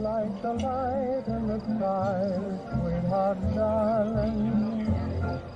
Like 0.00 0.42
the 0.42 0.52
light 0.54 1.24
in 1.26 1.46
the 1.48 1.58
sky, 1.60 2.38
sweetheart, 2.80 3.38
darling. 3.54 4.86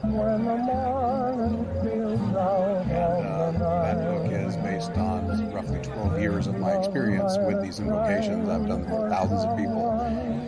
When 0.03 0.45
the 0.45 0.57
morning 0.57 1.65
feels 1.83 2.37
out 2.37 2.87
And 2.87 3.63
uh, 3.63 3.85
that 3.85 3.97
book 4.05 4.33
is 4.33 4.57
based 4.57 4.91
on 4.93 5.53
roughly 5.53 5.81
12 5.81 6.21
years 6.21 6.47
of 6.47 6.59
my 6.59 6.73
experience 6.73 7.39
with 7.39 7.63
these 7.63 7.79
invocations. 7.79 8.49
I've 8.49 8.67
done 8.67 8.83
them 8.83 8.91
for 8.91 9.09
thousands 9.09 9.45
of 9.45 9.57
people. 9.57 9.91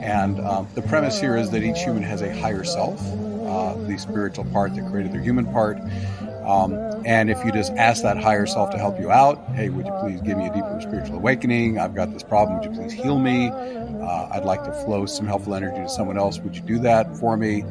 And 0.02 0.40
um, 0.40 0.68
the 0.74 0.82
premise 0.82 1.20
here 1.20 1.36
is 1.36 1.50
that 1.50 1.62
each 1.62 1.82
human 1.82 2.02
has 2.02 2.20
a 2.20 2.34
higher 2.40 2.64
self, 2.64 3.00
uh, 3.46 3.74
the 3.86 3.96
spiritual 3.96 4.44
part 4.46 4.74
that 4.74 4.90
created 4.90 5.12
their 5.12 5.22
human 5.22 5.46
part. 5.46 5.78
Um, 6.44 6.80
and 7.04 7.30
if 7.30 7.44
you 7.44 7.52
just 7.52 7.72
ask 7.76 8.02
that 8.02 8.18
higher 8.18 8.46
self 8.46 8.70
to 8.70 8.78
help 8.78 8.98
you 8.98 9.10
out, 9.10 9.40
hey, 9.54 9.68
would 9.70 9.86
you 9.86 9.92
please 9.92 10.20
give 10.22 10.36
me 10.36 10.46
a 10.46 10.50
deeper 10.50 10.80
spiritual 10.80 11.16
awakening? 11.18 11.78
I've 11.78 11.94
got 11.94 12.12
this 12.12 12.22
problem. 12.22 12.54
Would 12.54 12.64
you 12.64 12.70
please 12.70 12.92
heal 12.92 13.18
me? 13.18 13.54
Uh, 14.00 14.26
I'd 14.32 14.44
like 14.44 14.62
to 14.64 14.72
flow 14.72 15.06
some 15.06 15.26
helpful 15.26 15.54
energy 15.54 15.82
to 15.82 15.88
someone 15.88 16.18
else. 16.18 16.40
Would 16.42 16.56
you 16.56 16.62
do 16.66 16.78
that 16.80 17.08
for 17.18 17.36
me? 17.36 17.66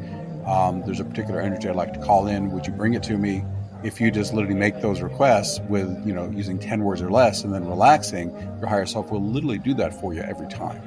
Um, 0.46 0.82
there's 0.84 1.00
a 1.00 1.04
particular 1.04 1.40
energy 1.40 1.68
I'd 1.68 1.76
like 1.76 1.92
to 1.94 1.98
call 2.00 2.26
in. 2.26 2.50
Would 2.50 2.66
you 2.66 2.72
bring 2.72 2.94
it 2.94 3.02
to 3.04 3.18
me? 3.18 3.46
If 3.82 4.00
you 4.00 4.10
just 4.10 4.32
literally 4.32 4.54
make 4.56 4.80
those 4.80 5.02
requests 5.02 5.60
with, 5.66 5.98
you 6.02 6.12
know, 6.14 6.30
using 6.30 6.58
10 6.58 6.82
words 6.82 7.02
or 7.02 7.10
less 7.10 7.44
and 7.44 7.52
then 7.52 7.64
relaxing, 7.64 8.32
your 8.60 8.68
higher 8.68 8.86
self 8.86 9.10
will 9.10 9.30
literally 9.30 9.58
do 9.58 9.74
that 9.74 9.94
for 9.94 10.14
you 10.14 10.22
every 10.22 10.48
time. 10.48 10.80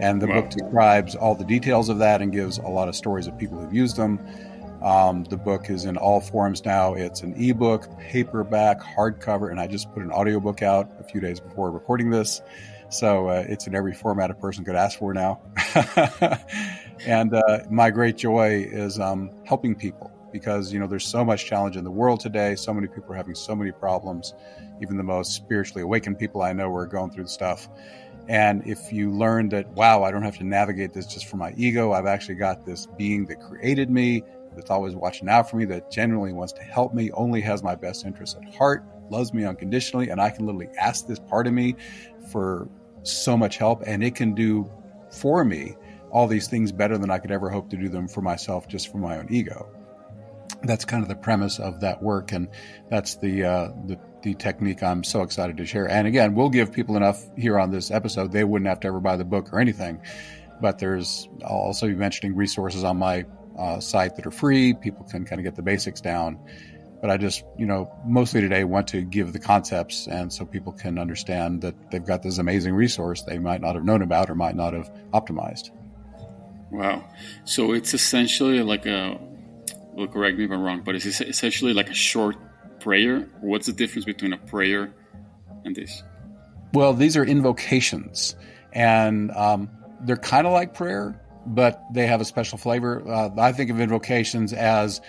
And 0.00 0.22
the 0.22 0.28
Wow. 0.28 0.42
book 0.42 0.48
describes 0.50 1.14
all 1.14 1.34
the 1.34 1.44
details 1.44 1.88
of 1.88 1.98
that 1.98 2.22
and 2.22 2.32
gives 2.32 2.58
a 2.58 2.68
lot 2.68 2.88
of 2.88 2.94
stories 2.96 3.26
of 3.26 3.36
people 3.36 3.60
who've 3.60 3.72
used 3.72 3.96
them. 3.96 4.20
Um, 4.82 5.24
the 5.24 5.36
book 5.36 5.70
is 5.70 5.84
in 5.84 5.96
all 5.96 6.20
forms 6.20 6.64
now. 6.64 6.94
It's 6.94 7.22
an 7.22 7.34
ebook, 7.34 7.88
paperback, 7.98 8.80
hardcover, 8.80 9.50
and 9.50 9.58
I 9.58 9.66
just 9.66 9.92
put 9.92 10.02
an 10.02 10.12
audiobook 10.12 10.62
out 10.62 10.90
a 11.00 11.02
few 11.02 11.20
days 11.20 11.40
before 11.40 11.70
recording 11.70 12.10
this. 12.10 12.40
So 12.90 13.28
uh, 13.28 13.44
it's 13.48 13.66
in 13.66 13.74
every 13.74 13.92
format 13.92 14.30
a 14.30 14.34
person 14.34 14.64
could 14.64 14.76
ask 14.76 14.98
for 14.98 15.12
now. 15.12 15.40
and 17.06 17.34
uh, 17.34 17.60
my 17.70 17.90
great 17.90 18.16
joy 18.16 18.66
is 18.70 18.98
um, 18.98 19.30
helping 19.44 19.74
people 19.74 20.12
because 20.32 20.72
you 20.72 20.78
know 20.78 20.86
there's 20.86 21.06
so 21.06 21.24
much 21.24 21.46
challenge 21.46 21.76
in 21.76 21.84
the 21.84 21.90
world 21.90 22.20
today. 22.20 22.54
So 22.54 22.72
many 22.72 22.86
people 22.86 23.12
are 23.12 23.16
having 23.16 23.34
so 23.34 23.54
many 23.54 23.72
problems. 23.72 24.34
Even 24.80 24.96
the 24.96 25.02
most 25.02 25.34
spiritually 25.34 25.82
awakened 25.82 26.18
people 26.18 26.42
I 26.42 26.52
know 26.52 26.72
are 26.74 26.86
going 26.86 27.10
through 27.10 27.26
stuff. 27.26 27.68
And 28.28 28.62
if 28.66 28.92
you 28.92 29.10
learn 29.10 29.48
that, 29.50 29.66
wow, 29.68 30.02
I 30.02 30.10
don't 30.10 30.22
have 30.22 30.36
to 30.36 30.44
navigate 30.44 30.92
this 30.92 31.06
just 31.06 31.26
for 31.26 31.38
my 31.38 31.54
ego, 31.56 31.92
I've 31.92 32.06
actually 32.06 32.34
got 32.34 32.66
this 32.66 32.86
being 32.98 33.24
that 33.26 33.40
created 33.40 33.90
me, 33.90 34.22
that's 34.58 34.70
always 34.70 34.94
watching 34.94 35.28
out 35.28 35.48
for 35.48 35.56
me, 35.56 35.64
that 35.66 35.90
genuinely 35.90 36.32
wants 36.32 36.52
to 36.54 36.62
help 36.62 36.92
me, 36.92 37.10
only 37.12 37.40
has 37.40 37.62
my 37.62 37.76
best 37.76 38.04
interests 38.04 38.36
at 38.36 38.54
heart, 38.54 38.84
loves 39.10 39.32
me 39.32 39.44
unconditionally, 39.44 40.08
and 40.08 40.20
I 40.20 40.30
can 40.30 40.46
literally 40.46 40.68
ask 40.78 41.06
this 41.06 41.18
part 41.18 41.46
of 41.46 41.52
me 41.52 41.76
for 42.30 42.68
so 43.02 43.36
much 43.36 43.56
help, 43.56 43.82
and 43.86 44.02
it 44.02 44.14
can 44.14 44.34
do 44.34 44.70
for 45.10 45.44
me 45.44 45.76
all 46.10 46.26
these 46.26 46.48
things 46.48 46.72
better 46.72 46.98
than 46.98 47.10
I 47.10 47.18
could 47.18 47.30
ever 47.30 47.50
hope 47.50 47.70
to 47.70 47.76
do 47.76 47.88
them 47.88 48.08
for 48.08 48.20
myself 48.20 48.68
just 48.68 48.90
for 48.90 48.98
my 48.98 49.18
own 49.18 49.28
ego. 49.30 49.68
That's 50.62 50.84
kind 50.84 51.02
of 51.02 51.08
the 51.08 51.14
premise 51.14 51.58
of 51.58 51.80
that 51.80 52.02
work, 52.02 52.32
and 52.32 52.48
that's 52.90 53.16
the 53.16 53.44
uh, 53.44 53.68
the 53.86 53.98
the 54.22 54.34
technique 54.34 54.82
I'm 54.82 55.04
so 55.04 55.22
excited 55.22 55.56
to 55.58 55.66
share. 55.66 55.88
And 55.88 56.08
again, 56.08 56.34
we'll 56.34 56.48
give 56.48 56.72
people 56.72 56.96
enough 56.96 57.24
here 57.36 57.58
on 57.58 57.70
this 57.70 57.90
episode; 57.90 58.32
they 58.32 58.44
wouldn't 58.44 58.68
have 58.68 58.80
to 58.80 58.88
ever 58.88 59.00
buy 59.00 59.16
the 59.16 59.24
book 59.24 59.52
or 59.52 59.60
anything. 59.60 60.00
But 60.60 60.78
there's 60.78 61.28
I'll 61.44 61.56
also 61.56 61.86
be 61.86 61.94
mentioning 61.94 62.34
resources 62.34 62.82
on 62.82 62.96
my 62.96 63.24
uh, 63.58 63.80
site 63.80 64.16
that 64.16 64.26
are 64.26 64.30
free. 64.30 64.74
People 64.74 65.04
can 65.04 65.24
kind 65.24 65.40
of 65.40 65.44
get 65.44 65.56
the 65.56 65.62
basics 65.62 66.00
down. 66.00 66.38
But 67.00 67.10
I 67.10 67.16
just, 67.16 67.44
you 67.56 67.66
know, 67.66 67.92
mostly 68.04 68.40
today 68.40 68.64
want 68.64 68.88
to 68.88 69.02
give 69.02 69.32
the 69.32 69.38
concepts, 69.38 70.08
and 70.08 70.32
so 70.32 70.44
people 70.44 70.72
can 70.72 70.98
understand 70.98 71.62
that 71.62 71.92
they've 71.92 72.04
got 72.04 72.22
this 72.24 72.38
amazing 72.38 72.74
resource 72.74 73.22
they 73.22 73.38
might 73.38 73.60
not 73.60 73.76
have 73.76 73.84
known 73.84 74.02
about 74.02 74.30
or 74.30 74.34
might 74.34 74.56
not 74.56 74.72
have 74.72 74.90
optimized. 75.12 75.70
Wow. 76.72 77.08
So 77.44 77.72
it's 77.72 77.94
essentially 77.94 78.62
like 78.62 78.84
a, 78.86 79.16
well, 79.92 80.08
correct 80.08 80.38
me 80.38 80.44
if 80.44 80.50
I'm 80.50 80.60
wrong, 80.60 80.82
but 80.84 80.96
it's 80.96 81.06
es- 81.06 81.20
essentially 81.20 81.72
like 81.72 81.88
a 81.88 81.94
short 81.94 82.36
prayer. 82.80 83.28
What's 83.40 83.66
the 83.66 83.72
difference 83.72 84.04
between 84.04 84.32
a 84.32 84.38
prayer 84.38 84.92
and 85.64 85.76
this? 85.76 86.02
Well, 86.74 86.94
these 86.94 87.16
are 87.16 87.24
invocations, 87.24 88.34
and 88.72 89.30
um, 89.30 89.70
they're 90.00 90.16
kind 90.16 90.46
of 90.46 90.52
like 90.52 90.74
prayer, 90.74 91.20
but 91.54 91.82
they 91.92 92.06
have 92.06 92.20
a 92.20 92.24
special 92.24 92.58
flavor. 92.58 93.02
Uh, 93.06 93.30
I 93.38 93.52
think 93.52 93.70
of 93.70 93.80
invocations 93.80 94.52
as 94.52 95.00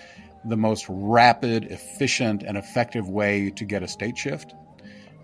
the 0.44 0.56
most 0.56 0.86
rapid, 0.88 1.64
efficient, 1.64 2.42
and 2.42 2.56
effective 2.56 3.08
way 3.08 3.50
to 3.50 3.64
get 3.64 3.82
a 3.82 3.88
state 3.88 4.16
shift. 4.16 4.54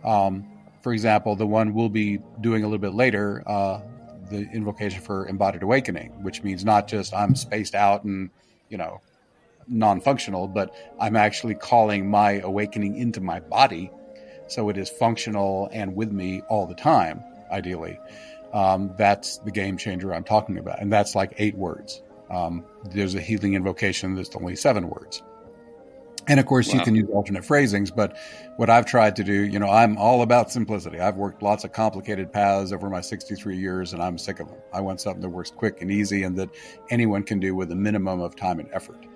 Um, 0.04 0.46
for 0.82 0.92
example, 0.92 1.36
the 1.36 1.46
one 1.46 1.74
we'll 1.74 1.88
be 1.88 2.20
doing 2.40 2.62
a 2.62 2.66
little 2.66 2.78
bit 2.78 2.94
later, 2.94 3.42
uh, 3.46 3.80
the 4.30 4.48
invocation 4.52 5.00
for 5.00 5.26
embodied 5.26 5.62
awakening, 5.62 6.22
which 6.22 6.42
means 6.42 6.64
not 6.64 6.86
just 6.88 7.14
I'm 7.14 7.34
spaced 7.34 7.74
out 7.74 8.04
and, 8.04 8.30
you 8.68 8.76
know, 8.76 9.00
non 9.68 10.00
functional, 10.00 10.46
but 10.48 10.74
I'm 11.00 11.16
actually 11.16 11.54
calling 11.54 12.08
my 12.08 12.40
awakening 12.40 12.96
into 12.96 13.20
my 13.20 13.40
body 13.40 13.90
so 14.48 14.68
it 14.68 14.78
is 14.78 14.88
functional 14.88 15.68
and 15.72 15.96
with 15.96 16.12
me 16.12 16.42
all 16.48 16.66
the 16.66 16.74
time, 16.74 17.22
ideally. 17.50 17.98
Um, 18.52 18.94
that's 18.96 19.38
the 19.38 19.50
game 19.50 19.76
changer 19.76 20.14
I'm 20.14 20.24
talking 20.24 20.58
about. 20.58 20.80
And 20.80 20.92
that's 20.92 21.14
like 21.14 21.34
eight 21.38 21.56
words. 21.56 22.02
Um, 22.30 22.64
there's 22.90 23.14
a 23.14 23.20
healing 23.20 23.54
invocation 23.54 24.14
that's 24.14 24.34
only 24.34 24.56
seven 24.56 24.88
words. 24.88 25.22
And 26.28 26.40
of 26.40 26.46
course, 26.46 26.72
you 26.72 26.80
can 26.80 26.96
use 26.96 27.08
alternate 27.12 27.44
phrasings, 27.44 27.92
but 27.92 28.16
what 28.56 28.68
I've 28.68 28.84
tried 28.84 29.14
to 29.16 29.24
do, 29.24 29.32
you 29.32 29.60
know, 29.60 29.70
I'm 29.70 29.96
all 29.96 30.22
about 30.22 30.50
simplicity. 30.50 30.98
I've 30.98 31.14
worked 31.14 31.40
lots 31.40 31.62
of 31.62 31.72
complicated 31.72 32.32
paths 32.32 32.72
over 32.72 32.90
my 32.90 33.00
63 33.00 33.56
years, 33.56 33.92
and 33.92 34.02
I'm 34.02 34.18
sick 34.18 34.40
of 34.40 34.48
them. 34.48 34.58
I 34.72 34.80
want 34.80 35.00
something 35.00 35.22
that 35.22 35.28
works 35.28 35.52
quick 35.52 35.82
and 35.82 35.90
easy 35.90 36.24
and 36.24 36.36
that 36.36 36.48
anyone 36.90 37.22
can 37.22 37.38
do 37.38 37.54
with 37.54 37.70
a 37.70 37.76
minimum 37.76 38.20
of 38.20 38.34
time 38.34 38.58
and 38.58 38.68
effort. 38.72 39.06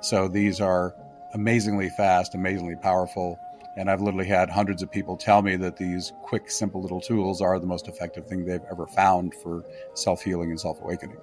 So 0.00 0.28
these 0.28 0.60
are 0.60 0.94
amazingly 1.34 1.88
fast, 1.90 2.36
amazingly 2.36 2.76
powerful. 2.76 3.40
And 3.76 3.90
I've 3.90 4.02
literally 4.02 4.26
had 4.26 4.50
hundreds 4.50 4.82
of 4.82 4.90
people 4.90 5.16
tell 5.16 5.40
me 5.40 5.56
that 5.56 5.76
these 5.76 6.12
quick, 6.22 6.50
simple 6.50 6.82
little 6.82 7.00
tools 7.00 7.40
are 7.40 7.58
the 7.58 7.66
most 7.66 7.88
effective 7.88 8.26
thing 8.26 8.44
they've 8.44 8.60
ever 8.70 8.86
found 8.86 9.34
for 9.34 9.64
self 9.94 10.22
healing 10.22 10.50
and 10.50 10.60
self 10.60 10.80
awakening. 10.82 11.16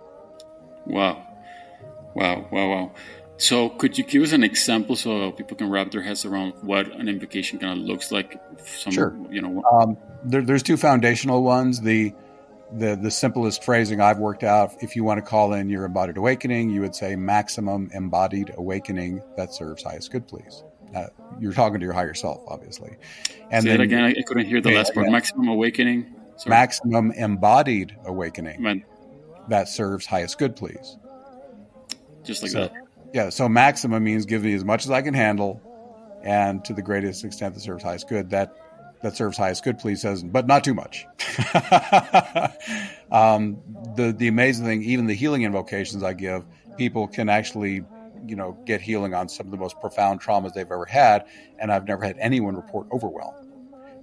Wow. 0.85 1.25
Wow, 2.15 2.47
wow, 2.51 2.69
wow. 2.69 2.91
So 3.37 3.69
could 3.69 3.97
you 3.97 4.03
give 4.03 4.23
us 4.23 4.33
an 4.33 4.43
example 4.43 4.95
so 4.97 5.31
people 5.31 5.55
can 5.55 5.69
wrap 5.69 5.91
their 5.91 6.01
heads 6.01 6.25
around 6.25 6.53
what 6.61 6.91
an 6.91 7.07
invocation 7.07 7.59
kind 7.59 7.79
of 7.79 7.85
looks 7.85 8.11
like? 8.11 8.41
Some, 8.65 8.91
Sure. 8.91 9.15
You 9.29 9.41
know, 9.41 9.63
Um, 9.63 9.97
there, 10.25 10.41
there's 10.41 10.63
two 10.63 10.75
foundational 10.75 11.43
ones. 11.43 11.81
The 11.81 12.13
the 12.71 12.95
the 12.95 13.09
simplest 13.09 13.63
phrasing 13.63 14.01
I've 14.01 14.19
worked 14.19 14.43
out. 14.43 14.83
If 14.83 14.95
you 14.95 15.03
want 15.03 15.19
to 15.19 15.21
call 15.21 15.53
in 15.53 15.69
your 15.69 15.85
embodied 15.85 16.17
awakening, 16.17 16.69
you 16.69 16.81
would 16.81 16.95
say 16.95 17.15
maximum 17.15 17.89
embodied 17.93 18.53
awakening 18.57 19.23
that 19.37 19.53
serves 19.53 19.83
highest 19.83 20.11
good, 20.11 20.27
please. 20.27 20.63
Uh, 20.95 21.05
you're 21.39 21.53
talking 21.53 21.79
to 21.79 21.83
your 21.85 21.93
higher 21.93 22.13
self, 22.13 22.41
obviously. 22.47 22.95
And 23.51 23.63
say 23.63 23.73
it 23.75 23.79
again. 23.79 24.03
I 24.03 24.09
I 24.17 24.21
couldn't 24.25 24.45
hear 24.47 24.59
the 24.61 24.71
Yeah, 24.71 24.77
last 24.77 24.93
part. 24.93 25.05
yeah. 25.07 25.11
Maximum 25.11 25.47
awakening. 25.47 26.15
Sorry. 26.37 26.51
maximum 26.51 27.11
embodied 27.11 27.97
awakening 28.05 28.61
Man, 28.61 28.85
that 29.49 29.67
serves 29.67 30.05
highest 30.05 30.37
good, 30.39 30.55
please. 30.55 30.97
just 32.23 32.41
like 32.43 32.51
So- 32.51 32.59
that. 32.61 32.73
Yeah, 33.13 33.29
so 33.29 33.49
maximum 33.49 34.03
means 34.03 34.25
give 34.25 34.43
me 34.43 34.53
as 34.53 34.63
much 34.63 34.85
as 34.85 34.91
I 34.91 35.01
can 35.01 35.13
handle, 35.15 35.61
and 36.23 36.63
to 36.65 36.73
the 36.73 36.81
greatest 36.83 37.25
extent 37.25 37.55
that 37.55 37.59
serves 37.61 37.83
highest 37.83 38.07
good. 38.07 38.29
That 38.29 38.53
that 39.01 39.15
serves 39.15 39.37
highest 39.37 39.63
good, 39.63 39.79
please 39.79 40.01
says, 40.01 40.23
but 40.23 40.45
not 40.47 40.63
too 40.63 40.73
much. 40.75 41.05
um, 43.11 43.57
the 43.95 44.13
the 44.15 44.27
amazing 44.27 44.65
thing, 44.65 44.83
even 44.83 45.07
the 45.07 45.13
healing 45.15 45.43
invocations 45.43 46.03
I 46.03 46.13
give, 46.13 46.45
people 46.77 47.07
can 47.07 47.29
actually, 47.29 47.83
you 48.29 48.35
know, 48.35 48.57
get 48.65 48.81
healing 48.81 49.13
on 49.13 49.29
some 49.29 49.47
of 49.47 49.51
the 49.51 49.57
most 49.57 49.79
profound 49.79 50.21
traumas 50.21 50.53
they've 50.53 50.71
ever 50.71 50.85
had, 50.85 51.25
and 51.59 51.71
I've 51.71 51.87
never 51.87 52.03
had 52.05 52.17
anyone 52.19 52.55
report 52.55 52.87
overwhelm, 52.91 53.35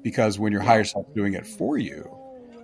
because 0.02 0.38
when 0.38 0.52
your 0.52 0.62
higher 0.62 0.84
self 0.84 1.06
doing 1.14 1.34
it 1.34 1.46
for 1.46 1.78
you, 1.78 2.18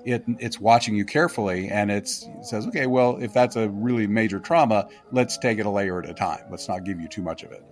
it 0.05 0.25
it's 0.41 0.61
watching 0.61 0.97
you 0.97 1.05
carefully 1.05 1.69
and 1.71 1.91
it's, 1.91 2.27
it 2.27 2.45
says, 2.47 2.67
okay, 2.67 2.87
well, 2.87 3.19
if 3.19 3.33
that's 3.33 3.57
a 3.57 3.69
really 3.71 4.07
major 4.07 4.41
trauma, 4.41 4.89
let's 5.13 5.39
take 5.39 5.59
it 5.59 5.67
a 5.67 5.71
layer 5.71 6.03
at 6.03 6.11
a 6.11 6.15
time. 6.15 6.45
Let's 6.51 6.69
not 6.69 6.85
give 6.85 7.01
you 7.01 7.09
too 7.09 7.23
much 7.23 7.45
of 7.45 7.53
it. 7.53 7.63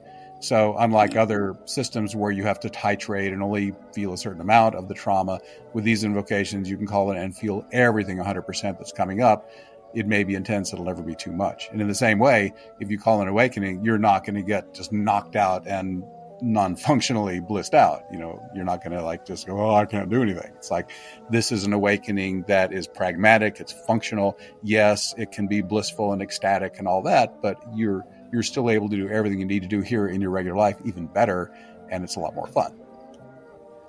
So, 0.43 0.75
unlike 0.79 1.17
other 1.17 1.57
systems 1.67 2.17
where 2.17 2.31
you 2.31 2.45
have 2.45 2.61
to 2.61 2.71
titrate 2.71 3.33
and 3.33 3.43
only 3.43 3.75
feel 3.95 4.15
a 4.15 4.19
certain 4.19 4.41
amount 4.41 4.75
of 4.75 4.89
the 4.89 4.95
trauma, 4.95 5.39
with 5.75 5.85
these 5.85 6.03
invocations, 6.03 6.71
you 6.71 6.79
can 6.79 6.87
call 6.87 7.11
it 7.11 7.19
and 7.19 7.37
feel 7.37 7.67
everything 7.73 8.17
100% 8.19 8.79
that's 8.79 8.93
coming 8.93 9.21
up. 9.21 9.51
It 9.95 10.07
may 10.07 10.25
be 10.25 10.35
intense, 10.35 10.73
it'll 10.73 10.85
never 10.85 11.03
be 11.03 11.15
too 11.15 11.33
much. 11.33 11.69
And 11.73 11.81
in 11.81 11.89
the 11.89 11.95
same 11.95 12.19
way, 12.19 12.53
if 12.79 12.91
you 12.91 12.99
call 12.99 13.21
an 13.23 13.29
awakening, 13.29 13.85
you're 13.85 13.99
not 13.99 14.25
going 14.25 14.37
to 14.37 14.43
get 14.43 14.73
just 14.75 14.93
knocked 14.93 15.37
out 15.37 15.67
and 15.67 16.05
non 16.43 16.77
functionally 16.77 17.41
blissed 17.41 17.75
out. 17.75 18.05
You 18.13 18.19
know, 18.19 18.41
you're 18.55 18.65
not 18.65 18.83
going 18.83 18.97
to 18.97 19.03
like 19.03 19.27
just 19.27 19.47
go, 19.47 19.61
oh, 19.61 19.75
I 19.75 19.85
can't 19.87 20.09
do 20.11 20.23
anything. 20.23 20.53
It's 20.57 20.71
like 20.71 20.91
this 21.31 21.53
is 21.53 21.65
an 21.65 21.73
awakening 21.73 22.45
that 22.49 22.73
is 22.73 22.87
pragmatic, 22.87 23.61
it's 23.61 23.73
functional. 23.73 24.39
Yes, 24.63 25.15
it 25.19 25.33
can 25.33 25.47
be 25.49 25.61
blissful 25.61 26.13
and 26.13 26.23
ecstatic 26.23 26.79
and 26.79 26.87
all 26.89 27.03
that, 27.03 27.43
but 27.43 27.61
you're 27.75 28.05
you're 28.33 28.43
still 28.43 28.71
able 28.71 28.89
to 28.89 28.97
do 28.97 29.09
everything 29.09 29.41
you 29.41 29.47
need 29.47 29.63
to 29.63 29.69
do 29.69 29.81
here 29.81 30.07
in 30.07 30.21
your 30.21 30.31
regular 30.31 30.57
life 30.57 30.77
even 30.85 31.07
better 31.07 31.53
and 31.91 32.05
it's 32.05 32.15
a 32.15 32.21
lot 32.21 32.35
more 32.35 32.47
fun. 32.47 32.73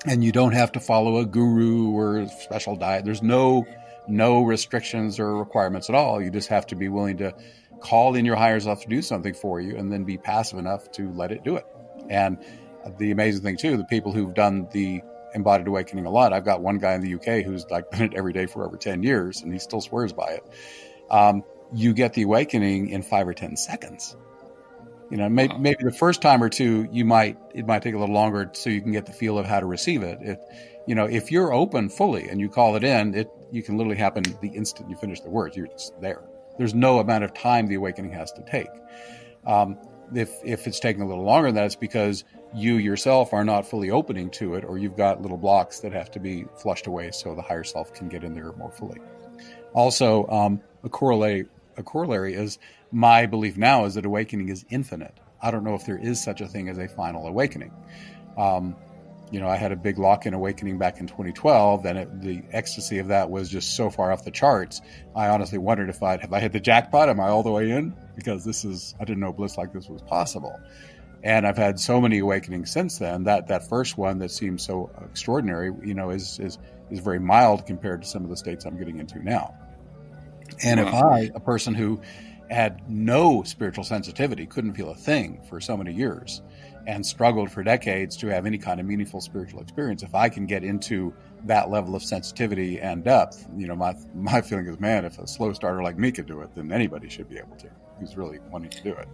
and 0.06 0.24
you 0.24 0.32
don't 0.32 0.54
have 0.54 0.72
to 0.72 0.80
follow 0.80 1.18
a 1.18 1.26
guru 1.26 1.92
or 1.92 2.18
a 2.18 2.28
special 2.28 2.76
diet. 2.76 3.06
There's 3.06 3.22
no 3.22 3.68
no 4.08 4.44
restrictions 4.44 5.20
or 5.20 5.36
requirements 5.38 5.90
at 5.90 5.96
all. 5.96 6.22
You 6.22 6.30
just 6.30 6.50
have 6.50 6.68
to 6.68 6.76
be 6.76 6.90
willing 6.90 7.18
to 7.18 7.34
call 7.80 8.16
in 8.16 8.26
your 8.26 8.36
higher 8.36 8.60
self 8.60 8.82
to 8.82 8.88
do 8.88 9.02
something 9.02 9.34
for 9.34 9.60
you, 9.60 9.78
and 9.78 9.92
then 9.92 10.04
be 10.04 10.18
passive 10.18 10.60
enough 10.60 10.92
to 10.94 11.12
let 11.14 11.32
it 11.32 11.44
do 11.44 11.56
it. 11.56 11.66
And 12.10 12.38
the 12.98 13.12
amazing 13.12 13.44
thing 13.44 13.58
too, 13.58 13.78
the 13.78 13.86
people 13.86 14.12
who've 14.12 14.34
done 14.34 14.68
the 14.72 15.02
embodied 15.34 15.68
awakening 15.68 16.06
a 16.06 16.10
lot. 16.10 16.34
I've 16.34 16.44
got 16.44 16.62
one 16.62 16.78
guy 16.78 16.94
in 16.94 17.02
the 17.02 17.16
UK 17.16 17.46
who's 17.46 17.66
like 17.70 17.90
done 17.92 18.02
it 18.02 18.14
every 18.14 18.34
day 18.34 18.46
for 18.46 18.66
over 18.66 18.78
ten 18.78 19.04
years, 19.04 19.42
and 19.42 19.52
he 19.52 19.60
still 19.60 19.82
swears 19.82 20.14
by 20.14 20.40
it. 20.40 20.44
Um, 21.10 21.44
you 21.74 21.94
get 21.94 22.14
the 22.14 22.24
awakening 22.24 22.90
in 22.90 23.02
five 23.02 23.28
or 23.28 23.34
ten 23.34 23.56
seconds 23.56 24.16
you 25.12 25.18
know, 25.18 25.28
maybe, 25.28 25.58
maybe 25.58 25.84
the 25.84 25.92
first 25.92 26.22
time 26.22 26.42
or 26.42 26.48
two, 26.48 26.88
you 26.90 27.04
might 27.04 27.38
it 27.54 27.68
might 27.68 27.82
take 27.82 27.94
a 27.94 28.00
little 28.00 28.16
longer 28.16 28.50
so 28.54 28.70
you 28.70 28.82
can 28.82 28.94
get 28.94 29.06
the 29.06 29.12
feel 29.12 29.38
of 29.38 29.46
how 29.46 29.60
to 29.60 29.66
receive 29.66 30.04
it. 30.04 30.20
It, 30.22 30.40
you 30.88 30.96
know, 30.96 31.06
if 31.06 31.32
you're 31.32 31.54
open 31.54 31.90
fully 31.90 32.30
and 32.30 32.40
you 32.40 32.50
call 32.50 32.76
it 32.76 32.84
in, 32.84 33.14
it 33.14 33.30
you 33.52 33.62
can 33.62 33.78
literally 33.78 33.98
happen 33.98 34.24
the 34.42 34.50
instant 34.50 34.90
you 34.90 34.96
finish 34.96 35.20
the 35.22 35.30
words. 35.30 35.56
You're 35.56 35.68
just 35.68 36.00
there. 36.02 36.24
There's 36.58 36.74
no 36.74 37.00
amount 37.00 37.24
of 37.24 37.34
time 37.34 37.68
the 37.68 37.76
awakening 37.76 38.12
has 38.14 38.32
to 38.34 38.42
take. 38.44 38.70
Um, 39.46 39.78
if 40.14 40.32
if 40.44 40.68
it's 40.68 40.80
taking 40.80 41.02
a 41.02 41.08
little 41.08 41.24
longer 41.24 41.48
than 41.48 41.56
that, 41.56 41.66
it's 41.66 41.76
because 41.76 42.24
you 42.54 42.76
yourself 42.76 43.34
are 43.34 43.46
not 43.46 43.66
fully 43.66 43.92
opening 43.92 44.30
to 44.32 44.56
it, 44.56 44.66
or 44.66 44.78
you've 44.78 44.98
got 44.98 45.22
little 45.22 45.38
blocks 45.38 45.80
that 45.80 45.94
have 45.94 46.12
to 46.12 46.20
be 46.20 46.46
flushed 46.58 46.88
away 46.88 47.12
so 47.12 47.34
the 47.36 47.42
higher 47.42 47.64
self 47.64 47.94
can 47.94 48.10
get 48.10 48.24
in 48.24 48.34
there 48.34 48.52
more 48.54 48.72
fully. 48.72 49.00
Also, 49.74 50.28
um, 50.28 50.62
a 50.84 50.90
corollary 50.90 51.46
a 51.78 51.84
corollary 51.84 52.34
is 52.34 52.60
my 52.92 53.26
belief 53.26 53.58
now 53.58 53.86
is 53.86 53.96
that 53.96 54.06
awakening 54.06 54.50
is 54.50 54.66
infinite. 54.70 55.18
I 55.42 55.52
don't 55.52 55.64
know 55.64 55.76
if 55.76 55.86
there 55.86 55.98
is 55.98 56.22
such 56.22 56.42
a 56.42 56.48
thing 56.48 56.70
as 56.70 56.78
a 56.78 56.88
final 56.88 57.26
awakening. 57.28 57.72
Um, 58.38 58.76
you 59.32 59.40
know, 59.40 59.48
I 59.48 59.56
had 59.56 59.72
a 59.72 59.76
big 59.78 59.98
lock 59.98 60.26
in 60.26 60.34
awakening 60.34 60.78
back 60.78 61.00
in 61.00 61.08
2012, 61.08 61.86
and 61.86 61.98
it, 61.98 62.22
the 62.22 62.44
ecstasy 62.52 63.00
of 63.00 63.08
that 63.08 63.30
was 63.30 63.50
just 63.50 63.76
so 63.76 63.90
far 63.90 64.12
off 64.12 64.26
the 64.26 64.32
charts. 64.32 64.82
I 65.16 65.30
honestly 65.30 65.58
wondered 65.58 65.90
if 65.90 66.04
I'd 66.04 66.22
have 66.22 66.34
I 66.34 66.42
hit 66.42 66.52
the 66.52 66.60
jackpot. 66.60 67.08
Am 67.10 67.20
I 67.20 67.30
all 67.30 67.42
the 67.42 67.52
way 67.52 67.72
in? 67.72 67.96
Because 68.16 68.44
this 68.44 68.66
is 68.66 68.94
I 69.00 69.06
didn't 69.06 69.22
know 69.22 69.32
bliss 69.32 69.58
like 69.58 69.72
this 69.72 69.88
was 69.88 70.02
possible, 70.02 70.60
and 71.24 71.48
I've 71.48 71.58
had 71.58 71.80
so 71.80 72.02
many 72.02 72.20
awakenings 72.20 72.72
since 72.72 72.98
then. 72.98 73.24
That 73.24 73.48
that 73.48 73.70
first 73.70 73.98
one 73.98 74.20
that 74.20 74.32
seemed 74.32 74.60
so 74.60 74.92
extraordinary, 75.06 75.72
you 75.84 75.94
know, 75.94 76.10
is 76.10 76.38
is 76.40 76.58
is 76.90 77.00
very 77.00 77.20
mild 77.20 77.66
compared 77.66 78.02
to 78.02 78.08
some 78.08 78.26
of 78.26 78.30
the 78.30 78.38
states 78.38 78.66
I'm 78.66 78.78
getting 78.78 79.00
into 79.00 79.24
now. 79.24 79.56
And 80.62 80.80
wow. 80.80 80.88
if 80.88 80.94
I, 80.94 81.20
a 81.34 81.40
person 81.40 81.74
who 81.74 82.02
had 82.50 82.90
no 82.90 83.44
spiritual 83.44 83.86
sensitivity, 83.86 84.46
couldn't 84.46 84.74
feel 84.74 84.90
a 84.90 84.96
thing 84.96 85.42
for 85.50 85.62
so 85.62 85.78
many 85.78 85.94
years, 85.94 86.42
and 86.88 87.06
struggled 87.06 87.52
for 87.52 87.64
decades 87.64 88.18
to 88.18 88.28
have 88.28 88.46
any 88.46 88.58
kind 88.58 88.80
of 88.80 88.86
meaningful 88.86 89.22
spiritual 89.22 89.62
experience. 89.62 90.04
If 90.04 90.16
I 90.16 90.30
can 90.30 90.46
get 90.46 90.64
into 90.64 91.14
that 91.46 91.70
level 91.70 91.96
of 91.96 92.04
sensitivity 92.04 92.80
and 92.80 93.04
depth, 93.04 93.48
you 93.56 93.68
know, 93.68 93.76
my 93.76 93.96
my 94.16 94.42
feeling 94.42 94.68
is, 94.68 94.80
man, 94.80 95.06
if 95.06 95.20
a 95.20 95.28
slow 95.28 95.54
starter 95.54 95.82
like 95.82 95.98
me 95.98 96.12
could 96.12 96.28
do 96.28 96.42
it, 96.42 96.54
then 96.56 96.72
anybody 96.72 97.10
should 97.10 97.30
be 97.30 97.38
able 97.38 97.56
to. 97.58 97.68
Who's 98.00 98.18
really 98.18 98.40
wanting 98.50 98.72
to 98.72 98.84
do 98.84 98.94
it? 98.94 99.08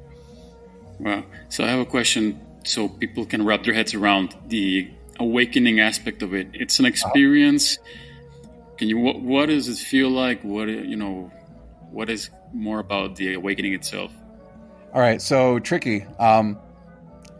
Well, 1.00 1.24
So 1.50 1.64
I 1.64 1.68
have 1.68 1.80
a 1.80 1.86
question, 1.86 2.40
so 2.64 2.90
people 2.90 3.26
can 3.26 3.46
wrap 3.46 3.64
their 3.64 3.74
heads 3.74 3.94
around 3.94 4.36
the 4.48 4.90
awakening 5.20 5.80
aspect 5.80 6.24
of 6.24 6.34
it. 6.34 6.50
It's 6.54 6.80
an 6.80 6.86
experience. 6.86 7.78
Can 8.78 8.88
you? 8.90 8.98
What, 8.98 9.22
what 9.22 9.46
does 9.48 9.68
it 9.68 9.78
feel 9.78 10.10
like? 10.10 10.44
What 10.44 10.68
you 10.70 10.96
know? 10.96 11.32
What 11.92 12.10
is 12.10 12.30
more 12.54 12.80
about 12.80 13.16
the 13.16 13.34
awakening 13.34 13.74
itself? 13.74 14.12
All 14.94 15.02
right, 15.02 15.22
so 15.22 15.60
tricky. 15.60 16.06
Um, 16.18 16.58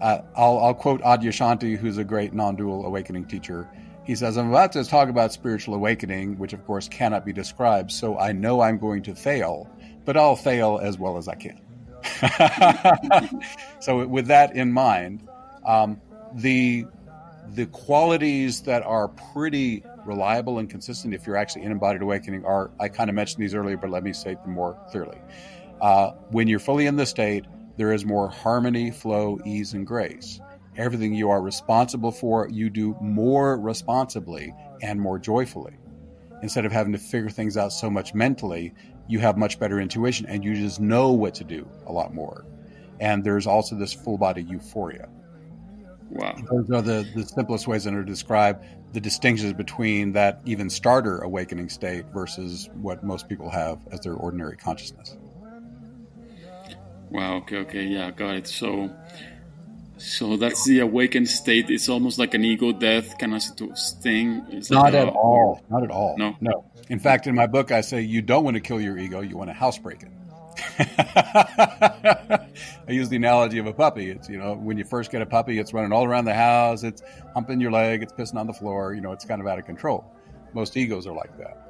uh, 0.02 0.22
I'll, 0.36 0.60
I'll 0.60 0.74
quote 0.74 1.02
Adyashanti, 1.02 1.78
who's 1.78 1.98
a 1.98 2.04
great 2.04 2.34
non-dual 2.34 2.86
awakening 2.86 3.26
teacher. 3.26 3.68
He 4.04 4.16
says, 4.16 4.38
"I'm 4.38 4.50
about 4.50 4.72
to 4.74 4.84
talk 4.84 5.10
about 5.10 5.34
spiritual 5.34 5.74
awakening, 5.76 6.38
which 6.38 6.54
of 6.54 6.66
course 6.66 6.88
cannot 6.88 7.26
be 7.26 7.34
described. 7.34 7.92
So 7.92 8.18
I 8.18 8.32
know 8.32 8.62
I'm 8.62 8.78
going 8.78 9.04
to 9.04 9.16
fail, 9.16 9.70
but 10.06 10.16
I'll 10.16 10.36
fail 10.36 10.80
as 10.82 10.98
well 10.98 11.18
as 11.18 11.28
I 11.28 11.36
can." 11.36 11.60
so 13.80 14.06
with 14.08 14.28
that 14.28 14.56
in 14.56 14.72
mind, 14.72 15.28
um, 15.66 16.00
the 16.36 16.86
the 17.54 17.66
qualities 17.68 18.62
that 18.62 18.84
are 18.84 19.08
pretty 19.08 19.84
reliable 20.06 20.60
and 20.60 20.70
consistent 20.70 21.14
if 21.14 21.26
you're 21.26 21.38
actually 21.38 21.64
in 21.64 21.72
embodied 21.72 22.02
awakening 22.02 22.46
are 22.46 22.72
I 22.80 22.88
kind 22.88 23.10
of 23.10 23.16
mentioned 23.16 23.44
these 23.44 23.54
earlier, 23.54 23.78
but 23.78 23.90
let 23.90 24.04
me 24.04 24.14
state 24.14 24.42
them 24.44 24.54
more 24.54 24.78
clearly. 24.90 25.18
Uh, 25.82 26.12
when 26.30 26.48
you're 26.48 26.60
fully 26.60 26.88
in 26.88 26.96
the 26.96 27.06
state, 27.06 27.46
there 27.78 27.94
is 27.94 28.06
more 28.06 28.28
harmony, 28.28 28.92
flow, 28.92 29.40
ease, 29.46 29.74
and 29.74 29.86
grace. 29.86 30.40
Everything 30.76 31.14
you 31.14 31.30
are 31.30 31.42
responsible 31.42 32.12
for, 32.12 32.50
you 32.50 32.70
do 32.70 32.96
more 33.02 33.58
responsibly 33.58 34.54
and 34.82 35.00
more 35.00 35.18
joyfully. 35.18 35.74
Instead 36.44 36.66
of 36.66 36.72
having 36.72 36.94
to 36.94 37.00
figure 37.00 37.30
things 37.30 37.58
out 37.58 37.72
so 37.72 37.90
much 37.90 38.14
mentally, 38.14 38.74
you 39.08 39.20
have 39.20 39.38
much 39.38 39.60
better 39.60 39.80
intuition 39.80 40.26
and 40.28 40.44
you 40.44 40.56
just 40.56 40.80
know 40.80 41.12
what 41.12 41.34
to 41.36 41.44
do 41.44 41.68
a 41.88 41.92
lot 41.92 42.14
more. 42.14 42.46
And 43.00 43.24
there's 43.24 43.48
also 43.48 43.76
this 43.76 43.94
full 43.94 44.18
body 44.18 44.44
euphoria. 44.44 45.10
Wow. 46.10 46.36
Those 46.50 46.70
are 46.72 46.82
the, 46.82 47.08
the 47.16 47.26
simplest 47.26 47.68
ways 47.68 47.84
to 47.84 48.04
describe 48.04 48.64
the 48.94 49.02
distinctions 49.02 49.54
between 49.54 50.14
that 50.14 50.42
even 50.46 50.70
starter 50.70 51.20
awakening 51.20 51.70
state 51.70 52.06
versus 52.14 52.70
what 52.74 53.04
most 53.04 53.28
people 53.28 53.50
have 53.50 53.80
as 53.92 54.00
their 54.02 54.14
ordinary 54.14 54.58
consciousness. 54.58 55.18
Wow. 57.10 57.38
Okay. 57.38 57.58
Okay. 57.58 57.84
Yeah. 57.84 58.12
Got 58.12 58.36
it. 58.36 58.48
So, 58.48 58.92
so 59.98 60.38
that's 60.38 60.66
the 60.66 60.80
awakened 60.80 61.30
state. 61.30 61.70
It's 61.70 61.90
almost 61.90 62.20
like 62.20 62.34
an 62.34 62.44
ego 62.44 62.72
death 62.72 63.18
kind 63.18 63.34
of 63.34 63.44
thing. 64.02 64.46
It's 64.50 64.70
Not 64.70 64.86
like 64.86 64.94
at 64.94 65.08
a, 65.08 65.12
all. 65.12 65.62
Not 65.70 65.84
at 65.84 65.92
all. 65.92 66.16
No. 66.18 66.36
No. 66.42 66.66
In 66.90 67.00
fact, 67.00 67.28
in 67.28 67.36
my 67.36 67.48
book, 67.48 67.72
I 67.72 67.82
say 67.82 68.02
you 68.02 68.22
don't 68.22 68.44
want 68.44 68.56
to 68.56 68.62
kill 68.62 68.80
your 68.80 68.98
ego. 68.98 69.22
You 69.22 69.38
want 69.38 69.50
to 69.50 69.54
housebreak 69.54 70.04
it. 70.04 70.10
I 70.80 72.92
use 72.92 73.10
the 73.10 73.18
analogy 73.18 73.60
of 73.60 73.68
a 73.68 73.74
puppy. 73.74 74.10
It's, 74.10 74.30
you 74.30 74.38
know, 74.38 74.56
when 74.56 74.78
you 74.78 74.86
first 74.86 75.12
get 75.12 75.22
a 75.22 75.26
puppy, 75.26 75.60
it's 75.60 75.74
running 75.74 75.92
all 75.92 76.06
around 76.06 76.26
the 76.26 76.34
house, 76.34 76.84
it's 76.84 77.04
humping 77.34 77.62
your 77.62 77.72
leg, 77.72 78.04
it's 78.04 78.14
pissing 78.14 78.38
on 78.38 78.48
the 78.48 78.54
floor, 78.54 78.94
you 78.94 79.02
know, 79.02 79.12
it's 79.12 79.26
kind 79.26 79.42
of 79.42 79.48
out 79.48 79.60
of 79.60 79.66
control. 79.66 80.06
Most 80.54 80.78
egos 80.78 81.06
are 81.06 81.14
like 81.14 81.38
that. 81.38 81.67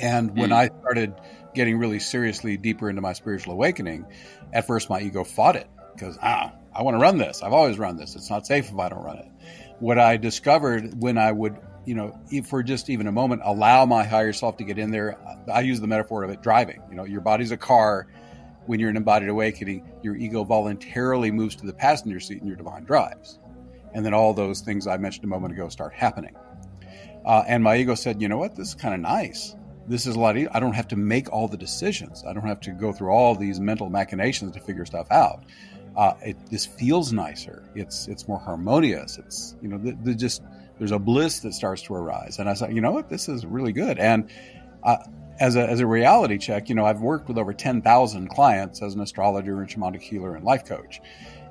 And 0.00 0.36
when 0.36 0.50
mm. 0.50 0.54
I 0.54 0.66
started 0.80 1.14
getting 1.54 1.78
really 1.78 2.00
seriously 2.00 2.56
deeper 2.56 2.90
into 2.90 3.02
my 3.02 3.12
spiritual 3.12 3.54
awakening, 3.54 4.06
at 4.52 4.66
first 4.66 4.90
my 4.90 5.00
ego 5.00 5.24
fought 5.24 5.56
it 5.56 5.68
because, 5.94 6.18
ah, 6.20 6.52
I 6.74 6.82
want 6.82 6.96
to 6.96 6.98
run 6.98 7.18
this. 7.18 7.42
I've 7.42 7.52
always 7.52 7.78
run 7.78 7.96
this. 7.96 8.16
It's 8.16 8.30
not 8.30 8.46
safe 8.46 8.70
if 8.70 8.78
I 8.78 8.88
don't 8.88 9.04
run 9.04 9.18
it. 9.18 9.28
What 9.78 9.98
I 9.98 10.16
discovered 10.16 11.00
when 11.00 11.18
I 11.18 11.30
would 11.30 11.56
you 11.86 11.94
know, 11.94 12.18
for 12.44 12.62
just 12.62 12.88
even 12.88 13.06
a 13.06 13.12
moment, 13.12 13.42
allow 13.44 13.84
my 13.86 14.04
higher 14.04 14.32
self 14.32 14.56
to 14.58 14.64
get 14.64 14.78
in 14.78 14.90
there. 14.90 15.18
I 15.52 15.60
use 15.60 15.80
the 15.80 15.86
metaphor 15.86 16.24
of 16.24 16.30
it 16.30 16.42
driving. 16.42 16.82
You 16.88 16.96
know, 16.96 17.04
your 17.04 17.20
body's 17.20 17.50
a 17.50 17.56
car. 17.56 18.06
When 18.66 18.80
you're 18.80 18.88
in 18.88 18.96
embodied 18.96 19.28
awakening, 19.28 19.86
your 20.02 20.16
ego 20.16 20.42
voluntarily 20.44 21.30
moves 21.30 21.56
to 21.56 21.66
the 21.66 21.74
passenger 21.74 22.18
seat 22.18 22.38
and 22.38 22.48
your 22.48 22.56
divine 22.56 22.84
drives. 22.84 23.38
And 23.92 24.04
then 24.04 24.14
all 24.14 24.32
those 24.32 24.62
things 24.62 24.86
I 24.86 24.96
mentioned 24.96 25.24
a 25.24 25.28
moment 25.28 25.52
ago 25.52 25.68
start 25.68 25.92
happening. 25.92 26.34
Uh, 27.26 27.44
and 27.46 27.62
my 27.62 27.76
ego 27.76 27.94
said, 27.94 28.22
you 28.22 28.28
know 28.28 28.38
what? 28.38 28.56
This 28.56 28.68
is 28.68 28.74
kind 28.74 28.94
of 28.94 29.00
nice. 29.00 29.54
This 29.86 30.06
is 30.06 30.16
a 30.16 30.20
lot. 30.20 30.36
Easier. 30.36 30.50
I 30.52 30.60
don't 30.60 30.72
have 30.74 30.88
to 30.88 30.96
make 30.96 31.32
all 31.32 31.48
the 31.48 31.56
decisions. 31.56 32.24
I 32.26 32.32
don't 32.32 32.46
have 32.46 32.60
to 32.60 32.70
go 32.72 32.92
through 32.92 33.10
all 33.10 33.34
these 33.34 33.60
mental 33.60 33.90
machinations 33.90 34.52
to 34.52 34.60
figure 34.60 34.86
stuff 34.86 35.10
out. 35.10 35.44
Uh, 35.96 36.14
it, 36.22 36.36
this 36.50 36.66
feels 36.66 37.12
nicer. 37.12 37.62
It's 37.74 38.08
it's 38.08 38.26
more 38.26 38.38
harmonious. 38.38 39.18
It's 39.18 39.56
you 39.62 39.68
know 39.68 39.78
the, 39.78 39.92
the 40.02 40.14
just 40.14 40.42
there's 40.78 40.90
a 40.90 40.98
bliss 40.98 41.40
that 41.40 41.54
starts 41.54 41.82
to 41.82 41.94
arise. 41.94 42.38
And 42.38 42.48
I 42.48 42.54
said, 42.54 42.74
you 42.74 42.80
know 42.80 42.90
what, 42.90 43.08
this 43.08 43.28
is 43.28 43.46
really 43.46 43.72
good. 43.72 43.98
And 43.98 44.28
uh, 44.82 44.96
as 45.38 45.56
a 45.56 45.68
as 45.68 45.80
a 45.80 45.86
reality 45.86 46.38
check, 46.38 46.68
you 46.68 46.74
know, 46.74 46.84
I've 46.84 47.00
worked 47.00 47.28
with 47.28 47.38
over 47.38 47.52
ten 47.52 47.82
thousand 47.82 48.28
clients 48.28 48.82
as 48.82 48.94
an 48.94 49.00
astrologer 49.00 49.60
and 49.60 49.68
shamanic 49.68 50.00
healer 50.00 50.34
and 50.34 50.44
life 50.44 50.64
coach, 50.64 51.00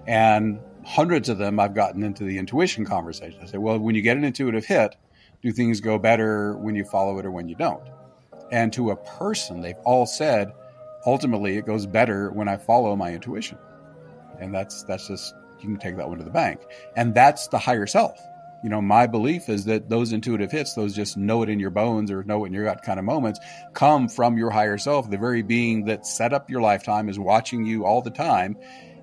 and 0.08 0.60
hundreds 0.84 1.30
of 1.30 1.38
them 1.38 1.60
I've 1.60 1.74
gotten 1.74 2.04
into 2.04 2.24
the 2.24 2.38
intuition 2.38 2.86
conversation. 2.86 3.40
I 3.42 3.46
say, 3.46 3.58
well, 3.58 3.80
when 3.80 3.96
you 3.96 4.02
get 4.02 4.18
an 4.18 4.24
intuitive 4.24 4.66
hit, 4.66 4.96
do 5.42 5.52
things 5.52 5.80
go 5.80 5.98
better 5.98 6.58
when 6.58 6.76
you 6.76 6.84
follow 6.84 7.18
it 7.20 7.26
or 7.26 7.32
when 7.32 7.48
you 7.48 7.56
don't? 7.56 7.84
And 8.54 8.72
to 8.74 8.92
a 8.92 8.96
person, 8.96 9.60
they've 9.60 9.76
all 9.84 10.06
said, 10.06 10.54
ultimately, 11.06 11.58
it 11.58 11.66
goes 11.66 11.86
better 11.86 12.32
when 12.32 12.48
I 12.48 12.56
follow 12.56 12.96
my 12.96 13.12
intuition. 13.12 13.58
And 14.40 14.54
that's 14.54 14.84
that's 14.84 15.08
just 15.08 15.36
you 15.60 15.68
can 15.68 15.78
take 15.78 15.98
that 15.98 16.08
one 16.08 16.20
to 16.20 16.24
the 16.24 16.32
bank, 16.32 16.62
and 16.96 17.14
that's 17.14 17.48
the 17.48 17.58
higher 17.58 17.88
self 17.88 18.18
you 18.64 18.70
know, 18.70 18.82
my 18.82 19.08
belief 19.08 19.50
is 19.50 19.66
that 19.66 19.90
those 19.90 20.14
intuitive 20.14 20.50
hits, 20.50 20.74
those 20.74 20.96
just 20.96 21.18
know 21.18 21.44
it 21.44 21.50
in 21.50 21.60
your 21.60 21.70
bones 21.70 22.10
or 22.10 22.24
know 22.24 22.46
it 22.46 22.48
in 22.48 22.54
your 22.54 22.64
gut 22.64 22.82
kind 22.82 22.98
of 22.98 23.04
moments, 23.04 23.42
come 23.74 24.08
from 24.08 24.38
your 24.38 24.50
higher 24.50 24.78
self. 24.78 25.10
The 25.10 25.18
very 25.18 25.42
being 25.42 25.86
that 25.86 26.08
set 26.08 26.34
up 26.34 26.50
your 26.50 26.62
lifetime 26.62 27.10
is 27.10 27.20
watching 27.20 27.66
you 27.66 27.86
all 27.86 28.02
the 28.02 28.10
time. 28.10 28.56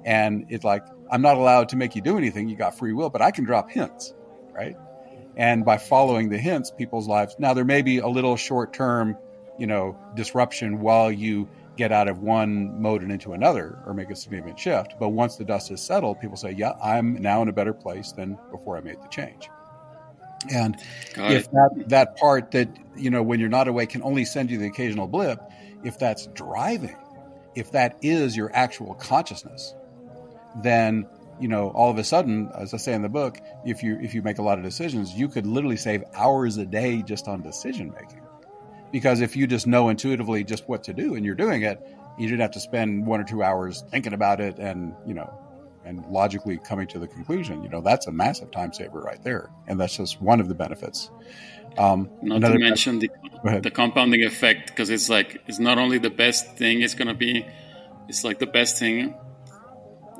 And 0.02 0.46
it's 0.48 0.64
like, 0.64 0.86
I'm 1.12 1.20
not 1.20 1.36
allowed 1.36 1.68
to 1.70 1.76
make 1.76 1.94
you 1.94 2.00
do 2.00 2.16
anything. 2.16 2.48
You 2.48 2.56
got 2.56 2.78
free 2.78 2.94
will, 2.94 3.10
but 3.10 3.20
I 3.20 3.32
can 3.32 3.44
drop 3.44 3.70
hints, 3.70 4.14
right? 4.52 4.76
And 5.36 5.62
by 5.62 5.76
following 5.76 6.30
the 6.30 6.38
hints, 6.38 6.70
people's 6.70 7.06
lives. 7.06 7.36
Now, 7.38 7.52
there 7.52 7.64
may 7.64 7.82
be 7.82 7.98
a 7.98 8.08
little 8.08 8.36
short 8.36 8.72
term, 8.72 9.18
you 9.60 9.66
know, 9.66 9.96
disruption 10.16 10.80
while 10.80 11.12
you 11.12 11.48
get 11.76 11.92
out 11.92 12.08
of 12.08 12.18
one 12.18 12.80
mode 12.80 13.02
and 13.02 13.12
into 13.12 13.32
another 13.32 13.78
or 13.86 13.94
make 13.94 14.10
a 14.10 14.16
significant 14.16 14.58
shift. 14.58 14.94
But 14.98 15.10
once 15.10 15.36
the 15.36 15.44
dust 15.44 15.68
has 15.68 15.80
settled, 15.80 16.18
people 16.18 16.36
say, 16.36 16.50
yeah, 16.52 16.72
I'm 16.82 17.14
now 17.20 17.42
in 17.42 17.48
a 17.48 17.52
better 17.52 17.74
place 17.74 18.12
than 18.12 18.38
before 18.50 18.76
I 18.76 18.80
made 18.80 19.00
the 19.02 19.08
change. 19.08 19.48
And 20.50 20.76
Got 21.14 21.32
if 21.32 21.44
it. 21.44 21.52
that 21.52 21.84
that 21.88 22.16
part 22.16 22.52
that 22.52 22.68
you 22.96 23.10
know 23.10 23.22
when 23.22 23.40
you're 23.40 23.50
not 23.50 23.68
awake 23.68 23.90
can 23.90 24.02
only 24.02 24.24
send 24.24 24.50
you 24.50 24.56
the 24.56 24.66
occasional 24.66 25.06
blip, 25.06 25.38
if 25.84 25.98
that's 25.98 26.28
driving, 26.28 26.96
if 27.54 27.72
that 27.72 27.98
is 28.00 28.34
your 28.34 28.50
actual 28.54 28.94
consciousness, 28.94 29.74
then 30.62 31.06
you 31.38 31.48
know 31.48 31.68
all 31.68 31.90
of 31.90 31.98
a 31.98 32.04
sudden, 32.04 32.50
as 32.54 32.72
I 32.72 32.78
say 32.78 32.94
in 32.94 33.02
the 33.02 33.10
book, 33.10 33.38
if 33.66 33.82
you 33.82 33.98
if 34.00 34.14
you 34.14 34.22
make 34.22 34.38
a 34.38 34.42
lot 34.42 34.56
of 34.56 34.64
decisions, 34.64 35.12
you 35.12 35.28
could 35.28 35.46
literally 35.46 35.76
save 35.76 36.04
hours 36.14 36.56
a 36.56 36.64
day 36.64 37.02
just 37.02 37.28
on 37.28 37.42
decision 37.42 37.92
making. 37.92 38.22
Because 38.92 39.20
if 39.20 39.36
you 39.36 39.46
just 39.46 39.66
know 39.66 39.88
intuitively 39.88 40.44
just 40.44 40.68
what 40.68 40.84
to 40.84 40.92
do 40.92 41.14
and 41.14 41.24
you're 41.24 41.34
doing 41.34 41.62
it, 41.62 41.80
you 42.18 42.26
didn't 42.26 42.40
have 42.40 42.50
to 42.52 42.60
spend 42.60 43.06
one 43.06 43.20
or 43.20 43.24
two 43.24 43.42
hours 43.42 43.82
thinking 43.90 44.12
about 44.12 44.40
it 44.40 44.58
and 44.58 44.94
you 45.06 45.14
know 45.14 45.32
and 45.84 46.04
logically 46.06 46.58
coming 46.58 46.86
to 46.88 46.98
the 46.98 47.08
conclusion. 47.08 47.62
You 47.62 47.68
know 47.68 47.80
that's 47.80 48.06
a 48.06 48.12
massive 48.12 48.50
time 48.50 48.72
saver 48.72 49.00
right 49.00 49.22
there, 49.22 49.50
and 49.66 49.80
that's 49.80 49.96
just 49.96 50.20
one 50.20 50.40
of 50.40 50.48
the 50.48 50.54
benefits. 50.54 51.10
Um, 51.78 52.10
not 52.20 52.40
to 52.42 52.58
mention 52.58 52.98
the, 52.98 53.10
the 53.62 53.70
compounding 53.70 54.24
effect 54.24 54.68
because 54.68 54.90
it's 54.90 55.08
like 55.08 55.40
it's 55.46 55.58
not 55.58 55.78
only 55.78 55.98
the 55.98 56.10
best 56.10 56.56
thing 56.56 56.82
it's 56.82 56.94
going 56.94 57.08
to 57.08 57.14
be, 57.14 57.46
it's 58.08 58.24
like 58.24 58.38
the 58.38 58.46
best 58.46 58.78
thing, 58.78 59.14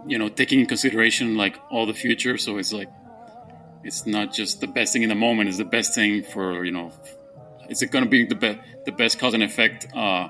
you 0.07 0.17
know, 0.17 0.29
taking 0.29 0.61
in 0.61 0.67
consideration 0.67 1.37
like 1.37 1.59
all 1.71 1.87
the 1.87 1.95
future. 1.95 2.39
So 2.39 2.59
it's 2.59 2.73
like 2.73 2.89
it's 3.83 4.07
not 4.07 4.33
just 4.33 4.61
the 4.61 4.69
best 4.69 4.93
thing 4.93 5.03
in 5.03 5.09
the 5.09 5.15
moment; 5.15 5.49
it's 5.49 5.59
the 5.59 5.65
best 5.65 5.95
thing 5.95 6.23
for 6.23 6.65
you 6.65 6.73
know. 6.73 6.93
It's 7.71 7.83
going 7.85 8.05
to 8.05 8.11
be 8.11 8.27
the 8.27 8.35
best 8.35 8.59
the 8.85 8.93
best 8.93 9.19
cause 9.19 9.33
and 9.33 9.43
effect 9.43 9.87
uh, 9.95 10.29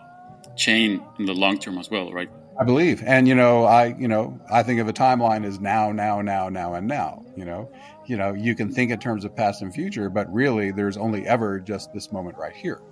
chain 0.57 1.03
in 1.19 1.25
the 1.25 1.35
long 1.35 1.59
term 1.59 1.79
as 1.79 1.91
well, 1.91 2.13
right? 2.13 2.31
I 2.59 2.65
believe, 2.65 3.03
and 3.05 3.27
you 3.27 3.35
know, 3.35 3.65
I 3.65 3.97
you 3.99 4.07
know, 4.07 4.39
I 4.53 4.63
think 4.63 4.81
of 4.81 4.89
a 4.89 4.93
timeline 4.93 5.47
as 5.47 5.59
now, 5.59 5.91
now, 5.93 6.21
now, 6.21 6.49
now, 6.51 6.75
and 6.75 6.87
now. 6.87 7.25
You 7.35 7.47
know, 7.47 7.73
you 8.07 8.17
know, 8.17 8.35
you 8.35 8.55
can 8.55 8.71
think 8.71 8.91
in 8.91 8.99
terms 8.99 9.25
of 9.25 9.35
past 9.35 9.63
and 9.63 9.73
future, 9.73 10.11
but 10.11 10.31
really, 10.33 10.71
there's 10.71 10.99
only 10.99 11.27
ever 11.27 11.59
just 11.59 11.93
this 11.95 12.13
moment 12.13 12.37
right 12.37 12.55
here. 12.55 12.83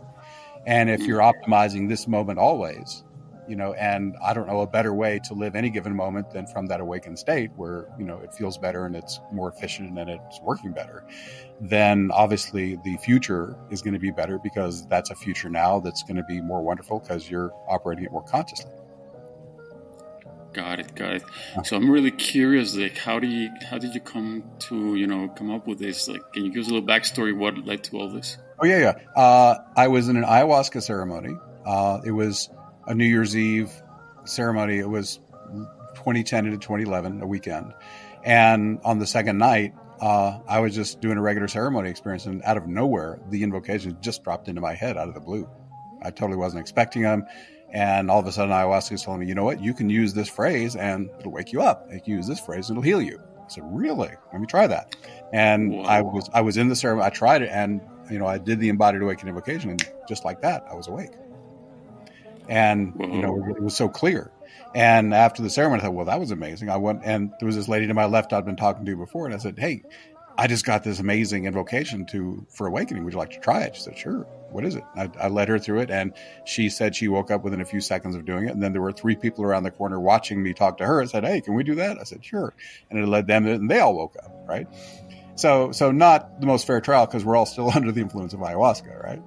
And 0.66 0.88
if 0.90 1.02
you're 1.02 1.20
optimizing 1.20 1.88
this 1.88 2.08
moment 2.08 2.38
always, 2.38 3.04
you 3.48 3.56
know, 3.56 3.72
and 3.74 4.16
I 4.22 4.34
don't 4.34 4.46
know 4.46 4.60
a 4.60 4.66
better 4.66 4.92
way 4.92 5.20
to 5.24 5.34
live 5.34 5.56
any 5.56 5.70
given 5.70 5.94
moment 5.96 6.30
than 6.30 6.46
from 6.46 6.66
that 6.66 6.80
awakened 6.80 7.18
state 7.18 7.50
where, 7.56 7.88
you 7.98 8.04
know, 8.04 8.18
it 8.18 8.32
feels 8.34 8.58
better 8.58 8.84
and 8.84 8.94
it's 8.94 9.20
more 9.32 9.48
efficient 9.48 9.98
and 9.98 10.10
it's 10.10 10.40
working 10.42 10.72
better, 10.72 11.04
then 11.60 12.10
obviously 12.12 12.76
the 12.84 12.96
future 12.98 13.56
is 13.70 13.82
going 13.82 13.94
to 13.94 14.00
be 14.00 14.10
better 14.10 14.38
because 14.38 14.86
that's 14.86 15.10
a 15.10 15.14
future 15.14 15.48
now 15.48 15.80
that's 15.80 16.02
going 16.02 16.16
to 16.16 16.24
be 16.24 16.40
more 16.40 16.62
wonderful 16.62 17.00
because 17.00 17.28
you're 17.30 17.52
operating 17.68 18.04
it 18.04 18.12
more 18.12 18.24
consciously. 18.24 18.70
Got 20.52 20.80
it, 20.80 20.94
got 20.94 21.14
it. 21.14 21.22
So 21.64 21.76
I'm 21.76 21.90
really 21.90 22.10
curious, 22.10 22.74
like, 22.74 22.96
how 22.96 23.18
do 23.18 23.26
you, 23.26 23.50
how 23.68 23.78
did 23.78 23.94
you 23.94 24.00
come 24.00 24.44
to, 24.60 24.96
you 24.96 25.06
know, 25.06 25.28
come 25.28 25.50
up 25.50 25.66
with 25.66 25.78
this? 25.78 26.08
Like, 26.08 26.20
can 26.32 26.44
you 26.44 26.50
give 26.50 26.62
us 26.62 26.70
a 26.70 26.74
little 26.74 26.88
backstory? 26.88 27.36
What 27.36 27.64
led 27.66 27.84
to 27.84 27.98
all 27.98 28.08
this? 28.08 28.38
Oh 28.60 28.66
yeah, 28.66 28.78
yeah. 28.78 29.20
Uh, 29.20 29.58
I 29.76 29.88
was 29.88 30.08
in 30.08 30.16
an 30.16 30.24
ayahuasca 30.24 30.82
ceremony. 30.82 31.36
Uh, 31.64 32.00
it 32.04 32.10
was 32.10 32.50
a 32.88 32.94
New 32.94 33.04
Year's 33.04 33.36
Eve 33.36 33.70
ceremony. 34.24 34.78
It 34.78 34.88
was 34.88 35.20
2010 35.94 36.44
to 36.44 36.50
2011, 36.52 37.22
a 37.22 37.26
weekend. 37.26 37.72
And 38.24 38.80
on 38.84 38.98
the 38.98 39.06
second 39.06 39.38
night, 39.38 39.74
uh, 40.00 40.38
I 40.48 40.60
was 40.60 40.74
just 40.74 41.00
doing 41.00 41.18
a 41.18 41.20
regular 41.20 41.48
ceremony 41.48 41.90
experience, 41.90 42.26
and 42.26 42.42
out 42.44 42.56
of 42.56 42.66
nowhere, 42.66 43.20
the 43.30 43.42
invocation 43.42 43.96
just 44.00 44.24
dropped 44.24 44.48
into 44.48 44.60
my 44.60 44.74
head 44.74 44.96
out 44.96 45.08
of 45.08 45.14
the 45.14 45.20
blue. 45.20 45.48
I 46.02 46.10
totally 46.10 46.38
wasn't 46.38 46.60
expecting 46.60 47.02
them. 47.02 47.26
And 47.70 48.10
all 48.10 48.18
of 48.18 48.26
a 48.26 48.32
sudden, 48.32 48.52
ayahuasca 48.52 48.92
is 48.92 49.02
telling 49.02 49.20
me, 49.20 49.26
you 49.26 49.34
know 49.34 49.44
what? 49.44 49.60
You 49.62 49.74
can 49.74 49.90
use 49.90 50.14
this 50.14 50.28
phrase 50.28 50.74
and 50.74 51.10
it'll 51.20 51.32
wake 51.32 51.52
you 51.52 51.60
up. 51.60 51.86
You 51.92 52.00
can 52.00 52.14
use 52.14 52.26
this 52.26 52.40
phrase 52.40 52.70
and 52.70 52.78
it'll 52.78 52.84
heal 52.84 53.02
you. 53.02 53.20
I 53.44 53.48
said, 53.48 53.64
really? 53.66 54.10
Let 54.32 54.40
me 54.40 54.46
try 54.46 54.66
that. 54.66 54.96
And 55.34 55.72
Whoa. 55.72 55.82
I 55.82 56.00
was 56.00 56.30
I 56.32 56.40
was 56.40 56.56
in 56.56 56.68
the 56.68 56.76
ceremony. 56.76 57.06
I 57.06 57.10
tried 57.10 57.42
it, 57.42 57.50
and 57.52 57.82
you 58.10 58.18
know, 58.18 58.26
I 58.26 58.38
did 58.38 58.60
the 58.60 58.70
embodied 58.70 59.02
awakening 59.02 59.34
invocation, 59.34 59.70
and 59.70 59.86
just 60.08 60.24
like 60.24 60.40
that, 60.40 60.64
I 60.70 60.74
was 60.74 60.88
awake. 60.88 61.10
And 62.48 62.94
Whoa. 62.94 63.06
you 63.06 63.22
know, 63.22 63.34
mm-hmm. 63.34 63.50
it 63.50 63.62
was 63.62 63.76
so 63.76 63.88
clear. 63.88 64.30
And 64.74 65.14
after 65.14 65.42
the 65.42 65.50
ceremony, 65.50 65.80
I 65.80 65.86
thought, 65.86 65.94
well, 65.94 66.06
that 66.06 66.20
was 66.20 66.30
amazing. 66.30 66.70
I 66.70 66.76
went, 66.76 67.00
and 67.04 67.32
there 67.38 67.46
was 67.46 67.56
this 67.56 67.68
lady 67.68 67.86
to 67.86 67.94
my 67.94 68.06
left 68.06 68.32
I'd 68.32 68.44
been 68.44 68.56
talking 68.56 68.84
to 68.84 68.96
before, 68.96 69.26
and 69.26 69.34
I 69.34 69.38
said, 69.38 69.58
hey, 69.58 69.82
I 70.36 70.46
just 70.46 70.64
got 70.64 70.84
this 70.84 71.00
amazing 71.00 71.46
invocation 71.46 72.06
to 72.06 72.46
for 72.50 72.66
awakening. 72.66 73.04
Would 73.04 73.12
you 73.12 73.18
like 73.18 73.30
to 73.30 73.40
try 73.40 73.62
it? 73.62 73.76
She 73.76 73.82
said, 73.82 73.98
sure 73.98 74.26
what 74.50 74.64
is 74.64 74.74
it? 74.76 74.84
I, 74.96 75.10
I, 75.20 75.28
led 75.28 75.48
her 75.48 75.58
through 75.58 75.80
it, 75.80 75.90
and 75.90 76.12
she 76.44 76.68
said 76.68 76.94
she 76.94 77.08
woke 77.08 77.30
up 77.30 77.44
within 77.44 77.60
a 77.60 77.64
few 77.64 77.80
seconds 77.80 78.14
of 78.14 78.24
doing 78.24 78.46
it. 78.46 78.52
And 78.52 78.62
then 78.62 78.72
there 78.72 78.82
were 78.82 78.92
three 78.92 79.16
people 79.16 79.44
around 79.44 79.64
the 79.64 79.70
corner 79.70 80.00
watching 80.00 80.42
me 80.42 80.54
talk 80.54 80.78
to 80.78 80.86
her 80.86 81.00
and 81.00 81.10
said, 81.10 81.24
"Hey, 81.24 81.40
can 81.40 81.54
we 81.54 81.62
do 81.64 81.74
that?" 81.76 81.98
I 81.98 82.04
said, 82.04 82.24
"Sure," 82.24 82.54
and 82.90 82.98
it 82.98 83.06
led 83.06 83.26
them, 83.26 83.46
and 83.46 83.70
they 83.70 83.78
all 83.80 83.94
woke 83.94 84.16
up, 84.22 84.32
right? 84.48 84.66
So, 85.38 85.70
so 85.70 85.92
not 85.92 86.40
the 86.40 86.46
most 86.46 86.66
fair 86.66 86.80
trial 86.80 87.06
because 87.06 87.24
we're 87.24 87.36
all 87.36 87.46
still 87.46 87.70
under 87.74 87.92
the 87.92 88.00
influence 88.00 88.32
of 88.32 88.40
ayahuasca, 88.40 89.02
right? 89.02 89.22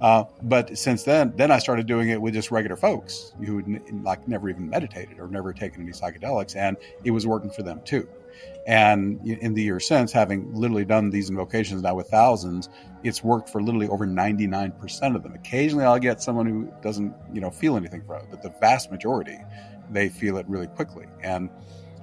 Uh, 0.00 0.24
but 0.42 0.78
since 0.78 1.02
then, 1.02 1.32
then 1.36 1.50
I 1.50 1.58
started 1.58 1.86
doing 1.86 2.08
it 2.08 2.20
with 2.22 2.34
just 2.34 2.52
regular 2.52 2.76
folks 2.76 3.34
who 3.44 3.58
had 3.58 4.04
like 4.04 4.28
never 4.28 4.48
even 4.48 4.70
meditated 4.70 5.18
or 5.18 5.26
never 5.26 5.52
taken 5.52 5.82
any 5.82 5.90
psychedelics, 5.90 6.54
and 6.54 6.76
it 7.02 7.10
was 7.10 7.26
working 7.26 7.50
for 7.50 7.62
them 7.64 7.80
too. 7.84 8.08
And 8.66 9.20
in 9.24 9.54
the 9.54 9.62
year 9.62 9.80
since, 9.80 10.12
having 10.12 10.52
literally 10.54 10.84
done 10.84 11.10
these 11.10 11.30
invocations 11.30 11.82
now 11.82 11.94
with 11.94 12.08
thousands, 12.08 12.68
it's 13.02 13.24
worked 13.24 13.48
for 13.48 13.62
literally 13.62 13.88
over 13.88 14.06
99% 14.06 15.16
of 15.16 15.22
them. 15.22 15.34
Occasionally 15.34 15.84
I'll 15.84 15.98
get 15.98 16.20
someone 16.20 16.46
who 16.46 16.72
doesn't, 16.82 17.14
you 17.32 17.40
know, 17.40 17.50
feel 17.50 17.76
anything 17.76 18.02
from 18.04 18.22
it, 18.22 18.26
but 18.30 18.42
the 18.42 18.50
vast 18.60 18.90
majority, 18.90 19.38
they 19.90 20.08
feel 20.08 20.36
it 20.36 20.46
really 20.48 20.66
quickly. 20.66 21.06
And, 21.22 21.48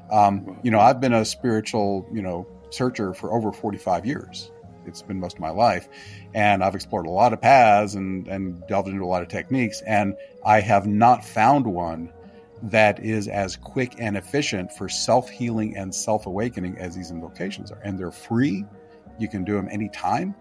um, 0.09 0.57
you 0.63 0.71
know, 0.71 0.79
I've 0.79 1.01
been 1.01 1.13
a 1.13 1.25
spiritual, 1.25 2.07
you 2.13 2.21
know, 2.21 2.47
searcher 2.73 3.13
for 3.13 3.33
over 3.33 3.51
45 3.51 4.05
years. 4.05 4.51
It's 4.85 5.01
been 5.01 5.19
most 5.19 5.35
of 5.35 5.39
my 5.39 5.49
life. 5.49 5.87
And 6.33 6.63
I've 6.63 6.75
explored 6.75 7.05
a 7.05 7.11
lot 7.11 7.33
of 7.33 7.41
paths 7.41 7.95
and, 7.95 8.27
and 8.27 8.65
delved 8.67 8.89
into 8.89 9.03
a 9.03 9.07
lot 9.07 9.21
of 9.21 9.27
techniques. 9.27 9.81
And 9.81 10.15
I 10.45 10.59
have 10.59 10.85
not 10.85 11.23
found 11.23 11.65
one 11.65 12.11
that 12.63 13.03
is 13.03 13.27
as 13.27 13.57
quick 13.57 13.95
and 13.99 14.15
efficient 14.15 14.71
for 14.71 14.87
self 14.87 15.29
healing 15.29 15.77
and 15.77 15.93
self 15.93 16.25
awakening 16.25 16.77
as 16.77 16.95
these 16.95 17.11
invocations 17.11 17.71
are. 17.71 17.79
And 17.83 17.97
they're 17.97 18.11
free. 18.11 18.65
You 19.19 19.27
can 19.27 19.43
do 19.43 19.53
them 19.53 19.67
anytime. 19.71 20.35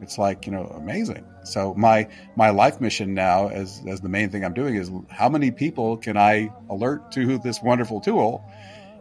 It's 0.00 0.16
like, 0.16 0.46
you 0.46 0.52
know, 0.52 0.64
amazing. 0.64 1.24
So 1.44 1.74
my 1.74 2.08
my 2.36 2.50
life 2.50 2.80
mission 2.80 3.14
now 3.14 3.48
as 3.48 3.82
as 3.88 4.00
the 4.00 4.08
main 4.08 4.30
thing 4.30 4.44
I'm 4.44 4.54
doing 4.54 4.76
is 4.76 4.90
how 5.08 5.28
many 5.28 5.50
people 5.50 5.96
can 5.96 6.16
I 6.16 6.52
alert 6.68 7.12
to 7.12 7.38
this 7.38 7.60
wonderful 7.62 8.00
tool 8.00 8.48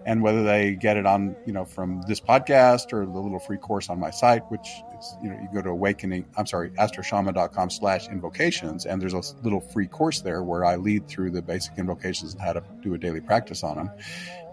and 0.08 0.22
whether 0.22 0.42
they 0.42 0.74
get 0.74 0.96
it 0.96 1.06
on 1.06 1.36
you 1.46 1.52
know 1.52 1.66
from 1.66 2.02
this 2.08 2.20
podcast 2.20 2.94
or 2.94 3.06
the 3.06 3.20
little 3.20 3.40
free 3.40 3.58
course 3.58 3.90
on 3.90 4.00
my 4.00 4.10
site 4.10 4.42
which 4.50 4.82
is 4.98 5.18
you 5.22 5.30
know 5.30 5.38
you 5.38 5.48
go 5.54 5.62
to 5.62 5.70
awakening 5.70 6.26
i'm 6.38 6.48
sorry 6.48 6.72
astroshaman.com 6.72 7.70
slash 7.70 8.08
invocations 8.08 8.86
and 8.86 9.02
there's 9.02 9.14
a 9.14 9.22
little 9.44 9.60
free 9.60 9.86
course 9.86 10.22
there 10.22 10.42
where 10.42 10.66
i 10.66 10.78
lead 10.78 11.08
through 11.08 11.30
the 11.30 11.42
basic 11.42 11.78
invocations 11.78 12.34
and 12.34 12.42
how 12.42 12.54
to 12.54 12.64
do 12.82 12.94
a 12.94 12.98
daily 12.98 13.22
practice 13.22 13.64
on 13.64 13.76
them 13.76 13.92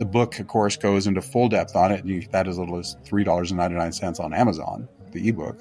the 0.01 0.05
book 0.05 0.39
of 0.41 0.47
course 0.49 0.77
goes 0.77 1.07
into 1.07 1.23
full 1.23 1.49
depth 1.49 1.77
on 1.77 1.93
it 1.93 2.01
and 2.01 2.11
you, 2.11 2.27
that 2.33 2.47
is 2.49 2.57
as 2.57 2.59
little 2.59 2.79
as 2.79 2.97
$3.99 3.05 4.21
on 4.21 4.35
amazon 4.35 4.89
the 5.13 5.29
ebook 5.29 5.59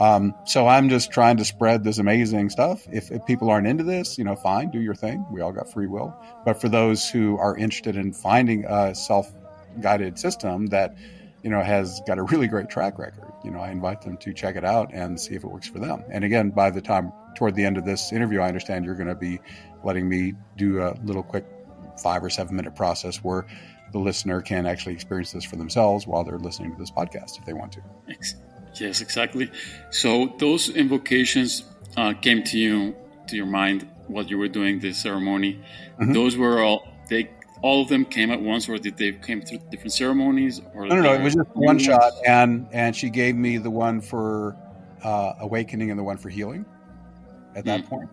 um, 0.00 0.34
so 0.46 0.66
I'm 0.66 0.88
just 0.88 1.12
trying 1.12 1.36
to 1.36 1.44
spread 1.44 1.84
this 1.84 1.98
amazing 1.98 2.48
stuff. 2.48 2.86
If, 2.90 3.10
if, 3.10 3.26
people 3.26 3.50
aren't 3.50 3.66
into 3.66 3.84
this, 3.84 4.16
you 4.16 4.24
know, 4.24 4.34
fine, 4.34 4.70
do 4.70 4.80
your 4.80 4.94
thing. 4.94 5.26
We 5.30 5.42
all 5.42 5.52
got 5.52 5.70
free 5.70 5.86
will. 5.86 6.16
But 6.46 6.58
for 6.58 6.70
those 6.70 7.08
who 7.08 7.36
are 7.36 7.54
interested 7.54 7.96
in 7.96 8.14
finding 8.14 8.64
a 8.64 8.94
self-guided 8.94 10.18
system 10.18 10.68
that, 10.68 10.96
you 11.42 11.50
know, 11.50 11.60
has 11.60 12.00
got 12.06 12.18
a 12.18 12.22
really 12.22 12.48
great 12.48 12.70
track 12.70 12.98
record, 12.98 13.30
you 13.44 13.50
know, 13.50 13.60
I 13.60 13.70
invite 13.70 14.00
them 14.00 14.16
to 14.18 14.32
check 14.32 14.56
it 14.56 14.64
out 14.64 14.90
and 14.94 15.20
see 15.20 15.34
if 15.34 15.44
it 15.44 15.48
works 15.48 15.68
for 15.68 15.78
them. 15.78 16.02
And 16.10 16.24
again, 16.24 16.48
by 16.48 16.70
the 16.70 16.80
time 16.80 17.12
toward 17.36 17.54
the 17.54 17.66
end 17.66 17.76
of 17.76 17.84
this 17.84 18.10
interview, 18.10 18.40
I 18.40 18.48
understand 18.48 18.86
you're 18.86 18.94
going 18.94 19.08
to 19.08 19.14
be 19.14 19.38
letting 19.84 20.08
me 20.08 20.32
do 20.56 20.80
a 20.80 20.96
little 21.04 21.22
quick 21.22 21.44
five 22.02 22.24
or 22.24 22.30
seven 22.30 22.56
minute 22.56 22.74
process 22.74 23.18
where 23.18 23.46
the 23.92 23.98
listener 23.98 24.40
can 24.40 24.64
actually 24.64 24.94
experience 24.94 25.32
this 25.32 25.44
for 25.44 25.56
themselves 25.56 26.06
while 26.06 26.24
they're 26.24 26.38
listening 26.38 26.72
to 26.72 26.78
this 26.78 26.90
podcast 26.90 27.38
if 27.38 27.44
they 27.44 27.52
want 27.52 27.72
to. 27.72 27.82
Thanks. 28.06 28.36
Yes, 28.80 29.00
exactly. 29.00 29.50
So 29.90 30.34
those 30.38 30.68
invocations 30.68 31.64
uh, 31.96 32.14
came 32.14 32.42
to 32.44 32.58
you 32.58 32.96
to 33.28 33.36
your 33.36 33.46
mind 33.46 33.88
while 34.06 34.24
you 34.24 34.38
were 34.38 34.48
doing 34.48 34.80
this 34.80 34.98
ceremony. 34.98 35.60
Mm-hmm. 36.00 36.12
Those 36.12 36.36
were 36.36 36.62
all 36.62 36.88
they 37.08 37.30
all 37.62 37.82
of 37.82 37.88
them 37.88 38.04
came 38.06 38.30
at 38.30 38.40
once, 38.40 38.68
or 38.68 38.78
did 38.78 38.96
they 38.96 39.12
came 39.12 39.42
through 39.42 39.58
different 39.70 39.92
ceremonies? 39.92 40.62
Or 40.74 40.86
no, 40.86 40.96
no, 40.96 41.02
no. 41.02 41.12
It 41.14 41.22
was 41.22 41.34
just 41.34 41.50
one 41.54 41.78
shot, 41.78 42.12
and 42.26 42.66
and 42.72 42.96
she 42.96 43.10
gave 43.10 43.36
me 43.36 43.58
the 43.58 43.70
one 43.70 44.00
for 44.00 44.56
uh, 45.02 45.34
awakening 45.40 45.90
and 45.90 45.98
the 45.98 46.04
one 46.04 46.16
for 46.16 46.28
healing 46.28 46.64
at 47.54 47.64
that 47.66 47.82
mm. 47.82 47.88
point. 47.88 48.10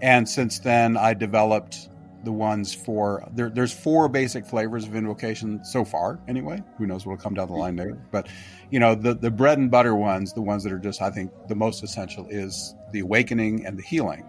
And 0.00 0.28
since 0.28 0.58
then, 0.60 0.96
I 0.96 1.14
developed 1.14 1.88
the 2.24 2.32
ones 2.32 2.74
for 2.74 3.26
there, 3.34 3.48
there's 3.48 3.72
four 3.72 4.08
basic 4.08 4.46
flavors 4.46 4.84
of 4.84 4.94
invocation 4.94 5.64
so 5.64 5.84
far 5.84 6.18
anyway. 6.28 6.62
Who 6.76 6.86
knows 6.86 7.06
what'll 7.06 7.22
come 7.22 7.34
down 7.34 7.48
the 7.48 7.54
line 7.54 7.76
there. 7.76 7.94
But 8.10 8.28
you 8.70 8.80
know 8.80 8.94
the 8.94 9.14
the 9.14 9.30
bread 9.30 9.58
and 9.58 9.70
butter 9.70 9.94
ones 9.94 10.32
the 10.32 10.42
ones 10.42 10.62
that 10.62 10.72
are 10.72 10.78
just 10.78 11.00
i 11.00 11.10
think 11.10 11.32
the 11.48 11.54
most 11.54 11.82
essential 11.82 12.26
is 12.28 12.74
the 12.92 13.00
awakening 13.00 13.66
and 13.66 13.78
the 13.78 13.82
healing. 13.82 14.24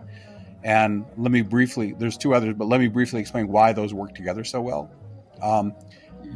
And 0.63 1.05
let 1.17 1.31
me 1.31 1.41
briefly 1.41 1.95
there's 1.97 2.17
two 2.17 2.33
others 2.33 2.55
but 2.57 2.65
let 2.65 2.79
me 2.79 2.87
briefly 2.87 3.19
explain 3.19 3.47
why 3.47 3.73
those 3.73 3.93
work 3.93 4.13
together 4.13 4.43
so 4.43 4.61
well. 4.61 4.91
Um, 5.41 5.73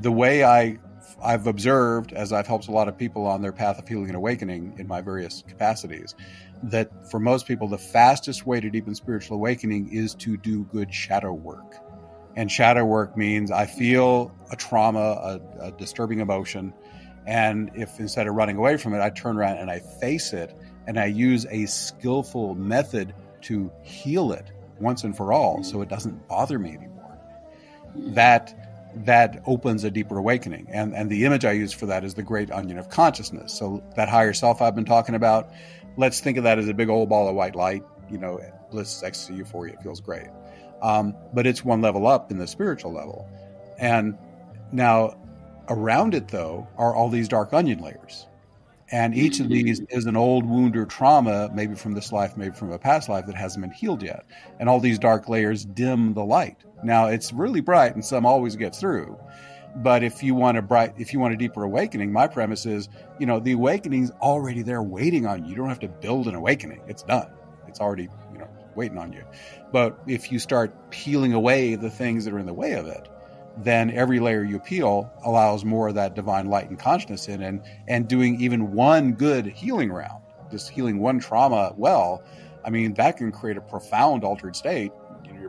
the 0.02 0.12
way 0.12 0.44
i 0.44 0.80
I've 1.22 1.48
observed 1.48 2.14
as 2.14 2.34
I've 2.34 2.48
helped 2.48 2.68
a 2.68 2.72
lot 2.72 2.88
of 2.88 2.98
people 2.98 3.26
on 3.26 3.42
their 3.42 3.52
path 3.52 3.80
of 3.80 3.88
healing 3.88 4.08
and 4.08 4.16
awakening 4.16 4.76
in 4.78 4.88
my 4.88 5.02
various 5.02 5.44
capacities 5.48 6.16
that 6.64 7.10
for 7.10 7.20
most 7.20 7.46
people 7.46 7.68
the 7.68 7.78
fastest 7.78 8.46
way 8.46 8.60
to 8.60 8.70
deepen 8.70 8.96
spiritual 8.96 9.38
awakening 9.38 9.92
is 9.92 10.16
to 10.16 10.38
do 10.38 10.64
good 10.66 10.94
shadow 10.94 11.34
work. 11.34 11.76
And 12.36 12.52
shadow 12.52 12.86
work 12.86 13.16
means 13.16 13.52
I 13.52 13.66
feel 13.66 14.36
a 14.52 14.56
trauma, 14.56 15.00
a, 15.00 15.68
a 15.68 15.72
disturbing 15.72 16.20
emotion, 16.20 16.74
and 17.26 17.72
if 17.76 18.00
instead 18.00 18.28
of 18.28 18.36
running 18.36 18.58
away 18.58 18.78
from 18.78 18.94
it, 18.94 19.02
I 19.02 19.10
turn 19.10 19.38
around 19.38 19.58
and 19.58 19.70
I 19.70 19.80
face 19.80 20.34
it 20.34 20.56
and 20.88 21.00
I 21.00 21.06
use 21.06 21.46
a 21.50 21.66
skillful 21.66 22.56
method 22.56 23.14
to 23.44 23.72
heal 23.84 24.32
it 24.34 24.52
once 24.80 25.04
and 25.04 25.16
for 25.16 25.32
all 25.32 25.64
so 25.64 25.82
it 25.82 25.90
doesn't 25.90 26.28
bother 26.28 26.60
me 26.60 26.70
anymore. 26.70 27.18
That 27.96 28.60
that 28.96 29.42
opens 29.48 29.84
a 29.84 29.92
deeper 29.92 30.18
awakening. 30.18 30.68
And 30.70 30.94
and 30.94 31.10
the 31.10 31.26
image 31.26 31.46
I 31.46 31.52
use 31.54 31.72
for 31.72 31.86
that 31.88 32.04
is 32.04 32.14
the 32.14 32.24
great 32.24 32.52
onion 32.52 32.78
of 32.78 32.90
consciousness. 32.90 33.54
So 33.54 33.84
that 33.96 34.10
higher 34.10 34.34
self 34.34 34.62
I've 34.62 34.76
been 34.76 34.86
talking 34.86 35.16
about, 35.16 35.52
let's 35.98 36.20
think 36.20 36.38
of 36.38 36.44
that 36.44 36.58
as 36.60 36.68
a 36.68 36.74
big 36.74 36.90
old 36.90 37.10
ball 37.10 37.28
of 37.28 37.36
white 37.36 37.56
light, 37.56 37.84
you 38.10 38.18
know, 38.18 38.40
bliss, 38.72 39.04
ecstasy, 39.04 39.36
euphoria, 39.36 39.74
it 39.74 39.84
feels 39.84 40.02
great. 40.02 40.28
Um, 40.82 41.16
but 41.34 41.48
it's 41.48 41.64
one 41.64 41.82
level 41.82 42.08
up 42.08 42.32
in 42.32 42.38
the 42.38 42.48
spiritual 42.48 42.92
level. 42.92 43.28
And 43.80 44.18
now 44.72 45.18
around 45.70 46.14
it 46.14 46.28
though 46.28 46.68
are 46.78 46.94
all 46.94 47.10
these 47.10 47.28
dark 47.28 47.54
onion 47.54 47.80
layers 47.80 48.28
and 48.94 49.16
each 49.16 49.40
of 49.40 49.50
these 49.50 49.82
is 49.90 50.06
an 50.06 50.16
old 50.16 50.46
wound 50.46 50.78
or 50.78 50.86
trauma, 50.86 51.50
maybe 51.52 51.74
from 51.74 51.94
this 51.94 52.12
life, 52.12 52.38
maybe 52.38 52.54
from 52.54 52.72
a 52.72 52.78
past 52.78 53.10
life 53.10 53.26
that 53.26 53.34
hasn't 53.34 53.64
been 53.64 53.72
healed 53.72 54.04
yet. 54.04 54.24
And 54.60 54.70
all 54.70 54.80
these 54.80 55.00
dark 55.00 55.28
layers 55.28 55.66
dim 55.66 56.14
the 56.14 56.24
light. 56.24 56.58
Now 56.84 57.08
it's 57.08 57.34
really 57.34 57.60
bright 57.60 57.96
and 57.96 58.06
some 58.06 58.24
always 58.24 58.56
get 58.56 58.76
through. 58.76 59.18
But 59.76 60.04
if 60.04 60.22
you 60.22 60.36
want 60.36 60.58
a 60.58 60.62
bright, 60.62 60.94
if 60.98 61.14
you 61.14 61.20
want 61.20 61.34
a 61.34 61.38
deeper 61.38 61.64
awakening, 61.64 62.12
my 62.12 62.28
premise 62.28 62.66
is, 62.66 62.90
you 63.20 63.26
know, 63.26 63.40
the 63.40 63.54
awakening's 63.54 64.12
already 64.22 64.62
there 64.62 64.84
waiting 64.84 65.26
on 65.26 65.44
you. 65.44 65.52
You 65.52 65.56
don't 65.56 65.70
have 65.70 65.80
to 65.80 65.88
build 65.88 66.28
an 66.28 66.36
awakening. 66.36 66.82
It's 66.88 67.04
done. 67.04 67.28
It's 67.68 67.80
already, 67.80 68.10
you 68.32 68.38
know, 68.38 68.48
waiting 68.76 69.00
on 69.00 69.14
you. 69.14 69.24
But 69.72 70.00
if 70.06 70.32
you 70.32 70.38
start 70.38 70.92
peeling 70.92 71.34
away 71.34 71.76
the 71.76 71.90
things 71.90 72.26
that 72.26 72.34
are 72.34 72.40
in 72.40 72.46
the 72.46 72.54
way 72.54 72.74
of 72.74 72.86
it, 72.86 73.10
then 73.58 73.92
every 73.92 74.20
layer 74.20 74.44
you 74.44 74.60
peel 74.60 75.12
allows 75.26 75.64
more 75.64 75.90
of 75.90 75.96
that 75.96 76.16
divine 76.16 76.48
light 76.48 76.70
and 76.70 76.80
consciousness 76.80 77.28
in 77.28 77.42
and 77.42 77.62
and 77.88 78.08
doing 78.08 78.40
even 78.42 78.72
one 78.72 79.14
good 79.14 79.46
healing 79.46 79.92
round 79.92 80.24
just 80.50 80.70
healing 80.70 81.00
one 81.00 81.20
trauma 81.20 81.74
well 81.78 82.24
i 82.66 82.70
mean 82.70 82.94
that 82.96 83.18
can 83.18 83.32
create 83.32 83.58
a 83.58 83.62
profound 83.62 84.24
altered 84.24 84.56
state 84.56 84.92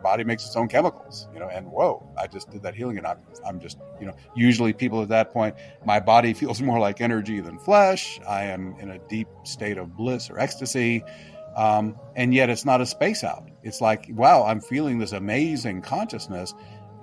body 0.05 0.23
makes 0.23 0.47
its 0.47 0.55
own 0.55 0.69
chemicals 0.69 1.27
you 1.33 1.41
know 1.41 1.49
and 1.49 1.67
whoa 1.67 2.07
i 2.19 2.27
just 2.27 2.51
did 2.51 2.63
that 2.63 2.75
healing 2.75 2.99
and 2.99 3.07
i'm, 3.07 3.19
I'm 3.45 3.59
just 3.59 3.79
you 3.99 4.07
know 4.07 4.15
usually 4.37 4.73
people 4.73 5.03
at 5.03 5.09
that 5.09 5.33
point 5.33 5.57
my 5.85 5.99
body 5.99 6.35
feels 6.35 6.61
more 6.63 6.79
like 6.79 7.01
energy 7.01 7.41
than 7.41 7.59
flesh. 7.59 8.21
I 8.29 8.45
am 8.45 8.77
in 8.79 8.91
a 8.91 8.99
deep 8.99 9.29
state 9.45 9.79
of 9.79 9.97
bliss 9.97 10.31
or 10.31 10.39
ecstasy. 10.39 11.03
Um, 11.57 11.97
and 12.17 12.35
yet 12.35 12.51
it's 12.51 12.65
not 12.65 12.81
a 12.81 12.87
space 12.87 13.23
out. 13.25 13.49
It's 13.63 13.81
like 13.81 14.07
wow 14.11 14.45
i'm 14.45 14.61
feeling 14.61 14.99
this 14.99 15.13
amazing 15.13 15.83
consciousness 15.83 16.55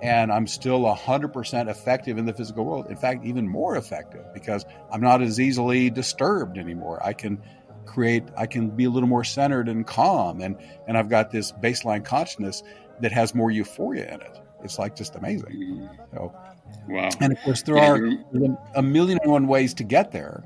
and 0.02 0.32
I'm 0.32 0.48
still 0.48 0.80
100% 0.80 1.70
effective 1.70 2.18
in 2.18 2.26
the 2.26 2.34
physical 2.34 2.64
world. 2.64 2.88
In 2.88 2.96
fact, 2.96 3.24
even 3.24 3.46
more 3.46 3.76
effective 3.76 4.24
because 4.34 4.66
I'm 4.90 5.00
not 5.00 5.22
as 5.22 5.38
easily 5.38 5.90
disturbed 5.90 6.58
anymore. 6.58 7.00
I 7.06 7.12
can 7.12 7.40
create, 7.86 8.24
I 8.36 8.46
can 8.46 8.70
be 8.70 8.84
a 8.84 8.90
little 8.90 9.08
more 9.08 9.22
centered 9.24 9.68
and 9.68 9.86
calm, 9.86 10.40
and 10.40 10.56
and 10.88 10.98
I've 10.98 11.08
got 11.08 11.30
this 11.30 11.52
baseline 11.52 12.04
consciousness 12.04 12.62
that 13.02 13.12
has 13.12 13.34
more 13.34 13.50
euphoria 13.50 14.14
in 14.14 14.20
it. 14.20 14.38
It's 14.64 14.78
like 14.78 14.96
just 14.96 15.16
amazing. 15.16 15.88
So, 16.12 16.34
wow. 16.88 17.10
And 17.20 17.32
of 17.32 17.40
course, 17.42 17.62
there 17.62 17.78
are 17.78 18.00
a 18.74 18.82
million 18.82 19.18
and 19.22 19.30
one 19.30 19.46
ways 19.46 19.74
to 19.74 19.84
get 19.84 20.12
there. 20.12 20.44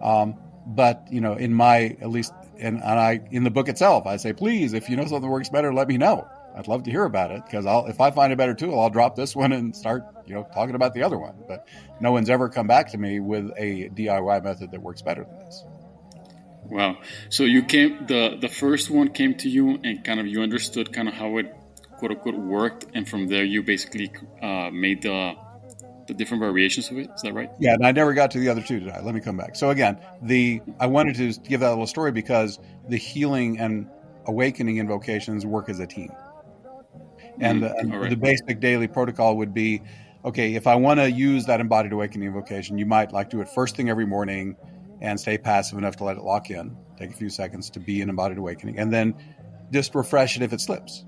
Um, 0.00 0.36
but 0.66 1.06
you 1.10 1.20
know, 1.20 1.34
in 1.34 1.52
my 1.52 1.96
at 2.00 2.10
least, 2.10 2.32
and, 2.58 2.76
and 2.76 2.84
I 2.84 3.20
in 3.30 3.44
the 3.44 3.50
book 3.50 3.68
itself, 3.68 4.06
I 4.06 4.16
say, 4.16 4.32
please, 4.32 4.72
if 4.72 4.88
you 4.88 4.96
know 4.96 5.06
something 5.06 5.30
works 5.30 5.48
better, 5.48 5.72
let 5.72 5.88
me 5.88 5.98
know 5.98 6.28
I'd 6.58 6.66
love 6.66 6.82
to 6.84 6.90
hear 6.90 7.04
about 7.04 7.30
it 7.30 7.44
because 7.44 7.66
I'll 7.66 7.86
if 7.86 8.00
I 8.00 8.10
find 8.10 8.32
a 8.32 8.36
better 8.36 8.52
tool, 8.54 8.80
I'll 8.80 8.90
drop 8.90 9.14
this 9.14 9.36
one 9.36 9.52
and 9.52 9.76
start 9.76 10.04
you 10.26 10.34
know 10.34 10.46
talking 10.52 10.74
about 10.74 10.92
the 10.92 11.04
other 11.04 11.16
one. 11.16 11.34
But 11.46 11.68
no 12.00 12.10
one's 12.10 12.28
ever 12.28 12.48
come 12.48 12.66
back 12.66 12.90
to 12.90 12.98
me 12.98 13.20
with 13.20 13.52
a 13.56 13.88
DIY 13.90 14.42
method 14.42 14.72
that 14.72 14.82
works 14.82 15.00
better 15.00 15.24
than 15.24 15.38
this. 15.38 15.64
Wow! 16.64 16.98
So 17.28 17.44
you 17.44 17.62
came 17.62 18.06
the 18.06 18.36
the 18.40 18.48
first 18.48 18.90
one 18.90 19.10
came 19.10 19.36
to 19.36 19.48
you 19.48 19.78
and 19.84 20.02
kind 20.02 20.18
of 20.18 20.26
you 20.26 20.42
understood 20.42 20.92
kind 20.92 21.06
of 21.06 21.14
how 21.14 21.38
it 21.38 21.54
quote 21.98 22.12
unquote 22.12 22.36
worked, 22.36 22.86
and 22.94 23.08
from 23.08 23.28
there 23.28 23.44
you 23.44 23.62
basically 23.62 24.10
uh, 24.42 24.70
made 24.70 25.02
the 25.02 25.34
the 26.06 26.14
different 26.14 26.40
variations 26.40 26.90
of 26.90 26.98
it. 26.98 27.10
Is 27.14 27.22
that 27.22 27.34
right? 27.34 27.50
Yeah, 27.60 27.74
and 27.74 27.86
I 27.86 27.92
never 27.92 28.14
got 28.14 28.30
to 28.30 28.38
the 28.38 28.48
other 28.48 28.62
two, 28.62 28.80
did 28.80 28.90
I? 28.90 29.00
Let 29.00 29.14
me 29.14 29.20
come 29.20 29.36
back. 29.36 29.56
So 29.56 29.70
again, 29.70 30.00
the 30.22 30.62
I 30.80 30.86
wanted 30.86 31.16
to 31.16 31.40
give 31.40 31.60
that 31.60 31.68
little 31.68 31.86
story 31.86 32.12
because 32.12 32.58
the 32.88 32.96
healing 32.96 33.60
and 33.60 33.88
awakening 34.26 34.78
invocations 34.78 35.44
work 35.44 35.68
as 35.68 35.80
a 35.80 35.86
team. 35.86 36.10
And, 37.40 37.62
mm-hmm. 37.62 37.90
the, 37.90 37.98
right. 37.98 38.10
the 38.10 38.16
basic 38.16 38.60
daily 38.60 38.88
protocol 38.88 39.36
would 39.36 39.54
be 39.54 39.82
okay, 40.24 40.54
if 40.54 40.66
I 40.66 40.74
want 40.74 40.98
to 41.00 41.10
use 41.10 41.46
that 41.46 41.60
embodied 41.60 41.92
awakening 41.92 42.28
invocation, 42.28 42.78
you 42.78 42.86
might 42.86 43.12
like 43.12 43.30
do 43.30 43.40
it 43.40 43.48
first 43.48 43.76
thing 43.76 43.88
every 43.88 44.06
morning 44.06 44.56
and 45.00 45.18
stay 45.18 45.38
passive 45.38 45.78
enough 45.78 45.96
to 45.96 46.04
let 46.04 46.16
it 46.16 46.22
lock 46.22 46.50
in. 46.50 46.76
Take 46.98 47.10
a 47.10 47.14
few 47.14 47.30
seconds 47.30 47.70
to 47.70 47.80
be 47.80 48.02
an 48.02 48.08
embodied 48.08 48.38
awakening. 48.38 48.78
And 48.78 48.92
then 48.92 49.14
just 49.70 49.94
refresh 49.94 50.36
it 50.36 50.42
if 50.42 50.52
it 50.52 50.60
slips. 50.60 51.04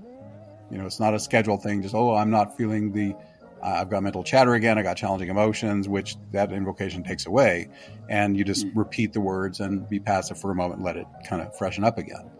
You 0.71 0.77
know, 0.77 0.85
it's 0.85 0.99
not 0.99 1.13
a 1.13 1.19
scheduled 1.19 1.61
thing, 1.61 1.81
just, 1.81 1.93
oh, 1.93 2.15
I'm 2.15 2.31
not 2.31 2.55
feeling 2.57 2.93
the, 2.93 3.13
uh, 3.61 3.81
I've 3.81 3.89
got 3.89 4.01
mental 4.03 4.23
chatter 4.23 4.53
again, 4.53 4.77
I 4.77 4.83
got 4.83 4.95
challenging 4.95 5.29
emotions, 5.29 5.89
which 5.89 6.15
that 6.31 6.51
invocation 6.51 7.03
takes 7.03 7.25
away. 7.25 7.67
And 8.09 8.37
you 8.37 8.43
just 8.43 8.65
mm-hmm. 8.65 8.79
repeat 8.79 9.13
the 9.13 9.21
words 9.21 9.59
and 9.59 9.87
be 9.87 9.99
passive 9.99 10.39
for 10.39 10.49
a 10.49 10.55
moment 10.55 10.77
and 10.77 10.85
let 10.85 10.97
it 10.97 11.07
kind 11.27 11.41
of 11.41 11.55
freshen 11.57 11.83
up 11.83 11.97
again. 11.97 12.31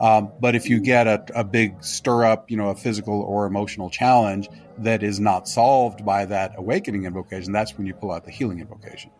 Um, 0.00 0.32
but 0.40 0.54
if 0.54 0.68
you 0.68 0.80
get 0.80 1.06
a, 1.06 1.24
a 1.34 1.44
big 1.44 1.82
stir 1.82 2.24
up, 2.24 2.50
you 2.50 2.56
know, 2.56 2.68
a 2.68 2.74
physical 2.74 3.22
or 3.22 3.46
emotional 3.46 3.88
challenge 3.88 4.48
that 4.78 5.02
is 5.02 5.18
not 5.18 5.48
solved 5.48 6.04
by 6.04 6.26
that 6.26 6.54
awakening 6.58 7.04
invocation, 7.04 7.52
that's 7.52 7.78
when 7.78 7.86
you 7.86 7.94
pull 7.94 8.10
out 8.10 8.24
the 8.24 8.30
healing 8.30 8.60
invocation. 8.60 9.10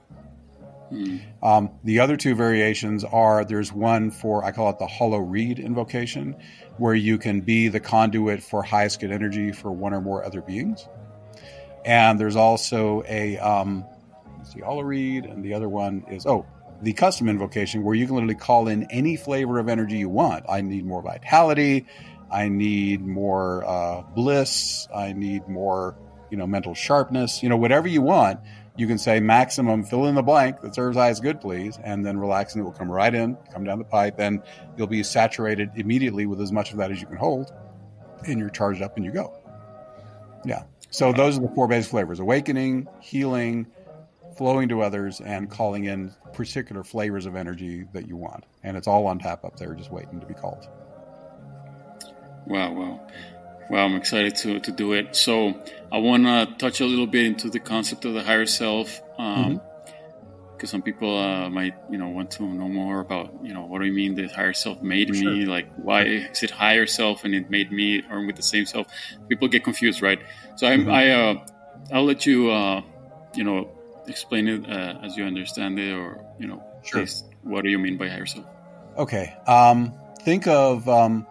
Hmm. 0.90 1.16
Um, 1.42 1.70
the 1.82 2.00
other 2.00 2.16
two 2.16 2.34
variations 2.34 3.04
are 3.04 3.44
there's 3.44 3.72
one 3.72 4.10
for, 4.10 4.44
I 4.44 4.52
call 4.52 4.70
it 4.70 4.78
the 4.78 4.86
hollow 4.86 5.18
reed 5.18 5.58
invocation, 5.58 6.36
where 6.78 6.94
you 6.94 7.18
can 7.18 7.40
be 7.40 7.68
the 7.68 7.80
conduit 7.80 8.42
for 8.42 8.62
highest 8.62 9.00
good 9.00 9.10
energy 9.10 9.52
for 9.52 9.70
one 9.70 9.94
or 9.94 10.00
more 10.00 10.24
other 10.24 10.40
beings. 10.40 10.86
And 11.84 12.18
there's 12.18 12.36
also 12.36 13.02
a, 13.06 13.38
um, 13.38 13.84
let's 14.38 14.52
see, 14.52 14.60
hollow 14.60 14.82
reed, 14.82 15.24
and 15.24 15.44
the 15.44 15.54
other 15.54 15.68
one 15.68 16.04
is, 16.10 16.26
oh, 16.26 16.44
the 16.82 16.92
custom 16.92 17.28
invocation 17.28 17.82
where 17.82 17.94
you 17.94 18.06
can 18.06 18.16
literally 18.16 18.34
call 18.34 18.68
in 18.68 18.84
any 18.90 19.16
flavor 19.16 19.58
of 19.58 19.68
energy 19.68 19.96
you 19.96 20.08
want. 20.08 20.44
I 20.48 20.60
need 20.60 20.84
more 20.84 21.02
vitality. 21.02 21.86
I 22.30 22.48
need 22.48 23.06
more 23.06 23.64
uh, 23.64 24.02
bliss. 24.02 24.88
I 24.94 25.12
need 25.12 25.48
more, 25.48 25.96
you 26.30 26.36
know, 26.36 26.46
mental 26.46 26.74
sharpness. 26.74 27.42
You 27.42 27.48
know, 27.48 27.56
whatever 27.56 27.88
you 27.88 28.02
want, 28.02 28.40
you 28.76 28.86
can 28.86 28.98
say 28.98 29.20
maximum 29.20 29.82
fill 29.82 30.06
in 30.06 30.14
the 30.14 30.22
blank 30.22 30.60
that 30.60 30.74
serves 30.74 30.96
highest 30.96 31.22
good, 31.22 31.40
please, 31.40 31.78
and 31.82 32.04
then 32.04 32.18
relaxing 32.18 32.60
it 32.60 32.64
will 32.64 32.72
come 32.72 32.90
right 32.90 33.14
in, 33.14 33.36
come 33.52 33.64
down 33.64 33.78
the 33.78 33.84
pipe, 33.84 34.18
and 34.18 34.42
you'll 34.76 34.86
be 34.86 35.02
saturated 35.02 35.70
immediately 35.76 36.26
with 36.26 36.40
as 36.40 36.52
much 36.52 36.72
of 36.72 36.78
that 36.78 36.90
as 36.90 37.00
you 37.00 37.06
can 37.06 37.16
hold, 37.16 37.52
and 38.26 38.38
you're 38.38 38.50
charged 38.50 38.82
up 38.82 38.96
and 38.96 39.04
you 39.04 39.12
go. 39.12 39.32
Yeah. 40.44 40.64
So 40.90 41.12
those 41.12 41.38
are 41.38 41.40
the 41.40 41.48
four 41.48 41.68
basic 41.68 41.90
flavors: 41.90 42.20
awakening, 42.20 42.88
healing, 43.00 43.66
flowing 44.36 44.68
to 44.68 44.82
others 44.82 45.20
and 45.20 45.50
calling 45.50 45.84
in 45.84 46.12
particular 46.32 46.84
flavors 46.84 47.26
of 47.26 47.36
energy 47.36 47.86
that 47.92 48.06
you 48.06 48.16
want. 48.16 48.44
And 48.62 48.76
it's 48.76 48.86
all 48.86 49.06
on 49.06 49.18
tap 49.18 49.44
up 49.44 49.56
there, 49.56 49.74
just 49.74 49.90
waiting 49.90 50.20
to 50.20 50.26
be 50.26 50.34
called. 50.34 50.68
Wow, 52.46 52.72
wow. 52.72 53.08
Wow, 53.70 53.84
I'm 53.84 53.96
excited 53.96 54.36
to, 54.36 54.60
to 54.60 54.72
do 54.72 54.92
it. 54.92 55.16
So 55.16 55.60
I 55.90 55.98
want 55.98 56.24
to 56.24 56.54
touch 56.58 56.80
a 56.80 56.86
little 56.86 57.06
bit 57.06 57.26
into 57.26 57.50
the 57.50 57.58
concept 57.58 58.04
of 58.04 58.14
the 58.14 58.22
higher 58.22 58.46
self. 58.46 59.00
Um, 59.18 59.44
mm-hmm 59.44 59.72
because 60.56 60.70
some 60.70 60.80
people 60.80 61.18
uh, 61.18 61.50
might 61.50 61.74
you 61.90 61.98
know 61.98 62.08
want 62.08 62.30
to 62.30 62.42
know 62.42 62.66
more 62.66 63.00
about 63.00 63.30
you 63.42 63.52
know 63.52 63.66
what 63.66 63.78
do 63.78 63.84
you 63.84 63.92
mean 63.92 64.14
the 64.14 64.26
higher 64.26 64.54
self 64.54 64.80
made 64.80 65.14
sure. 65.14 65.30
me 65.30 65.44
like 65.44 65.70
why 65.76 66.04
is 66.04 66.42
it 66.42 66.50
higher 66.50 66.86
self 66.86 67.24
and 67.24 67.34
it 67.34 67.50
made 67.50 67.70
me 67.70 68.02
or 68.10 68.24
with 68.24 68.36
the 68.36 68.42
same 68.42 68.64
self 68.64 68.86
people 69.28 69.48
get 69.48 69.62
confused 69.64 70.00
right 70.00 70.18
so 70.56 70.66
mm-hmm. 70.66 70.90
i 70.90 71.10
uh, 71.10 71.46
i'll 71.92 72.06
let 72.06 72.24
you 72.24 72.50
uh, 72.50 72.80
you 73.34 73.44
know 73.44 73.70
explain 74.08 74.48
it 74.48 74.68
uh, 74.68 74.98
as 75.02 75.16
you 75.16 75.24
understand 75.24 75.78
it, 75.78 75.92
or 75.92 76.24
you 76.38 76.46
know, 76.46 76.62
sure. 76.82 77.04
what 77.42 77.62
do 77.62 77.70
you 77.70 77.78
mean 77.78 77.96
by 77.96 78.08
higher 78.08 78.26
self? 78.26 78.46
Okay, 78.96 79.34
um, 79.46 79.92
think 80.22 80.46
of 80.46 80.88
um, 80.88 81.26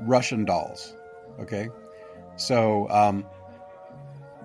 Russian 0.00 0.44
dolls. 0.44 0.94
Okay, 1.40 1.68
so 2.36 2.88
um, 2.90 3.26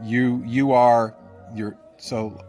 you 0.03 0.43
you 0.45 0.71
are 0.71 1.15
you're 1.53 1.77
so 1.97 2.43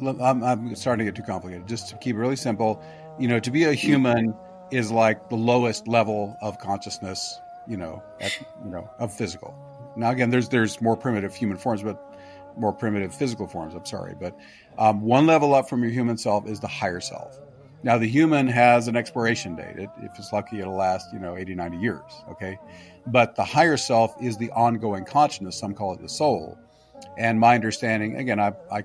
I'm, 0.00 0.42
I'm, 0.42 0.74
starting 0.76 1.04
to 1.04 1.12
get 1.12 1.16
too 1.16 1.26
complicated. 1.26 1.66
Just 1.66 1.88
to 1.88 1.96
keep 1.96 2.16
it 2.16 2.18
really 2.18 2.36
simple, 2.36 2.82
you 3.18 3.28
know, 3.28 3.38
to 3.40 3.50
be 3.50 3.64
a 3.64 3.72
human 3.72 4.34
is 4.70 4.90
like 4.90 5.28
the 5.28 5.36
lowest 5.36 5.88
level 5.88 6.36
of 6.40 6.58
consciousness, 6.58 7.38
you 7.68 7.76
know, 7.76 8.02
at, 8.20 8.38
you 8.64 8.70
know, 8.70 8.88
of 8.98 9.12
physical. 9.12 9.54
Now 9.96 10.10
again, 10.10 10.30
there's 10.30 10.48
there's 10.48 10.80
more 10.80 10.96
primitive 10.96 11.34
human 11.34 11.56
forms, 11.56 11.82
but 11.82 12.02
more 12.56 12.72
primitive 12.72 13.14
physical 13.14 13.46
forms. 13.46 13.74
I'm 13.74 13.84
sorry, 13.84 14.14
but 14.18 14.36
um, 14.78 15.02
one 15.02 15.26
level 15.26 15.54
up 15.54 15.68
from 15.68 15.82
your 15.82 15.92
human 15.92 16.16
self 16.16 16.46
is 16.46 16.60
the 16.60 16.68
higher 16.68 17.00
self. 17.00 17.38
Now, 17.82 17.96
the 17.96 18.08
human 18.08 18.46
has 18.48 18.88
an 18.88 18.96
expiration 18.96 19.56
date. 19.56 19.76
It, 19.76 19.88
if 20.02 20.18
it's 20.18 20.32
lucky, 20.32 20.60
it'll 20.60 20.76
last, 20.76 21.12
you 21.12 21.18
know, 21.18 21.36
80, 21.36 21.54
90 21.54 21.78
years. 21.78 22.02
Okay. 22.30 22.58
But 23.06 23.36
the 23.36 23.44
higher 23.44 23.76
self 23.76 24.14
is 24.20 24.36
the 24.36 24.50
ongoing 24.50 25.04
consciousness. 25.04 25.58
Some 25.58 25.74
call 25.74 25.94
it 25.94 26.02
the 26.02 26.08
soul. 26.08 26.58
And 27.16 27.40
my 27.40 27.54
understanding, 27.54 28.16
again, 28.16 28.38
I, 28.38 28.52
I 28.70 28.84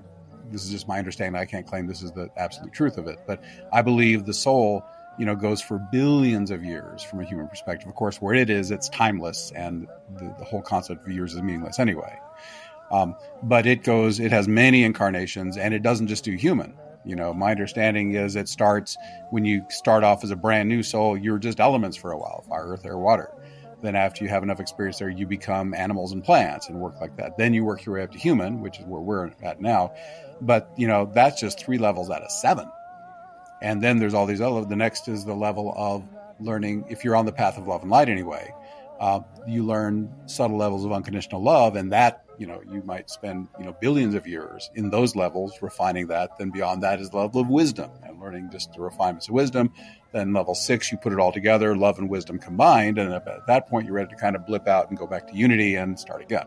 this 0.50 0.64
is 0.64 0.70
just 0.70 0.88
my 0.88 0.98
understanding. 0.98 1.40
I 1.40 1.44
can't 1.44 1.66
claim 1.66 1.86
this 1.86 2.02
is 2.02 2.12
the 2.12 2.28
absolute 2.36 2.72
truth 2.72 2.98
of 2.98 3.06
it, 3.06 3.18
but 3.26 3.42
I 3.72 3.82
believe 3.82 4.26
the 4.26 4.34
soul, 4.34 4.84
you 5.18 5.26
know, 5.26 5.34
goes 5.34 5.60
for 5.60 5.78
billions 5.90 6.50
of 6.50 6.64
years 6.64 7.02
from 7.02 7.20
a 7.20 7.24
human 7.24 7.48
perspective. 7.48 7.88
Of 7.88 7.94
course, 7.94 8.20
where 8.20 8.34
it 8.34 8.50
is, 8.50 8.70
it's 8.70 8.88
timeless, 8.88 9.52
and 9.54 9.88
the, 10.16 10.34
the 10.38 10.44
whole 10.44 10.62
concept 10.62 11.04
of 11.04 11.12
years 11.12 11.34
is 11.34 11.42
meaningless 11.42 11.78
anyway. 11.78 12.18
Um, 12.90 13.16
but 13.42 13.66
it 13.66 13.82
goes, 13.82 14.20
it 14.20 14.30
has 14.30 14.46
many 14.46 14.84
incarnations, 14.84 15.56
and 15.56 15.74
it 15.74 15.82
doesn't 15.82 16.06
just 16.06 16.24
do 16.24 16.32
human. 16.32 16.74
You 17.06 17.16
know, 17.16 17.32
my 17.32 17.52
understanding 17.52 18.12
is 18.12 18.36
it 18.36 18.48
starts 18.48 18.96
when 19.30 19.44
you 19.44 19.64
start 19.70 20.02
off 20.04 20.24
as 20.24 20.30
a 20.32 20.36
brand 20.36 20.68
new 20.68 20.82
soul, 20.82 21.16
you're 21.16 21.38
just 21.38 21.60
elements 21.60 21.96
for 21.96 22.10
a 22.10 22.18
while 22.18 22.44
fire, 22.48 22.66
earth, 22.66 22.84
air, 22.84 22.98
water. 22.98 23.30
Then, 23.82 23.94
after 23.94 24.24
you 24.24 24.30
have 24.30 24.42
enough 24.42 24.58
experience 24.58 24.98
there, 24.98 25.08
you 25.08 25.26
become 25.26 25.74
animals 25.74 26.12
and 26.12 26.24
plants 26.24 26.68
and 26.68 26.80
work 26.80 27.00
like 27.00 27.16
that. 27.18 27.36
Then 27.36 27.54
you 27.54 27.64
work 27.64 27.84
your 27.84 27.96
way 27.96 28.02
up 28.02 28.12
to 28.12 28.18
human, 28.18 28.60
which 28.60 28.80
is 28.80 28.86
where 28.86 29.00
we're 29.00 29.30
at 29.42 29.60
now. 29.60 29.92
But, 30.40 30.70
you 30.76 30.88
know, 30.88 31.10
that's 31.14 31.40
just 31.40 31.58
three 31.60 31.78
levels 31.78 32.10
out 32.10 32.22
of 32.22 32.30
seven. 32.30 32.70
And 33.62 33.82
then 33.82 33.98
there's 33.98 34.14
all 34.14 34.26
these 34.26 34.40
other, 34.40 34.64
the 34.64 34.76
next 34.76 35.08
is 35.08 35.24
the 35.24 35.34
level 35.34 35.72
of 35.76 36.04
learning, 36.40 36.86
if 36.88 37.04
you're 37.04 37.16
on 37.16 37.26
the 37.26 37.32
path 37.32 37.58
of 37.58 37.66
love 37.66 37.82
and 37.82 37.90
light 37.90 38.08
anyway, 38.08 38.52
uh, 38.98 39.20
you 39.46 39.64
learn 39.64 40.12
subtle 40.26 40.56
levels 40.56 40.84
of 40.84 40.92
unconditional 40.92 41.42
love. 41.42 41.76
And 41.76 41.92
that, 41.92 42.24
you 42.38 42.46
know, 42.46 42.62
you 42.70 42.82
might 42.82 43.10
spend, 43.10 43.48
you 43.58 43.64
know, 43.64 43.76
billions 43.80 44.14
of 44.14 44.26
years 44.26 44.70
in 44.74 44.90
those 44.90 45.16
levels 45.16 45.60
refining 45.62 46.08
that. 46.08 46.38
Then 46.38 46.50
beyond 46.50 46.82
that 46.82 47.00
is 47.00 47.10
the 47.10 47.18
level 47.18 47.40
of 47.40 47.48
wisdom 47.48 47.90
and 48.02 48.20
learning 48.20 48.50
just 48.50 48.72
the 48.72 48.80
refinements 48.80 49.28
of 49.28 49.34
wisdom. 49.34 49.72
Then 50.12 50.32
level 50.32 50.54
six, 50.54 50.90
you 50.90 50.98
put 50.98 51.12
it 51.12 51.18
all 51.18 51.32
together, 51.32 51.76
love 51.76 51.98
and 51.98 52.08
wisdom 52.08 52.38
combined. 52.38 52.98
And 52.98 53.12
at 53.12 53.46
that 53.46 53.68
point, 53.68 53.86
you're 53.86 53.94
ready 53.94 54.10
to 54.10 54.16
kind 54.16 54.36
of 54.36 54.46
blip 54.46 54.66
out 54.66 54.88
and 54.88 54.98
go 54.98 55.06
back 55.06 55.28
to 55.28 55.36
unity 55.36 55.76
and 55.76 55.98
start 55.98 56.22
again. 56.22 56.46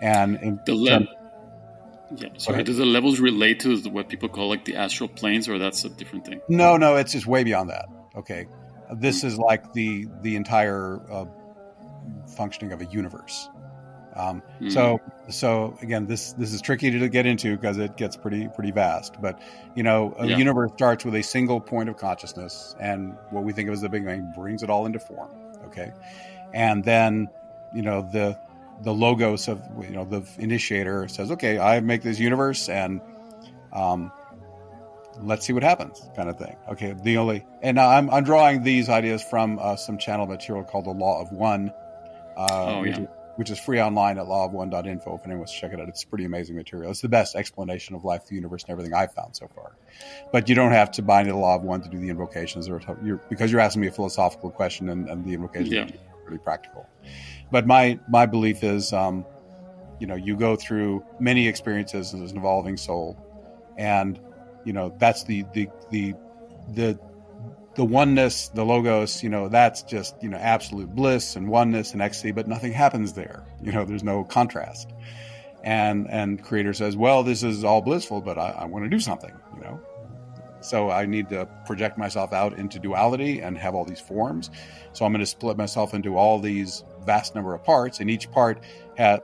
And 0.00 0.36
in 0.42 0.60
the 0.66 0.74
le- 0.74 1.06
yeah. 2.14 2.28
Sorry, 2.36 2.62
do 2.62 2.74
the 2.74 2.84
levels 2.84 3.20
relate 3.20 3.60
to 3.60 3.78
what 3.88 4.08
people 4.08 4.28
call 4.28 4.48
like 4.50 4.64
the 4.66 4.76
astral 4.76 5.08
planes, 5.08 5.48
or 5.48 5.58
that's 5.58 5.84
a 5.84 5.88
different 5.88 6.26
thing? 6.26 6.42
No, 6.46 6.76
no, 6.76 6.96
it's 6.96 7.12
just 7.12 7.26
way 7.26 7.42
beyond 7.42 7.70
that. 7.70 7.88
Okay, 8.14 8.48
this 8.94 9.24
is 9.24 9.38
like 9.38 9.72
the 9.72 10.06
the 10.22 10.36
entire 10.36 11.00
uh, 11.10 11.24
functioning 12.26 12.72
of 12.72 12.80
a 12.80 12.86
universe. 12.86 13.48
Um, 14.14 14.42
mm-hmm. 14.42 14.68
So, 14.68 15.00
so 15.30 15.78
again, 15.80 16.06
this 16.06 16.32
this 16.34 16.52
is 16.52 16.60
tricky 16.60 16.90
to 16.90 17.08
get 17.08 17.24
into 17.24 17.56
because 17.56 17.78
it 17.78 17.96
gets 17.96 18.16
pretty 18.16 18.48
pretty 18.48 18.70
vast. 18.70 19.20
But 19.20 19.40
you 19.74 19.82
know, 19.82 20.14
a 20.18 20.26
yeah. 20.26 20.36
universe 20.36 20.72
starts 20.74 21.04
with 21.04 21.14
a 21.14 21.22
single 21.22 21.60
point 21.60 21.88
of 21.88 21.96
consciousness, 21.96 22.74
and 22.78 23.16
what 23.30 23.44
we 23.44 23.52
think 23.52 23.68
of 23.68 23.74
as 23.74 23.80
the 23.80 23.88
Big 23.88 24.04
Bang 24.04 24.32
brings 24.36 24.62
it 24.62 24.70
all 24.70 24.86
into 24.86 24.98
form. 24.98 25.30
Okay, 25.66 25.92
and 26.52 26.84
then 26.84 27.28
you 27.74 27.82
know 27.82 28.02
the 28.02 28.38
the 28.82 28.92
logos 28.92 29.48
of 29.48 29.62
you 29.82 29.90
know 29.90 30.04
the 30.04 30.22
initiator 30.38 31.08
says, 31.08 31.30
okay, 31.30 31.58
I 31.58 31.80
make 31.80 32.02
this 32.02 32.18
universe 32.18 32.68
and 32.68 33.00
um, 33.72 34.12
let's 35.20 35.46
see 35.46 35.52
what 35.52 35.62
happens, 35.62 36.02
kind 36.16 36.28
of 36.28 36.38
thing. 36.38 36.56
Okay, 36.70 36.94
the 37.02 37.18
only 37.18 37.44
and 37.62 37.78
I'm 37.78 38.10
I'm 38.10 38.24
drawing 38.24 38.62
these 38.62 38.88
ideas 38.88 39.22
from 39.22 39.58
uh, 39.58 39.76
some 39.76 39.98
channel 39.98 40.26
material 40.26 40.64
called 40.64 40.86
the 40.86 40.90
Law 40.90 41.20
of 41.20 41.32
One, 41.32 41.72
uh, 42.36 42.46
oh, 42.50 42.80
which, 42.80 42.96
yeah. 42.96 43.02
is, 43.02 43.08
which, 43.36 43.50
is, 43.50 43.58
free 43.58 43.80
online 43.80 44.18
at 44.18 44.26
lawofone.info. 44.26 45.14
If 45.14 45.20
anyone 45.24 45.38
wants 45.38 45.52
to 45.52 45.60
check 45.60 45.72
it 45.72 45.80
out, 45.80 45.88
it's 45.88 46.04
pretty 46.04 46.24
amazing 46.24 46.56
material. 46.56 46.90
It's 46.90 47.00
the 47.00 47.08
best 47.08 47.34
explanation 47.34 47.94
of 47.94 48.04
life, 48.04 48.26
the 48.26 48.34
universe, 48.34 48.62
and 48.64 48.70
everything 48.70 48.94
I've 48.94 49.12
found 49.12 49.36
so 49.36 49.48
far. 49.54 49.72
But 50.32 50.48
you 50.48 50.54
don't 50.54 50.72
have 50.72 50.92
to 50.92 51.02
buy 51.02 51.20
into 51.20 51.32
the 51.32 51.38
Law 51.38 51.56
of 51.56 51.62
One 51.62 51.82
to 51.82 51.88
do 51.88 51.98
the 51.98 52.08
invocations, 52.08 52.68
or 52.68 52.80
you're, 53.04 53.20
because 53.28 53.52
you're 53.52 53.60
asking 53.60 53.82
me 53.82 53.88
a 53.88 53.92
philosophical 53.92 54.50
question, 54.50 54.88
and, 54.88 55.08
and 55.08 55.24
the 55.24 55.34
invocations 55.34 55.70
yeah. 55.70 55.84
are 55.84 56.24
really 56.24 56.38
practical 56.38 56.86
but 57.52 57.66
my 57.66 58.00
my 58.08 58.26
belief 58.26 58.64
is, 58.64 58.92
um, 58.92 59.24
you 60.00 60.08
know, 60.08 60.16
you 60.16 60.36
go 60.36 60.56
through 60.56 61.04
many 61.20 61.46
experiences 61.46 62.12
as 62.14 62.32
an 62.32 62.38
evolving 62.38 62.78
soul, 62.78 63.16
and 63.76 64.18
you 64.64 64.72
know 64.72 64.94
that's 64.98 65.24
the 65.24 65.44
the 65.52 65.68
the 65.90 66.14
the 66.74 66.98
the 67.74 67.84
oneness, 67.84 68.48
the 68.48 68.64
logos, 68.64 69.22
you 69.22 69.30
know, 69.30 69.48
that's 69.48 69.82
just, 69.82 70.14
you 70.22 70.28
know, 70.28 70.36
absolute 70.36 70.94
bliss 70.94 71.36
and 71.36 71.48
oneness 71.48 71.92
and 71.92 72.02
ecstasy, 72.02 72.30
but 72.30 72.46
nothing 72.46 72.72
happens 72.72 73.14
there. 73.14 73.44
You 73.62 73.72
know, 73.72 73.84
there's 73.84 74.04
no 74.04 74.24
contrast. 74.24 74.92
And 75.64 76.10
and 76.10 76.42
creator 76.42 76.74
says, 76.74 76.96
well, 76.96 77.22
this 77.22 77.42
is 77.42 77.64
all 77.64 77.80
blissful, 77.80 78.20
but 78.20 78.36
I, 78.36 78.50
I 78.50 78.64
want 78.66 78.84
to 78.84 78.90
do 78.90 78.98
something, 78.98 79.32
you 79.54 79.62
know. 79.62 79.80
So 80.60 80.90
I 80.90 81.06
need 81.06 81.28
to 81.30 81.48
project 81.66 81.98
myself 81.98 82.32
out 82.32 82.58
into 82.58 82.78
duality 82.78 83.40
and 83.40 83.56
have 83.58 83.74
all 83.74 83.84
these 83.84 84.00
forms. 84.00 84.50
So 84.92 85.04
I'm 85.04 85.12
going 85.12 85.20
to 85.20 85.26
split 85.26 85.56
myself 85.56 85.94
into 85.94 86.16
all 86.16 86.38
these 86.38 86.84
vast 87.04 87.34
number 87.34 87.54
of 87.54 87.64
parts, 87.64 88.00
and 88.00 88.10
each 88.10 88.30
part 88.30 88.62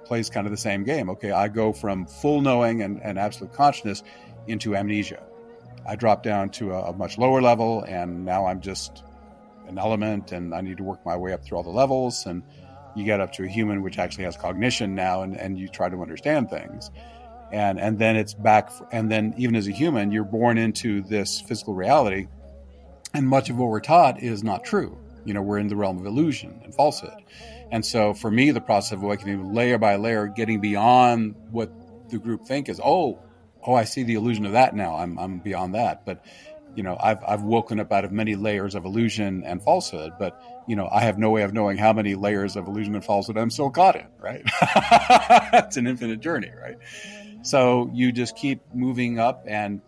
plays 0.05 0.31
kind 0.31 0.47
of 0.47 0.51
the 0.51 0.57
same 0.57 0.85
game. 0.85 1.11
Okay, 1.11 1.31
I 1.31 1.49
go 1.49 1.73
from 1.73 2.07
full 2.07 2.41
knowing 2.41 2.83
and, 2.83 3.01
and 3.03 3.19
absolute 3.19 3.53
consciousness 3.53 4.03
into 4.47 4.75
amnesia. 4.75 5.23
I 5.89 5.97
drop 5.97 6.23
down 6.23 6.51
to 6.51 6.73
a, 6.73 6.91
a, 6.91 6.93
much 6.93 7.17
lower 7.17 7.41
level, 7.41 7.83
and 7.83 8.27
now 8.27 8.45
I'm 8.45 8.61
just 8.61 9.03
an 9.67 9.79
element, 9.79 10.33
and 10.33 10.55
I 10.55 10.61
need 10.61 10.77
to 10.77 10.83
work 10.83 11.05
my 11.07 11.17
way 11.17 11.33
up 11.33 11.43
through 11.43 11.57
all 11.57 11.65
the 11.65 11.71
levels. 11.71 12.27
And 12.27 12.43
you 12.95 13.07
get 13.07 13.21
up 13.21 13.33
to 13.35 13.45
a 13.45 13.49
human, 13.49 13.83
which 13.83 13.99
actually 13.99 14.25
has 14.25 14.37
cognition 14.37 14.95
now, 14.95 15.23
and, 15.23 15.35
and 15.35 15.59
you 15.59 15.67
try 15.67 15.89
to 15.89 16.03
understand 16.03 16.51
things. 16.51 16.91
And, 17.51 17.81
and 17.81 17.99
then 17.99 18.17
it's 18.17 18.35
back, 18.35 18.71
and 18.93 19.11
then 19.11 19.33
even 19.39 19.57
as 19.57 19.67
a 19.67 19.71
human, 19.71 20.13
you're 20.13 20.25
born 20.25 20.59
into 20.59 21.03
this 21.03 21.41
physical 21.41 21.75
reality. 21.75 22.29
And 23.15 23.27
much 23.27 23.49
of 23.49 23.57
what 23.57 23.71
we're 23.71 23.81
taught 23.81 24.23
is 24.23 24.45
not 24.45 24.65
true. 24.65 24.99
You 25.25 25.33
know, 25.33 25.41
we're 25.41 25.59
in 25.59 25.69
the 25.69 25.77
realm 25.77 25.99
of 25.99 26.05
illusion 26.05 26.61
and 26.65 26.75
falsehood. 26.75 27.25
And 27.71 27.85
so 27.85 28.13
for 28.13 28.31
me, 28.31 28.51
the 28.51 28.61
process 28.61 28.93
of 28.93 29.03
awakening, 29.03 29.55
layer 29.55 29.79
by 29.79 29.97
layer, 29.97 30.27
getting 30.27 30.61
beyond 30.61 31.35
what 31.51 31.73
the 32.11 32.19
group 32.19 32.45
think 32.45 32.69
is, 32.69 32.79
oh, 32.85 33.21
oh, 33.67 33.75
I 33.75 33.85
see 33.85 34.03
the 34.03 34.15
illusion 34.15 34.47
of 34.47 34.53
that 34.53 34.75
now. 34.75 34.97
I'm, 34.97 35.19
I'm 35.19 35.39
beyond 35.39 35.75
that. 35.75 36.05
But, 36.05 36.25
you 36.75 36.83
know, 36.83 36.97
I've, 37.01 37.19
I've 37.27 37.43
woken 37.43 37.81
up 37.81 37.93
out 37.93 38.05
of 38.05 38.13
many 38.13 38.35
layers 38.37 38.75
of 38.75 38.85
illusion 38.85 39.43
and 39.45 39.63
falsehood, 39.63 40.13
but, 40.19 40.41
you 40.67 40.77
know, 40.77 40.89
I 40.91 41.01
have 41.01 41.19
no 41.19 41.31
way 41.31 41.43
of 41.43 41.53
knowing 41.53 41.77
how 41.77 41.93
many 41.93 42.15
layers 42.15 42.57
of 42.57 42.67
illusion 42.67 42.95
and 42.95 43.05
falsehood 43.05 43.37
I'm 43.37 43.51
still 43.51 43.71
caught 43.71 43.97
in, 43.97 44.07
right? 44.19 44.43
it's 45.55 45.77
an 45.77 45.87
infinite 45.87 46.21
journey, 46.21 46.51
right? 46.61 46.77
So 47.43 47.91
you 47.93 48.13
just 48.13 48.37
keep 48.37 48.61
moving 48.75 49.19
up 49.19 49.45
and, 49.47 49.81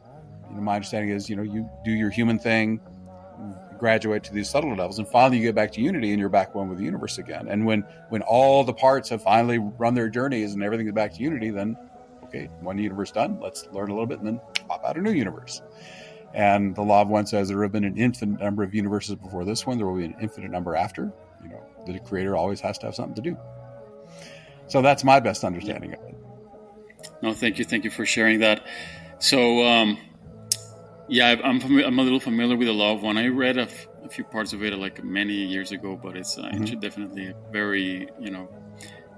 you 0.49 0.57
know, 0.57 0.63
my 0.63 0.77
understanding 0.77 1.11
is, 1.11 1.29
you 1.29 1.37
know, 1.37 1.43
you 1.43 1.69
do 1.85 1.93
your 1.93 2.11
human 2.11 2.39
thing, 2.39 2.81
graduate 3.81 4.25
to 4.25 4.35
these 4.35 4.49
subtler 4.49 4.77
levels 4.77 4.99
and 4.99 5.09
finally 5.09 5.39
you 5.39 5.43
get 5.43 5.55
back 5.55 5.73
to 5.73 5.81
unity 5.81 6.11
and 6.11 6.21
you're 6.21 6.29
back 6.29 6.55
one 6.55 6.69
with 6.69 6.77
the 6.77 6.85
universe 6.85 7.17
again 7.17 7.49
and 7.49 7.65
when 7.65 7.81
when 8.11 8.21
all 8.21 8.63
the 8.63 8.75
parts 8.75 9.09
have 9.09 9.23
finally 9.23 9.59
run 9.59 9.95
their 9.95 10.11
journeys 10.11 10.53
and 10.53 10.63
everything 10.63 10.87
is 10.87 10.93
back 10.93 11.15
to 11.15 11.23
unity 11.23 11.49
then 11.49 11.75
okay 12.31 12.47
one 12.61 12.79
universe 12.79 13.11
done 13.11 13.39
let's 13.41 13.67
learn 13.73 13.91
a 13.91 13.93
little 13.93 14.07
bit 14.07 14.19
and 14.19 14.27
then 14.27 14.41
pop 14.69 14.85
out 14.85 14.97
a 14.97 15.01
new 15.01 15.13
universe. 15.13 15.63
And 16.33 16.77
the 16.77 16.83
law 16.83 17.03
of 17.03 17.09
one 17.09 17.27
says 17.27 17.49
there 17.49 17.61
have 17.63 17.73
been 17.73 17.85
an 17.85 17.97
infinite 17.97 18.41
number 18.41 18.63
of 18.63 18.73
universes 18.73 19.17
before 19.17 19.45
this 19.45 19.67
one 19.67 19.79
there 19.79 19.87
will 19.87 19.99
be 19.99 20.05
an 20.05 20.17
infinite 20.21 20.51
number 20.51 20.77
after. 20.77 21.13
You 21.43 21.51
know 21.51 21.63
the 21.87 21.99
creator 21.99 22.37
always 22.37 22.61
has 22.61 22.79
to 22.79 22.87
have 22.87 22.95
something 22.95 23.23
to 23.23 23.31
do. 23.31 23.39
So 24.69 24.83
that's 24.83 25.03
my 25.03 25.19
best 25.21 25.43
understanding 25.43 25.95
of 25.95 26.01
it. 26.01 26.17
No 27.23 27.33
thank 27.35 27.59
you 27.59 27.65
thank 27.65 27.85
you 27.85 27.91
for 27.91 28.07
sharing 28.07 28.41
that. 28.41 28.65
So 29.19 29.65
um 29.67 29.99
yeah, 31.11 31.35
I'm 31.43 31.61
I'm 31.61 31.99
a 31.99 32.03
little 32.03 32.21
familiar 32.21 32.57
with 32.57 32.69
the 32.69 32.73
Law 32.73 32.95
of 32.95 33.03
One. 33.03 33.19
I 33.19 33.27
read 33.27 33.59
a, 33.59 33.63
f- 33.63 33.89
a 34.05 34.09
few 34.09 34.23
parts 34.23 34.53
of 34.53 34.63
it 34.63 34.73
like 34.79 35.03
many 35.03 35.35
years 35.35 35.73
ago, 35.73 35.99
but 36.01 36.17
it's, 36.17 36.39
uh, 36.39 36.43
mm-hmm. 36.43 36.79
definitely 36.79 37.35
very 37.51 38.09
you 38.21 38.31
know 38.31 38.49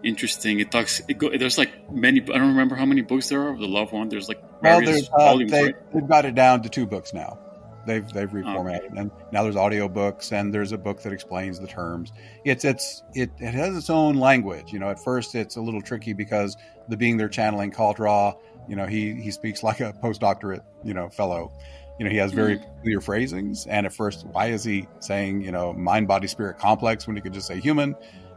interesting. 0.03 0.61
It 0.61 0.71
talks. 0.71 1.01
It 1.09 1.19
go, 1.19 1.37
there's 1.37 1.59
like 1.59 1.91
many. 1.93 2.21
I 2.21 2.39
don't 2.39 2.49
remember 2.49 2.75
how 2.75 2.87
many 2.87 3.03
books 3.03 3.29
there 3.29 3.43
are 3.43 3.51
of 3.51 3.59
the 3.59 3.67
of 3.77 3.93
One. 3.93 4.09
There's 4.09 4.29
like 4.29 4.43
well, 4.63 4.79
uh, 4.79 5.19
volumes. 5.19 5.51
They, 5.51 5.65
right? 5.65 5.93
They've 5.93 6.09
got 6.09 6.25
it 6.25 6.35
down 6.35 6.63
to 6.63 6.69
two 6.69 6.87
books 6.87 7.13
now. 7.13 7.39
They've 7.87 8.07
they've 8.13 8.29
oh, 8.33 8.37
reformatted, 8.37 8.93
oh. 8.93 9.01
and 9.01 9.11
now 9.33 9.43
there's 9.43 9.57
audio 9.57 9.89
books, 9.89 10.33
and 10.33 10.55
there's 10.55 10.73
a 10.73 10.79
book 10.79 11.03
that 11.03 11.13
explains 11.13 11.59
the 11.59 11.67
terms. 11.67 12.13
It's 12.45 12.65
it's 12.65 13.03
it 13.15 13.31
it 13.39 13.55
has 13.55 13.77
its 13.77 13.91
own 13.91 14.17
language. 14.17 14.73
You 14.73 14.79
know, 14.79 14.91
at 14.91 15.03
first 15.03 15.35
it's 15.35 15.57
a 15.57 15.61
little 15.61 15.83
tricky 15.83 16.13
because 16.13 16.57
the 16.89 16.97
being 16.97 17.17
they're 17.17 17.29
channeling 17.29 17.71
called 17.71 17.99
Ra, 17.99 18.35
you 18.69 18.77
know, 18.77 18.87
he 18.87 19.15
he 19.15 19.31
speaks 19.31 19.63
like 19.63 19.81
a 19.81 19.93
postdoctorate, 19.93 20.63
you 20.85 20.95
know, 20.95 21.09
fellow 21.09 21.53
you 21.99 22.05
know, 22.05 22.11
he 22.11 22.17
has 22.17 22.33
very 22.33 22.59
mm-hmm. 22.59 22.83
clear 22.83 23.01
phrasings. 23.01 23.67
And 23.67 23.87
at 23.87 23.93
first, 23.93 24.27
why 24.27 24.47
is 24.47 24.65
he 24.65 24.89
saying, 25.01 25.43
you 25.43 25.53
know, 25.53 25.73
mind, 25.73 26.09
body, 26.09 26.27
spirit 26.27 26.59
complex 26.59 27.07
when 27.07 27.15
he 27.15 27.23
could 27.23 27.33
just 27.33 27.47
say 27.47 27.61
human? 27.61 27.95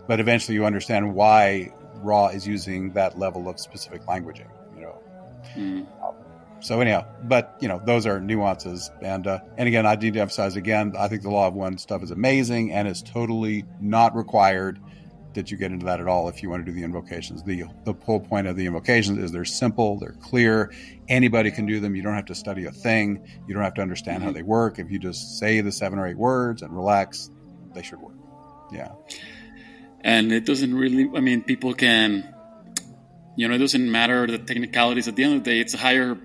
But 0.07 0.19
eventually 0.19 0.55
you 0.55 0.65
understand 0.65 1.13
why 1.13 1.73
Ra 1.95 2.27
is 2.27 2.47
using 2.47 2.93
that 2.93 3.17
level 3.17 3.49
of 3.49 3.59
specific 3.59 4.03
languaging, 4.05 4.49
you 4.75 4.81
know. 4.81 5.01
Mm. 5.55 5.87
so 6.59 6.81
anyhow, 6.81 7.05
but 7.23 7.55
you 7.59 7.67
know, 7.67 7.81
those 7.85 8.05
are 8.05 8.19
nuances. 8.19 8.91
And 9.01 9.27
uh, 9.27 9.39
and 9.57 9.67
again, 9.67 9.85
I 9.85 9.95
need 9.95 10.13
to 10.13 10.19
emphasize 10.19 10.55
again, 10.55 10.93
I 10.97 11.07
think 11.07 11.21
the 11.21 11.29
law 11.29 11.47
of 11.47 11.53
one 11.53 11.77
stuff 11.77 12.03
is 12.03 12.11
amazing 12.11 12.71
and 12.71 12.87
is 12.87 13.01
totally 13.01 13.65
not 13.79 14.15
required 14.15 14.79
that 15.35 15.51
you 15.51 15.57
get 15.57 15.71
into 15.71 15.85
that 15.85 15.99
at 15.99 16.07
all 16.07 16.29
if 16.29 16.41
you 16.41 16.49
want 16.49 16.65
to 16.65 16.71
do 16.71 16.75
the 16.75 16.83
invocations. 16.83 17.43
The 17.43 17.65
the 17.83 17.93
whole 17.93 18.19
point 18.19 18.47
of 18.47 18.55
the 18.55 18.65
invocations 18.65 19.19
is 19.19 19.31
they're 19.31 19.45
simple, 19.45 19.99
they're 19.99 20.17
clear. 20.21 20.73
Anybody 21.07 21.51
can 21.51 21.65
do 21.65 21.79
them. 21.79 21.95
You 21.95 22.01
don't 22.01 22.15
have 22.15 22.25
to 22.25 22.35
study 22.35 22.65
a 22.65 22.71
thing. 22.71 23.25
You 23.47 23.53
don't 23.53 23.63
have 23.63 23.75
to 23.75 23.81
understand 23.81 24.23
how 24.23 24.29
mm-hmm. 24.29 24.37
they 24.37 24.43
work. 24.43 24.79
If 24.79 24.89
you 24.89 24.97
just 24.97 25.37
say 25.37 25.61
the 25.61 25.71
seven 25.71 25.99
or 25.99 26.07
eight 26.07 26.17
words 26.17 26.61
and 26.61 26.75
relax, 26.75 27.29
they 27.73 27.83
should 27.83 27.99
work. 27.99 28.15
Yeah. 28.71 28.93
And 30.05 30.31
it 30.31 30.45
doesn't 30.45 30.73
really. 30.73 31.09
I 31.13 31.19
mean, 31.19 31.41
people 31.41 31.73
can. 31.73 32.33
You 33.35 33.49
know, 33.49 33.55
it 33.55 33.57
doesn't 33.57 33.91
matter 33.91 34.27
the 34.27 34.37
technicalities. 34.37 35.09
At 35.09 35.17
the 35.17 35.23
end 35.23 35.33
of 35.33 35.43
the 35.43 35.51
day, 35.51 35.59
it's 35.59 35.73
a 35.73 35.77
higher 35.77 36.17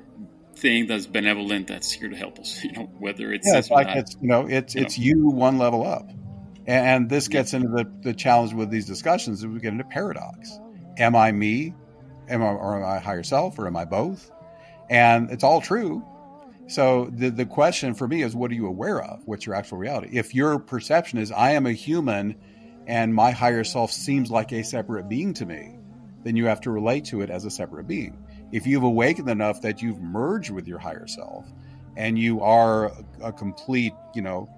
thing 0.55 0.87
that's 0.87 1.07
benevolent 1.07 1.67
that's 1.67 1.91
here 1.91 2.11
to 2.11 2.17
help 2.17 2.39
us. 2.39 2.61
You 2.65 2.73
know, 2.73 2.91
whether 2.99 3.33
it's 3.33 3.49
yeah, 3.49 3.59
it's 3.59 3.71
like 3.71 3.89
not, 3.89 3.97
it's 3.97 4.17
you 4.21 4.29
know 4.29 4.47
it's 4.47 4.75
you 4.75 4.83
it's 4.83 4.99
know. 4.99 5.05
you 5.05 5.29
one 5.31 5.59
level 5.59 5.85
up. 5.85 6.09
And 6.67 7.09
this 7.09 7.27
gets 7.29 7.55
into 7.55 7.69
the, 7.69 7.91
the 8.03 8.15
challenge 8.15 8.53
with 8.53 8.71
these 8.71 8.87
discussions. 8.87 9.45
We 9.45 9.59
get 9.59 9.73
into 9.73 9.83
paradox. 9.83 10.61
Am 10.99 11.17
I 11.17 11.33
me? 11.33 11.75
Am 12.29 12.43
I, 12.43 12.47
or 12.47 12.77
am 12.77 12.85
I 12.85 12.99
higher 12.99 13.25
self? 13.25 13.59
Or 13.59 13.67
am 13.67 13.77
I 13.77 13.87
both? 13.87 14.31
And 14.89 15.31
it's 15.31 15.43
all 15.43 15.61
true. 15.61 16.05
So 16.69 17.11
the, 17.13 17.31
the 17.31 17.47
question 17.47 17.95
for 17.95 18.07
me 18.07 18.23
is 18.23 18.37
what 18.37 18.53
are 18.53 18.55
you 18.55 18.69
aware 18.69 19.03
of? 19.03 19.23
What's 19.25 19.47
your 19.47 19.57
actual 19.57 19.79
reality? 19.79 20.17
If 20.17 20.35
your 20.35 20.61
perception 20.61 21.19
is 21.19 21.33
I 21.33 21.53
am 21.53 21.67
a 21.67 21.73
human 21.73 22.37
and 22.91 23.15
my 23.15 23.31
higher 23.31 23.63
self 23.63 23.93
seems 23.93 24.33
like 24.33 24.51
a 24.51 24.65
separate 24.65 25.09
being 25.09 25.33
to 25.35 25.47
me, 25.47 25.79
then 26.25 26.35
you 26.35 26.47
have 26.47 26.61
to 26.63 26.73
relate 26.73 27.05
to 27.05 27.21
it 27.21 27.31
as 27.31 27.45
a 27.45 27.51
separate 27.51 27.87
being. 27.87 28.19
If 28.51 28.67
you've 28.67 28.83
awakened 28.83 29.31
enough 29.31 29.63
that 29.63 29.81
you've 29.81 30.01
merged 30.01 30.51
with 30.51 30.67
your 30.67 30.81
higher 30.81 31.07
self 31.07 31.47
and 31.97 32.19
you 32.19 32.41
are 32.41 32.91
a, 33.23 33.33
complete, 33.33 33.93
you 34.13 34.23
know, 34.23 34.49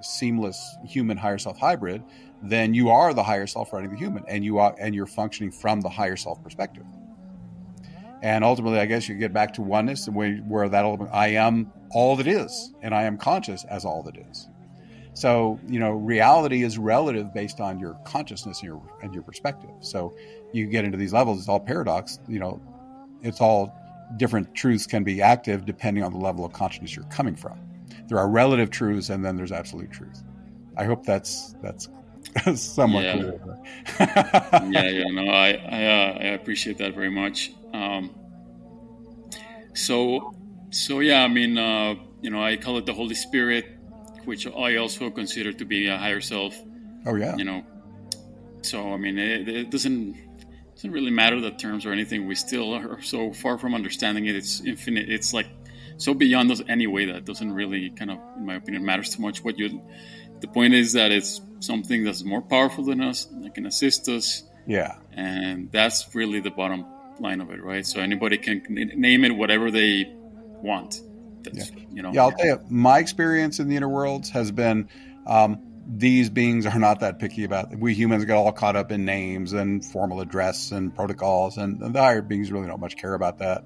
seamless 0.00 0.74
human 0.86 1.18
higher 1.18 1.36
self 1.36 1.58
hybrid, 1.58 2.02
then 2.42 2.72
you 2.72 2.88
are 2.88 3.12
the 3.12 3.22
higher 3.22 3.46
self 3.46 3.74
running 3.74 3.90
the 3.90 3.98
human, 3.98 4.24
and 4.26 4.42
you 4.42 4.56
are 4.56 4.74
and 4.80 4.94
you're 4.94 5.04
functioning 5.04 5.52
from 5.52 5.82
the 5.82 5.90
higher 5.90 6.16
self 6.16 6.42
perspective. 6.42 6.86
And 8.22 8.42
ultimately, 8.42 8.78
I 8.78 8.86
guess 8.86 9.06
you 9.06 9.16
get 9.16 9.34
back 9.34 9.52
to 9.54 9.62
oneness, 9.62 10.08
where, 10.08 10.36
where 10.36 10.68
that 10.70 10.84
I 11.12 11.28
am 11.28 11.70
all 11.90 12.16
that 12.16 12.26
is, 12.26 12.72
and 12.80 12.94
I 12.94 13.02
am 13.02 13.18
conscious 13.18 13.64
as 13.64 13.84
all 13.84 14.02
that 14.04 14.16
is. 14.16 14.48
So 15.14 15.60
you 15.68 15.78
know, 15.78 15.90
reality 15.90 16.62
is 16.62 16.78
relative 16.78 17.34
based 17.34 17.60
on 17.60 17.78
your 17.78 17.94
consciousness 18.04 18.60
and 18.60 18.68
your 18.68 18.82
and 19.02 19.12
your 19.12 19.22
perspective. 19.22 19.70
So 19.80 20.14
you 20.52 20.66
get 20.66 20.84
into 20.84 20.98
these 20.98 21.12
levels; 21.12 21.38
it's 21.38 21.48
all 21.48 21.60
paradox. 21.60 22.18
You 22.28 22.38
know, 22.38 22.60
it's 23.22 23.40
all 23.40 23.74
different 24.16 24.54
truths 24.54 24.86
can 24.86 25.04
be 25.04 25.22
active 25.22 25.64
depending 25.64 26.04
on 26.04 26.12
the 26.12 26.18
level 26.18 26.44
of 26.44 26.52
consciousness 26.52 26.94
you're 26.94 27.06
coming 27.06 27.34
from 27.34 27.58
there 28.12 28.18
are 28.18 28.28
relative 28.28 28.70
truths 28.70 29.08
and 29.08 29.24
then 29.24 29.36
there's 29.36 29.52
absolute 29.52 29.90
truth. 29.90 30.22
I 30.76 30.84
hope 30.84 31.04
that's 31.04 31.54
that's 31.62 31.88
somewhat 32.60 33.04
yeah. 33.04 33.12
clear. 33.14 33.40
yeah, 33.98 34.88
yeah, 34.88 35.04
no, 35.12 35.30
I 35.30 35.48
I, 35.48 35.84
uh, 35.84 36.18
I 36.20 36.24
appreciate 36.34 36.78
that 36.78 36.94
very 36.94 37.10
much. 37.10 37.52
Um, 37.72 38.14
so 39.74 40.34
so 40.70 41.00
yeah, 41.00 41.24
I 41.24 41.28
mean, 41.28 41.56
uh, 41.56 41.94
you 42.20 42.30
know, 42.30 42.42
I 42.42 42.56
call 42.56 42.76
it 42.78 42.86
the 42.86 42.94
Holy 42.94 43.14
Spirit, 43.14 43.66
which 44.26 44.46
I 44.46 44.76
also 44.76 45.10
consider 45.10 45.52
to 45.52 45.64
be 45.64 45.88
a 45.88 45.98
higher 45.98 46.20
self. 46.20 46.56
Oh 47.06 47.14
yeah, 47.14 47.36
you 47.36 47.44
know. 47.44 47.64
So 48.62 48.92
I 48.92 48.96
mean, 48.96 49.18
it, 49.18 49.48
it 49.48 49.70
doesn't 49.70 50.16
it 50.16 50.74
doesn't 50.76 50.92
really 50.92 51.10
matter 51.10 51.40
the 51.40 51.50
terms 51.50 51.86
or 51.86 51.92
anything. 51.92 52.26
We 52.26 52.34
still 52.34 52.74
are 52.74 53.02
so 53.02 53.32
far 53.32 53.58
from 53.58 53.74
understanding 53.74 54.26
it. 54.26 54.36
It's 54.36 54.60
infinite. 54.60 55.08
It's 55.08 55.32
like 55.32 55.48
so 56.02 56.14
beyond 56.14 56.50
us 56.50 56.60
anyway 56.68 57.06
that 57.06 57.24
doesn't 57.24 57.52
really 57.52 57.90
kind 57.90 58.10
of 58.10 58.18
in 58.36 58.46
my 58.46 58.56
opinion 58.56 58.84
matters 58.84 59.14
too 59.14 59.22
much 59.22 59.44
what 59.44 59.58
you 59.58 59.80
the 60.40 60.48
point 60.48 60.74
is 60.74 60.92
that 60.94 61.12
it's 61.12 61.40
something 61.60 62.04
that's 62.04 62.24
more 62.24 62.42
powerful 62.42 62.84
than 62.84 63.00
us 63.00 63.26
that 63.42 63.54
can 63.54 63.66
assist 63.66 64.08
us 64.08 64.42
yeah 64.66 64.96
and 65.12 65.70
that's 65.70 66.14
really 66.14 66.40
the 66.40 66.50
bottom 66.50 66.84
line 67.20 67.40
of 67.40 67.50
it 67.50 67.62
right 67.62 67.86
so 67.86 68.00
anybody 68.00 68.36
can 68.38 68.62
name 68.68 69.24
it 69.24 69.30
whatever 69.30 69.70
they 69.70 70.12
want 70.62 71.00
that's, 71.44 71.70
yeah. 71.70 71.84
you 71.92 72.02
know 72.02 72.12
yeah 72.12 72.22
i'll 72.22 72.32
tell 72.32 72.46
you 72.46 72.60
my 72.68 72.98
experience 72.98 73.58
in 73.58 73.68
the 73.68 73.76
inner 73.76 73.88
worlds 73.88 74.30
has 74.30 74.50
been 74.50 74.88
um, 75.26 75.60
these 75.86 76.30
beings 76.30 76.64
are 76.66 76.78
not 76.78 77.00
that 77.00 77.18
picky 77.18 77.44
about 77.44 77.76
we 77.76 77.94
humans 77.94 78.24
get 78.24 78.36
all 78.36 78.52
caught 78.52 78.76
up 78.76 78.90
in 78.92 79.04
names 79.04 79.52
and 79.52 79.84
formal 79.84 80.20
address 80.20 80.70
and 80.70 80.94
protocols 80.94 81.58
and 81.58 81.80
the 81.80 82.00
higher 82.00 82.22
beings 82.22 82.50
really 82.50 82.66
don't 82.66 82.80
much 82.80 82.96
care 82.96 83.14
about 83.14 83.38
that 83.38 83.64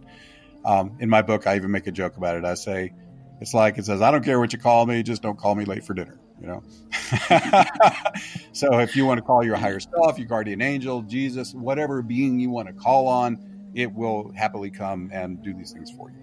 um, 0.67 0.97
in 0.99 1.09
my 1.09 1.23
book, 1.23 1.47
I 1.47 1.55
even 1.55 1.71
make 1.71 1.87
a 1.87 1.93
joke 1.93 2.17
about 2.17 2.37
it. 2.37 2.45
I 2.45 2.55
say, 2.55 2.93
it's 3.41 3.55
like 3.55 3.79
it 3.79 3.87
says, 3.87 4.03
I 4.03 4.11
don't 4.11 4.25
care 4.25 4.41
what 4.41 4.53
you 4.53 4.59
call 4.59 4.85
me, 4.85 5.03
just 5.05 5.23
don't 5.23 5.39
call 5.39 5.55
me 5.55 5.65
late 5.65 5.85
for 5.85 5.95
dinner. 5.95 6.19
You 6.41 6.49
know. 6.49 6.63
so 8.53 8.81
if 8.81 8.97
you 8.97 9.07
want 9.07 9.19
to 9.19 9.23
call 9.23 9.45
your 9.45 9.57
higher 9.57 9.81
self, 9.81 10.19
your 10.19 10.27
guardian 10.27 10.61
angel, 10.61 11.03
Jesus, 11.03 11.55
whatever 11.55 12.03
being 12.03 12.41
you 12.41 12.51
want 12.51 12.67
to 12.67 12.75
call 12.75 13.07
on, 13.07 13.71
it 13.75 13.93
will 13.93 14.33
happily 14.35 14.71
come 14.71 15.09
and 15.13 15.43
do 15.43 15.55
these 15.55 15.73
things 15.73 15.91
for 15.91 16.11
you. 16.11 16.17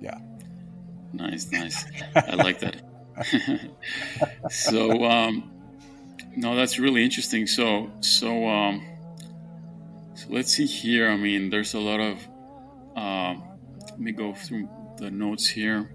Yeah. 0.00 0.18
Nice, 1.12 1.50
nice. 1.50 1.84
I 2.14 2.34
like 2.34 2.60
that. 2.60 2.82
so, 4.50 5.04
um, 5.04 5.50
no, 6.36 6.54
that's 6.54 6.78
really 6.78 7.02
interesting. 7.04 7.46
So, 7.46 7.90
so, 8.00 8.46
um, 8.46 8.86
so 10.14 10.26
let's 10.30 10.52
see 10.52 10.66
here. 10.66 11.08
I 11.08 11.16
mean, 11.16 11.50
there's 11.50 11.74
a 11.74 11.80
lot 11.80 12.00
of 12.00 12.28
um, 12.96 13.42
let 13.90 14.00
me 14.00 14.12
go 14.12 14.34
through 14.34 14.68
the 14.96 15.10
notes 15.10 15.46
here. 15.46 15.90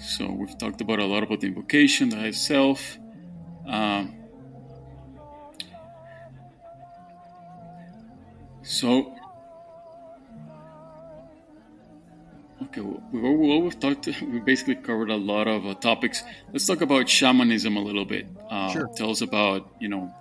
So 0.00 0.30
we've 0.30 0.56
talked 0.58 0.80
about 0.80 0.98
a 0.98 1.04
lot 1.04 1.22
about 1.22 1.40
the 1.40 1.48
invocation, 1.48 2.08
the 2.08 2.16
high 2.16 2.30
self. 2.30 2.98
Um, 3.66 4.14
so, 8.62 9.17
okay, 12.64 12.80
well, 12.80 13.62
we've 13.62 13.78
talked, 13.78 14.06
we 14.22 14.40
basically 14.40 14.76
covered 14.76 15.10
a 15.10 15.16
lot 15.16 15.48
of 15.48 15.66
uh, 15.66 15.74
topics. 15.74 16.22
Let's 16.52 16.66
talk 16.66 16.80
about 16.80 17.08
shamanism 17.08 17.76
a 17.76 17.82
little 17.82 18.04
bit. 18.04 18.26
Uh, 18.50 18.72
sure. 18.72 18.90
Tell 18.96 19.10
us 19.10 19.20
about, 19.20 19.70
you 19.80 19.88
know, 19.88 20.14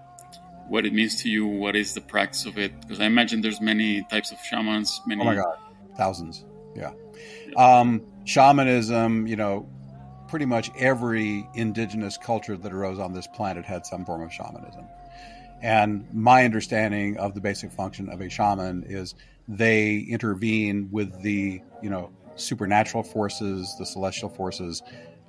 what 0.67 0.85
it 0.85 0.93
means 0.93 1.23
to 1.23 1.29
you. 1.29 1.47
What 1.47 1.75
is 1.75 1.93
the 1.93 2.01
practice 2.01 2.45
of 2.45 2.57
it? 2.57 2.79
Because 2.81 2.99
I 2.99 3.05
imagine 3.05 3.41
there's 3.41 3.61
many 3.61 4.03
types 4.03 4.31
of 4.31 4.39
shamans. 4.39 4.99
Many. 5.05 5.21
Oh 5.21 5.25
my 5.25 5.35
god 5.35 5.57
thousands. 5.97 6.45
Yeah. 6.75 6.91
Um, 7.57 8.05
shamanism, 8.23 9.27
you 9.27 9.35
know, 9.35 9.67
pretty 10.29 10.45
much 10.45 10.71
every 10.77 11.47
indigenous 11.55 12.17
culture 12.17 12.55
that 12.55 12.71
arose 12.71 12.99
on 12.99 13.13
this 13.13 13.27
planet 13.27 13.65
had 13.65 13.85
some 13.85 14.05
form 14.05 14.21
of 14.21 14.31
shamanism. 14.31 14.85
And 15.61 16.07
my 16.13 16.45
understanding 16.45 17.17
of 17.17 17.33
the 17.33 17.41
basic 17.41 17.71
function 17.71 18.09
of 18.09 18.21
a 18.21 18.29
shaman 18.29 18.85
is 18.87 19.15
they 19.47 19.97
intervene 19.97 20.89
with 20.91 21.21
the, 21.23 21.61
you 21.81 21.89
know, 21.89 22.11
supernatural 22.37 23.03
forces, 23.03 23.75
the 23.77 23.85
celestial 23.85 24.29
forces 24.29 24.81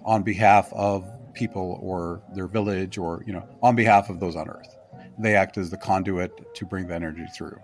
on 0.04 0.22
behalf 0.22 0.72
of 0.72 1.04
people 1.34 1.78
or 1.82 2.22
their 2.34 2.46
village 2.46 2.98
or, 2.98 3.22
you 3.26 3.32
know, 3.32 3.46
on 3.62 3.76
behalf 3.76 4.10
of 4.10 4.20
those 4.20 4.36
on 4.36 4.48
earth. 4.48 4.76
They 5.18 5.34
act 5.34 5.58
as 5.58 5.70
the 5.70 5.76
conduit 5.76 6.54
to 6.54 6.66
bring 6.66 6.86
the 6.86 6.94
energy 6.94 7.26
through. 7.36 7.58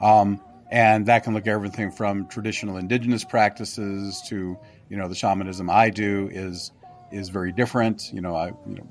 Um, 0.00 0.40
and 0.70 1.06
that 1.06 1.24
can 1.24 1.34
look 1.34 1.46
everything 1.46 1.90
from 1.90 2.28
traditional 2.28 2.76
indigenous 2.76 3.24
practices 3.24 4.22
to 4.28 4.56
you 4.88 4.96
know 4.96 5.08
the 5.08 5.14
shamanism 5.14 5.68
I 5.68 5.90
do 5.90 6.28
is 6.32 6.72
is 7.10 7.28
very 7.28 7.52
different. 7.52 8.12
You 8.12 8.20
know, 8.20 8.36
I 8.36 8.48
you 8.48 8.76
know 8.76 8.88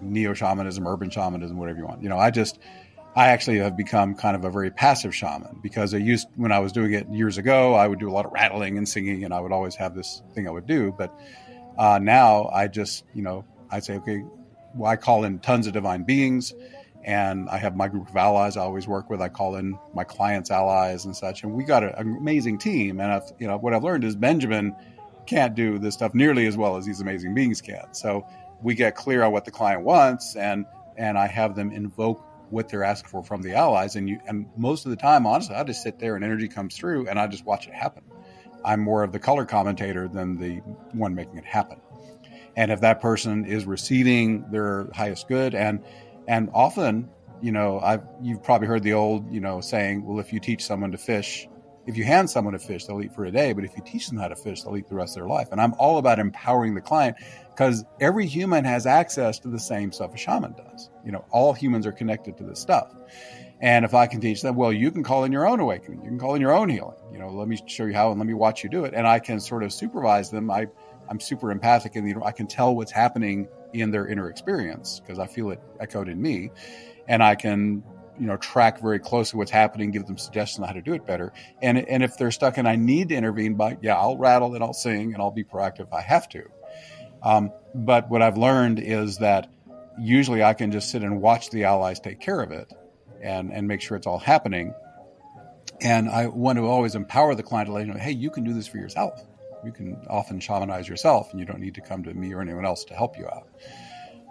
neo 0.00 0.32
shamanism, 0.32 0.86
urban 0.86 1.10
shamanism, 1.10 1.56
whatever 1.56 1.78
you 1.78 1.86
want. 1.86 2.02
You 2.02 2.08
know, 2.08 2.18
I 2.18 2.30
just 2.30 2.58
I 3.18 3.30
actually 3.30 3.58
have 3.58 3.76
become 3.76 4.14
kind 4.14 4.36
of 4.36 4.44
a 4.44 4.50
very 4.50 4.70
passive 4.70 5.12
shaman 5.12 5.58
because 5.60 5.92
I 5.92 5.96
used 5.96 6.28
when 6.36 6.52
I 6.52 6.60
was 6.60 6.70
doing 6.70 6.92
it 6.92 7.08
years 7.08 7.36
ago, 7.36 7.74
I 7.74 7.88
would 7.88 7.98
do 7.98 8.08
a 8.08 8.12
lot 8.12 8.26
of 8.26 8.32
rattling 8.32 8.78
and 8.78 8.88
singing, 8.88 9.24
and 9.24 9.34
I 9.34 9.40
would 9.40 9.50
always 9.50 9.74
have 9.74 9.96
this 9.96 10.22
thing 10.34 10.46
I 10.46 10.52
would 10.52 10.68
do. 10.68 10.94
But 10.96 11.12
uh, 11.76 11.98
now 12.00 12.48
I 12.54 12.68
just 12.68 13.02
you 13.14 13.22
know 13.22 13.44
I 13.72 13.80
say 13.80 13.96
okay, 13.96 14.22
well 14.72 14.88
I 14.88 14.94
call 14.94 15.24
in 15.24 15.40
tons 15.40 15.66
of 15.66 15.72
divine 15.72 16.04
beings 16.04 16.54
and 17.02 17.50
I 17.50 17.56
have 17.56 17.74
my 17.74 17.88
group 17.88 18.08
of 18.08 18.16
allies 18.16 18.56
I 18.56 18.60
always 18.60 18.86
work 18.86 19.10
with. 19.10 19.20
I 19.20 19.28
call 19.28 19.56
in 19.56 19.76
my 19.94 20.04
clients' 20.04 20.52
allies 20.52 21.04
and 21.04 21.16
such, 21.16 21.42
and 21.42 21.54
we 21.54 21.64
got 21.64 21.82
an 21.82 21.94
amazing 21.98 22.58
team. 22.58 23.00
And 23.00 23.10
I've, 23.10 23.32
you 23.40 23.48
know 23.48 23.58
what 23.58 23.74
I've 23.74 23.82
learned 23.82 24.04
is 24.04 24.14
Benjamin 24.14 24.76
can't 25.26 25.56
do 25.56 25.80
this 25.80 25.94
stuff 25.94 26.14
nearly 26.14 26.46
as 26.46 26.56
well 26.56 26.76
as 26.76 26.86
these 26.86 27.00
amazing 27.00 27.34
beings 27.34 27.62
can. 27.62 27.94
So 27.94 28.24
we 28.62 28.76
get 28.76 28.94
clear 28.94 29.24
on 29.24 29.32
what 29.32 29.44
the 29.44 29.50
client 29.50 29.82
wants, 29.82 30.36
and 30.36 30.66
and 30.96 31.18
I 31.18 31.26
have 31.26 31.56
them 31.56 31.72
invoke 31.72 32.24
what 32.50 32.68
they're 32.68 32.84
asking 32.84 33.10
for 33.10 33.22
from 33.22 33.42
the 33.42 33.54
allies. 33.54 33.96
And 33.96 34.08
you 34.08 34.18
and 34.26 34.46
most 34.56 34.86
of 34.86 34.90
the 34.90 34.96
time, 34.96 35.26
honestly, 35.26 35.54
I 35.54 35.64
just 35.64 35.82
sit 35.82 35.98
there 35.98 36.16
and 36.16 36.24
energy 36.24 36.48
comes 36.48 36.76
through, 36.76 37.08
and 37.08 37.18
I 37.18 37.26
just 37.26 37.44
watch 37.44 37.66
it 37.66 37.74
happen. 37.74 38.04
I'm 38.64 38.80
more 38.80 39.02
of 39.02 39.12
the 39.12 39.18
color 39.18 39.44
commentator 39.44 40.08
than 40.08 40.36
the 40.36 40.56
one 40.92 41.14
making 41.14 41.38
it 41.38 41.44
happen. 41.44 41.80
And 42.56 42.72
if 42.72 42.80
that 42.80 43.00
person 43.00 43.44
is 43.44 43.64
receiving 43.66 44.50
their 44.50 44.88
highest 44.92 45.28
good 45.28 45.54
and 45.54 45.84
and 46.26 46.50
often, 46.52 47.08
you 47.40 47.52
know, 47.52 47.80
I've 47.80 48.02
you've 48.20 48.42
probably 48.42 48.66
heard 48.66 48.82
the 48.82 48.94
old, 48.94 49.32
you 49.32 49.40
know, 49.40 49.60
saying, 49.60 50.04
well, 50.04 50.18
if 50.18 50.32
you 50.32 50.40
teach 50.40 50.64
someone 50.64 50.92
to 50.92 50.98
fish, 50.98 51.48
if 51.86 51.96
you 51.96 52.04
hand 52.04 52.28
someone 52.28 52.54
a 52.54 52.58
fish, 52.58 52.84
they'll 52.84 53.00
eat 53.00 53.14
for 53.14 53.24
a 53.24 53.30
day, 53.30 53.54
but 53.54 53.64
if 53.64 53.74
you 53.74 53.82
teach 53.82 54.08
them 54.08 54.18
how 54.18 54.28
to 54.28 54.36
fish, 54.36 54.62
they'll 54.62 54.76
eat 54.76 54.88
the 54.88 54.94
rest 54.94 55.16
of 55.16 55.22
their 55.22 55.28
life. 55.28 55.48
And 55.52 55.60
I'm 55.60 55.72
all 55.78 55.96
about 55.96 56.18
empowering 56.18 56.74
the 56.74 56.82
client 56.82 57.16
because 57.58 57.84
every 57.98 58.24
human 58.24 58.64
has 58.64 58.86
access 58.86 59.40
to 59.40 59.48
the 59.48 59.58
same 59.58 59.90
stuff 59.90 60.14
a 60.14 60.16
shaman 60.16 60.52
does. 60.52 60.90
You 61.04 61.10
know, 61.10 61.24
all 61.32 61.52
humans 61.52 61.88
are 61.88 61.92
connected 61.92 62.36
to 62.36 62.44
this 62.44 62.60
stuff. 62.60 62.94
And 63.60 63.84
if 63.84 63.94
I 63.94 64.06
can 64.06 64.20
teach 64.20 64.42
them, 64.42 64.54
well, 64.54 64.72
you 64.72 64.92
can 64.92 65.02
call 65.02 65.24
in 65.24 65.32
your 65.32 65.44
own 65.44 65.58
awakening, 65.58 66.02
you 66.04 66.08
can 66.08 66.20
call 66.20 66.36
in 66.36 66.40
your 66.40 66.52
own 66.52 66.68
healing. 66.68 66.94
You 67.12 67.18
know, 67.18 67.30
let 67.30 67.48
me 67.48 67.58
show 67.66 67.86
you 67.86 67.94
how 67.94 68.12
and 68.12 68.20
let 68.20 68.28
me 68.28 68.34
watch 68.34 68.62
you 68.62 68.70
do 68.70 68.84
it. 68.84 68.94
And 68.94 69.08
I 69.08 69.18
can 69.18 69.40
sort 69.40 69.64
of 69.64 69.72
supervise 69.72 70.30
them. 70.30 70.52
I, 70.52 70.68
I'm 71.08 71.18
super 71.18 71.50
empathic 71.50 71.96
and 71.96 72.06
you 72.06 72.14
know, 72.14 72.22
I 72.22 72.30
can 72.30 72.46
tell 72.46 72.76
what's 72.76 72.92
happening 72.92 73.48
in 73.72 73.90
their 73.90 74.06
inner 74.06 74.30
experience 74.30 75.00
because 75.00 75.18
I 75.18 75.26
feel 75.26 75.50
it 75.50 75.60
echoed 75.80 76.08
in 76.08 76.22
me. 76.22 76.52
And 77.08 77.24
I 77.24 77.34
can, 77.34 77.82
you 78.20 78.26
know, 78.28 78.36
track 78.36 78.80
very 78.80 79.00
closely 79.00 79.36
what's 79.36 79.50
happening, 79.50 79.90
give 79.90 80.06
them 80.06 80.16
suggestions 80.16 80.62
on 80.62 80.68
how 80.68 80.74
to 80.74 80.82
do 80.82 80.94
it 80.94 81.04
better. 81.04 81.32
And 81.60 81.76
and 81.76 82.04
if 82.04 82.16
they're 82.18 82.30
stuck 82.30 82.56
and 82.56 82.68
I 82.68 82.76
need 82.76 83.08
to 83.08 83.16
intervene, 83.16 83.54
by 83.54 83.78
yeah, 83.82 83.96
I'll 83.96 84.16
rattle 84.16 84.54
and 84.54 84.62
I'll 84.62 84.72
sing 84.72 85.12
and 85.12 85.20
I'll 85.20 85.32
be 85.32 85.42
proactive 85.42 85.88
if 85.88 85.92
I 85.92 86.02
have 86.02 86.28
to. 86.28 86.44
Um, 87.28 87.52
but 87.74 88.08
what 88.08 88.22
I've 88.22 88.38
learned 88.38 88.78
is 88.78 89.18
that 89.18 89.50
usually 90.00 90.42
I 90.42 90.54
can 90.54 90.72
just 90.72 90.90
sit 90.90 91.02
and 91.02 91.20
watch 91.20 91.50
the 91.50 91.64
allies 91.64 92.00
take 92.00 92.20
care 92.20 92.40
of 92.40 92.52
it 92.52 92.72
and, 93.22 93.52
and 93.52 93.68
make 93.68 93.82
sure 93.82 93.98
it's 93.98 94.06
all 94.06 94.18
happening. 94.18 94.72
And 95.82 96.08
I 96.08 96.28
want 96.28 96.56
to 96.58 96.66
always 96.66 96.94
empower 96.94 97.34
the 97.34 97.42
client 97.42 97.66
to 97.66 97.74
let 97.74 97.86
you 97.86 97.92
know, 97.92 97.98
hey, 97.98 98.12
you 98.12 98.30
can 98.30 98.44
do 98.44 98.54
this 98.54 98.66
for 98.66 98.78
yourself. 98.78 99.22
You 99.62 99.72
can 99.72 100.06
often 100.08 100.40
shamanize 100.40 100.88
yourself, 100.88 101.30
and 101.32 101.38
you 101.38 101.44
don't 101.44 101.60
need 101.60 101.74
to 101.74 101.82
come 101.82 102.02
to 102.04 102.14
me 102.14 102.32
or 102.32 102.40
anyone 102.40 102.64
else 102.64 102.84
to 102.84 102.94
help 102.94 103.18
you 103.18 103.26
out. 103.26 103.48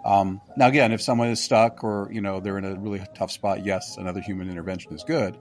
Um, 0.03 0.41
now, 0.55 0.67
again, 0.67 0.91
if 0.91 1.01
someone 1.01 1.27
is 1.27 1.39
stuck 1.39 1.83
or 1.83 2.09
you 2.11 2.21
know 2.21 2.39
they're 2.39 2.57
in 2.57 2.65
a 2.65 2.75
really 2.79 3.03
tough 3.13 3.31
spot, 3.31 3.65
yes, 3.65 3.97
another 3.97 4.21
human 4.21 4.49
intervention 4.49 4.93
is 4.93 5.03
good. 5.03 5.37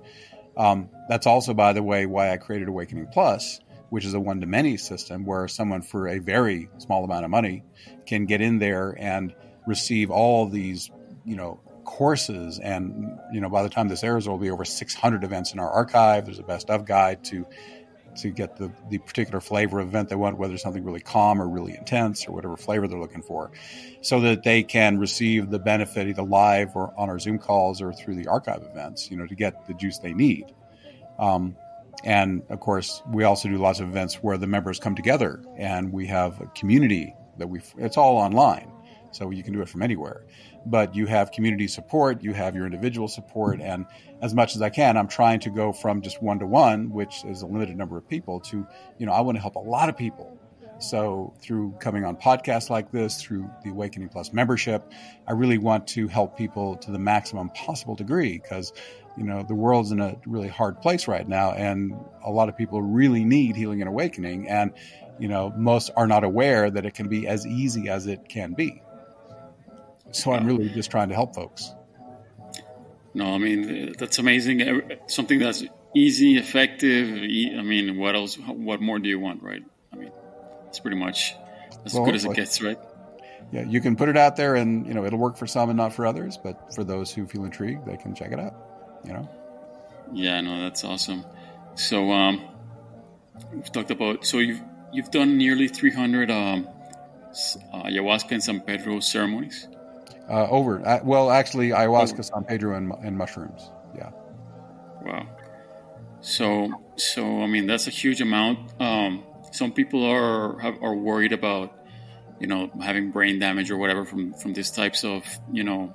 Um, 0.56 0.90
that's 1.08 1.26
also, 1.26 1.54
by 1.54 1.72
the 1.72 1.82
way, 1.82 2.04
why 2.04 2.32
I 2.32 2.36
created 2.36 2.68
Awakening 2.68 3.06
Plus, 3.12 3.60
which 3.90 4.04
is 4.04 4.14
a 4.14 4.20
one 4.20 4.40
to 4.40 4.46
many 4.46 4.76
system 4.76 5.24
where 5.24 5.46
someone 5.48 5.82
for 5.82 6.08
a 6.08 6.18
very 6.18 6.68
small 6.78 7.04
amount 7.04 7.24
of 7.24 7.30
money 7.30 7.62
can 8.06 8.26
get 8.26 8.40
in 8.40 8.58
there 8.58 8.96
and 8.98 9.34
receive 9.66 10.10
all 10.10 10.48
these, 10.48 10.90
you 11.24 11.36
know, 11.36 11.60
courses. 11.84 12.58
And, 12.58 13.18
you 13.32 13.40
know, 13.40 13.48
by 13.48 13.62
the 13.62 13.68
time 13.68 13.88
this 13.88 14.02
airs, 14.02 14.24
there 14.24 14.32
will 14.32 14.38
be 14.38 14.50
over 14.50 14.64
600 14.64 15.24
events 15.24 15.52
in 15.52 15.58
our 15.58 15.70
archive. 15.70 16.26
There's 16.26 16.38
a 16.38 16.44
best 16.44 16.70
of 16.70 16.84
guide 16.84 17.24
to 17.24 17.46
to 18.16 18.30
get 18.30 18.56
the, 18.56 18.72
the 18.88 18.98
particular 18.98 19.40
flavor 19.40 19.78
of 19.78 19.88
event 19.88 20.08
they 20.08 20.16
want, 20.16 20.38
whether 20.38 20.56
something 20.56 20.84
really 20.84 21.00
calm 21.00 21.40
or 21.40 21.48
really 21.48 21.76
intense 21.76 22.26
or 22.26 22.32
whatever 22.32 22.56
flavor 22.56 22.88
they're 22.88 22.98
looking 22.98 23.22
for, 23.22 23.50
so 24.00 24.20
that 24.20 24.42
they 24.42 24.62
can 24.62 24.98
receive 24.98 25.50
the 25.50 25.58
benefit 25.58 26.08
either 26.08 26.22
live 26.22 26.74
or 26.74 26.92
on 26.96 27.08
our 27.08 27.18
Zoom 27.18 27.38
calls 27.38 27.82
or 27.82 27.92
through 27.92 28.14
the 28.14 28.26
archive 28.26 28.62
events, 28.62 29.10
you 29.10 29.16
know, 29.16 29.26
to 29.26 29.34
get 29.34 29.66
the 29.66 29.74
juice 29.74 29.98
they 29.98 30.14
need. 30.14 30.46
Um, 31.18 31.56
and 32.04 32.42
of 32.50 32.60
course, 32.60 33.02
we 33.10 33.24
also 33.24 33.48
do 33.48 33.58
lots 33.58 33.80
of 33.80 33.88
events 33.88 34.16
where 34.16 34.36
the 34.36 34.46
members 34.46 34.78
come 34.78 34.94
together 34.94 35.42
and 35.56 35.92
we 35.92 36.06
have 36.06 36.40
a 36.40 36.46
community 36.48 37.14
that 37.38 37.48
we, 37.48 37.60
it's 37.78 37.96
all 37.96 38.16
online. 38.16 38.70
So 39.12 39.30
you 39.30 39.42
can 39.42 39.54
do 39.54 39.62
it 39.62 39.68
from 39.68 39.82
anywhere. 39.82 40.26
But 40.66 40.94
you 40.94 41.06
have 41.06 41.30
community 41.30 41.68
support, 41.68 42.22
you 42.22 42.34
have 42.34 42.54
your 42.54 42.66
individual 42.66 43.08
support. 43.08 43.60
And 43.60 43.86
as 44.20 44.34
much 44.34 44.56
as 44.56 44.62
I 44.62 44.68
can, 44.68 44.96
I'm 44.96 45.08
trying 45.08 45.40
to 45.40 45.50
go 45.50 45.72
from 45.72 46.02
just 46.02 46.22
one 46.22 46.38
to 46.40 46.46
one, 46.46 46.90
which 46.90 47.24
is 47.24 47.42
a 47.42 47.46
limited 47.46 47.76
number 47.76 47.96
of 47.96 48.06
people, 48.08 48.40
to, 48.40 48.66
you 48.98 49.06
know, 49.06 49.12
I 49.12 49.20
want 49.20 49.36
to 49.36 49.42
help 49.42 49.54
a 49.54 49.60
lot 49.60 49.88
of 49.88 49.96
people. 49.96 50.38
So 50.78 51.32
through 51.40 51.74
coming 51.80 52.04
on 52.04 52.16
podcasts 52.16 52.68
like 52.68 52.90
this, 52.90 53.22
through 53.22 53.48
the 53.64 53.70
Awakening 53.70 54.10
Plus 54.10 54.32
membership, 54.32 54.92
I 55.26 55.32
really 55.32 55.58
want 55.58 55.86
to 55.88 56.08
help 56.08 56.36
people 56.36 56.76
to 56.78 56.90
the 56.90 56.98
maximum 56.98 57.48
possible 57.50 57.94
degree 57.94 58.38
because 58.38 58.74
you 59.16 59.24
know 59.24 59.42
the 59.42 59.54
world's 59.54 59.92
in 59.92 60.00
a 60.00 60.16
really 60.26 60.48
hard 60.48 60.80
place 60.80 61.08
right 61.08 61.26
now 61.26 61.52
and 61.52 61.94
a 62.24 62.30
lot 62.30 62.48
of 62.48 62.56
people 62.56 62.82
really 62.82 63.24
need 63.24 63.56
healing 63.56 63.80
and 63.80 63.88
awakening 63.88 64.48
and 64.48 64.72
you 65.18 65.28
know 65.28 65.52
most 65.56 65.90
are 65.96 66.06
not 66.06 66.24
aware 66.24 66.70
that 66.70 66.84
it 66.84 66.94
can 66.94 67.08
be 67.08 67.26
as 67.26 67.46
easy 67.46 67.88
as 67.88 68.06
it 68.06 68.28
can 68.28 68.52
be. 68.52 68.82
So 70.12 70.32
i'm 70.32 70.46
really 70.46 70.68
just 70.68 70.90
trying 70.90 71.08
to 71.08 71.14
help 71.14 71.34
folks. 71.34 71.72
No 73.14 73.34
i 73.34 73.38
mean 73.38 73.94
that's 73.98 74.18
amazing. 74.18 74.90
Something 75.06 75.38
that's 75.38 75.64
easy 75.94 76.36
effective 76.36 77.08
i 77.08 77.62
mean 77.62 77.96
what 77.96 78.14
else 78.14 78.36
what 78.36 78.82
more 78.82 78.98
do 78.98 79.08
you 79.08 79.18
want 79.18 79.42
right? 79.42 79.62
I 79.92 79.96
mean 79.96 80.12
it's 80.68 80.78
pretty 80.78 80.98
much 80.98 81.34
as 81.86 81.94
well, 81.94 82.04
good 82.04 82.14
as 82.14 82.24
it 82.26 82.34
gets 82.34 82.60
right? 82.60 82.78
Yeah 83.50 83.62
you 83.62 83.80
can 83.80 83.96
put 83.96 84.10
it 84.10 84.16
out 84.18 84.36
there 84.36 84.56
and 84.56 84.86
you 84.86 84.92
know 84.92 85.06
it'll 85.06 85.18
work 85.18 85.38
for 85.38 85.46
some 85.46 85.70
and 85.70 85.76
not 85.78 85.94
for 85.94 86.06
others 86.06 86.36
but 86.36 86.74
for 86.74 86.84
those 86.84 87.12
who 87.12 87.26
feel 87.26 87.44
intrigued 87.44 87.86
they 87.86 87.96
can 87.96 88.14
check 88.14 88.32
it 88.32 88.40
out 88.40 88.54
you 89.06 89.12
know? 89.12 89.28
Yeah, 90.12 90.40
no, 90.40 90.60
that's 90.60 90.84
awesome. 90.84 91.24
So, 91.74 92.10
um, 92.12 92.42
we've 93.52 93.70
talked 93.70 93.90
about, 93.90 94.24
so 94.24 94.38
you've, 94.38 94.62
you've 94.92 95.10
done 95.10 95.36
nearly 95.36 95.68
300 95.68 96.30
um, 96.30 96.68
uh, 97.72 97.82
ayahuasca 97.84 98.32
and 98.32 98.42
San 98.42 98.60
Pedro 98.60 99.00
ceremonies? 99.00 99.68
Uh, 100.28 100.48
over. 100.48 100.86
Uh, 100.86 101.00
well, 101.04 101.30
actually, 101.30 101.70
ayahuasca, 101.70 102.14
over. 102.14 102.22
San 102.22 102.44
Pedro, 102.44 102.76
and, 102.76 102.92
and 103.04 103.16
mushrooms. 103.16 103.70
Yeah. 103.96 104.10
Wow. 105.02 105.26
So, 106.20 106.72
so 106.96 107.42
I 107.42 107.46
mean, 107.46 107.66
that's 107.66 107.86
a 107.86 107.90
huge 107.90 108.20
amount. 108.20 108.80
Um, 108.80 109.24
some 109.52 109.72
people 109.72 110.04
are 110.04 110.58
have, 110.58 110.82
are 110.82 110.94
worried 110.94 111.32
about, 111.32 111.72
you 112.40 112.48
know, 112.48 112.70
having 112.82 113.12
brain 113.12 113.38
damage 113.38 113.70
or 113.70 113.76
whatever 113.76 114.04
from 114.04 114.34
from 114.34 114.52
these 114.52 114.70
types 114.70 115.04
of, 115.04 115.24
you 115.52 115.62
know, 115.62 115.94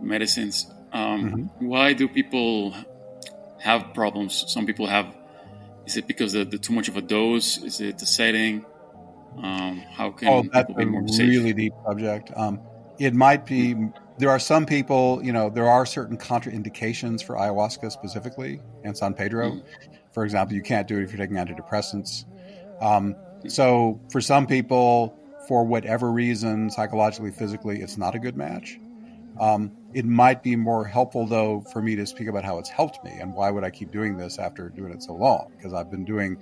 medicines. 0.00 0.70
Um, 0.92 1.24
mm-hmm. 1.24 1.66
Why 1.66 1.92
do 1.92 2.08
people 2.08 2.74
have 3.58 3.94
problems? 3.94 4.44
Some 4.48 4.66
people 4.66 4.86
have. 4.86 5.14
Is 5.86 5.96
it 5.96 6.06
because 6.06 6.34
of 6.34 6.50
the 6.50 6.58
too 6.58 6.72
much 6.72 6.88
of 6.88 6.96
a 6.96 7.02
dose? 7.02 7.58
Is 7.58 7.80
it 7.80 7.98
the 7.98 8.06
setting? 8.06 8.64
Um, 9.42 9.78
how 9.92 10.10
can 10.10 10.28
oh, 10.28 10.42
that's 10.52 10.66
people 10.68 10.74
be 10.74 10.84
more 10.86 11.08
safe? 11.08 11.28
really 11.28 11.52
deep 11.52 11.72
subject. 11.86 12.30
Um, 12.34 12.60
it 12.98 13.14
might 13.14 13.46
be. 13.46 13.74
There 14.18 14.30
are 14.30 14.38
some 14.38 14.66
people. 14.66 15.20
You 15.22 15.32
know, 15.32 15.50
there 15.50 15.68
are 15.68 15.84
certain 15.86 16.16
contraindications 16.16 17.22
for 17.22 17.36
ayahuasca 17.36 17.92
specifically 17.92 18.60
and 18.84 18.96
San 18.96 19.14
Pedro. 19.14 19.50
Mm. 19.50 19.62
For 20.12 20.24
example, 20.24 20.56
you 20.56 20.62
can't 20.62 20.88
do 20.88 20.98
it 20.98 21.02
if 21.02 21.12
you're 21.12 21.18
taking 21.18 21.36
antidepressants. 21.36 22.24
Um, 22.80 23.16
so 23.48 24.00
for 24.10 24.20
some 24.20 24.46
people, 24.46 25.18
for 25.46 25.64
whatever 25.64 26.10
reason, 26.10 26.70
psychologically, 26.70 27.30
physically, 27.30 27.80
it's 27.80 27.96
not 27.96 28.14
a 28.14 28.18
good 28.18 28.36
match. 28.36 28.78
Um, 29.38 29.72
it 29.96 30.04
might 30.04 30.42
be 30.42 30.56
more 30.56 30.84
helpful, 30.84 31.26
though, 31.26 31.62
for 31.72 31.80
me 31.80 31.96
to 31.96 32.04
speak 32.04 32.28
about 32.28 32.44
how 32.44 32.58
it's 32.58 32.68
helped 32.68 33.02
me 33.02 33.12
and 33.18 33.32
why 33.32 33.50
would 33.50 33.64
I 33.64 33.70
keep 33.70 33.90
doing 33.90 34.18
this 34.18 34.38
after 34.38 34.68
doing 34.68 34.92
it 34.92 35.02
so 35.02 35.14
long? 35.14 35.50
Because 35.56 35.72
I've 35.72 35.90
been 35.90 36.04
doing 36.04 36.36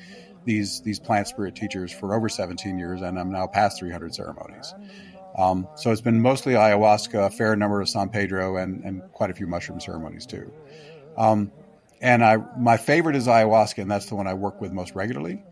these 0.45 0.81
these 0.81 0.99
plant 0.99 1.29
spirit 1.29 1.55
teachers 1.55 1.93
for 1.93 2.17
over 2.17 2.29
17 2.29 2.77
years, 2.77 3.01
and 3.01 3.17
I'm 3.17 3.31
now 3.31 3.47
past 3.47 3.79
300 3.79 4.13
ceremonies. 4.13 4.75
Um, 5.39 5.69
so 5.77 5.93
it's 5.93 6.01
been 6.01 6.21
mostly 6.21 6.55
ayahuasca, 6.55 7.27
a 7.27 7.31
fair 7.31 7.55
number 7.55 7.81
of 7.81 7.89
San 7.89 8.09
Pedro, 8.09 8.57
and, 8.57 8.83
and 8.83 9.03
quite 9.13 9.31
a 9.31 9.35
few 9.35 9.47
mushroom 9.47 9.79
ceremonies 9.79 10.27
too. 10.27 10.53
Um, 11.17 11.53
and 12.01 12.25
I, 12.25 12.39
my 12.59 12.77
favorite 12.77 13.15
is 13.15 13.29
ayahuasca, 13.29 13.79
and 13.79 13.89
that's 13.89 14.07
the 14.07 14.17
one 14.17 14.27
I 14.27 14.35
work 14.35 14.61
with 14.61 14.73
most 14.73 14.97
regularly. 14.97 15.45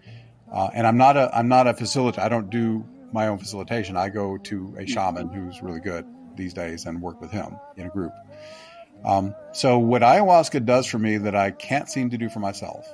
Uh, 0.52 0.70
and 0.74 0.88
I'm 0.88 0.96
not 0.96 1.16
a 1.16 1.30
I'm 1.32 1.46
not 1.46 1.68
a 1.68 1.72
facilitator. 1.72 2.18
I 2.18 2.28
don't 2.28 2.50
do 2.50 2.84
my 3.12 3.28
own 3.28 3.38
facilitation. 3.38 3.96
I 3.96 4.08
go 4.08 4.38
to 4.38 4.74
a 4.76 4.86
shaman 4.86 5.28
who's 5.28 5.62
really 5.62 5.80
good 5.80 6.04
these 6.36 6.54
days 6.54 6.86
and 6.86 7.00
work 7.00 7.20
with 7.20 7.30
him 7.30 7.58
in 7.76 7.86
a 7.86 7.90
group. 7.90 8.12
Um, 9.04 9.34
so 9.52 9.78
what 9.78 10.02
ayahuasca 10.02 10.64
does 10.64 10.86
for 10.86 10.98
me 10.98 11.18
that 11.18 11.34
I 11.34 11.50
can't 11.50 11.88
seem 11.88 12.10
to 12.10 12.18
do 12.18 12.28
for 12.28 12.40
myself, 12.40 12.86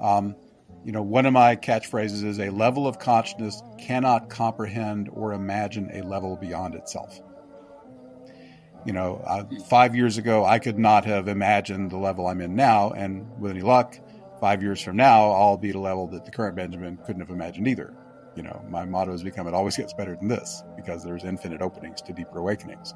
um, 0.00 0.36
you 0.84 0.92
know, 0.92 1.02
one 1.02 1.26
of 1.26 1.32
my 1.32 1.56
catchphrases 1.56 2.24
is 2.24 2.38
a 2.38 2.50
level 2.50 2.86
of 2.86 2.98
consciousness 2.98 3.62
cannot 3.78 4.28
comprehend 4.28 5.08
or 5.12 5.32
imagine 5.32 5.90
a 5.92 6.02
level 6.02 6.36
beyond 6.36 6.74
itself. 6.74 7.20
You 8.84 8.92
know, 8.92 9.22
uh, 9.26 9.44
five 9.66 9.96
years 9.96 10.18
ago, 10.18 10.44
I 10.44 10.58
could 10.58 10.78
not 10.78 11.06
have 11.06 11.26
imagined 11.26 11.90
the 11.90 11.96
level 11.96 12.26
I'm 12.26 12.42
in 12.42 12.54
now, 12.54 12.90
and 12.90 13.26
with 13.40 13.52
any 13.52 13.62
luck, 13.62 13.98
five 14.40 14.62
years 14.62 14.82
from 14.82 14.96
now, 14.96 15.30
I'll 15.30 15.56
be 15.56 15.70
at 15.70 15.74
a 15.74 15.80
level 15.80 16.06
that 16.08 16.26
the 16.26 16.30
current 16.30 16.54
Benjamin 16.54 16.98
couldn't 16.98 17.20
have 17.20 17.30
imagined 17.30 17.66
either 17.66 17.94
you 18.36 18.42
know, 18.42 18.64
my 18.68 18.84
motto 18.84 19.12
has 19.12 19.22
become 19.22 19.46
it 19.46 19.54
always 19.54 19.76
gets 19.76 19.92
better 19.92 20.16
than 20.16 20.28
this 20.28 20.64
because 20.76 21.04
there's 21.04 21.24
infinite 21.24 21.62
openings 21.62 22.02
to 22.02 22.12
deeper 22.12 22.38
awakenings. 22.38 22.94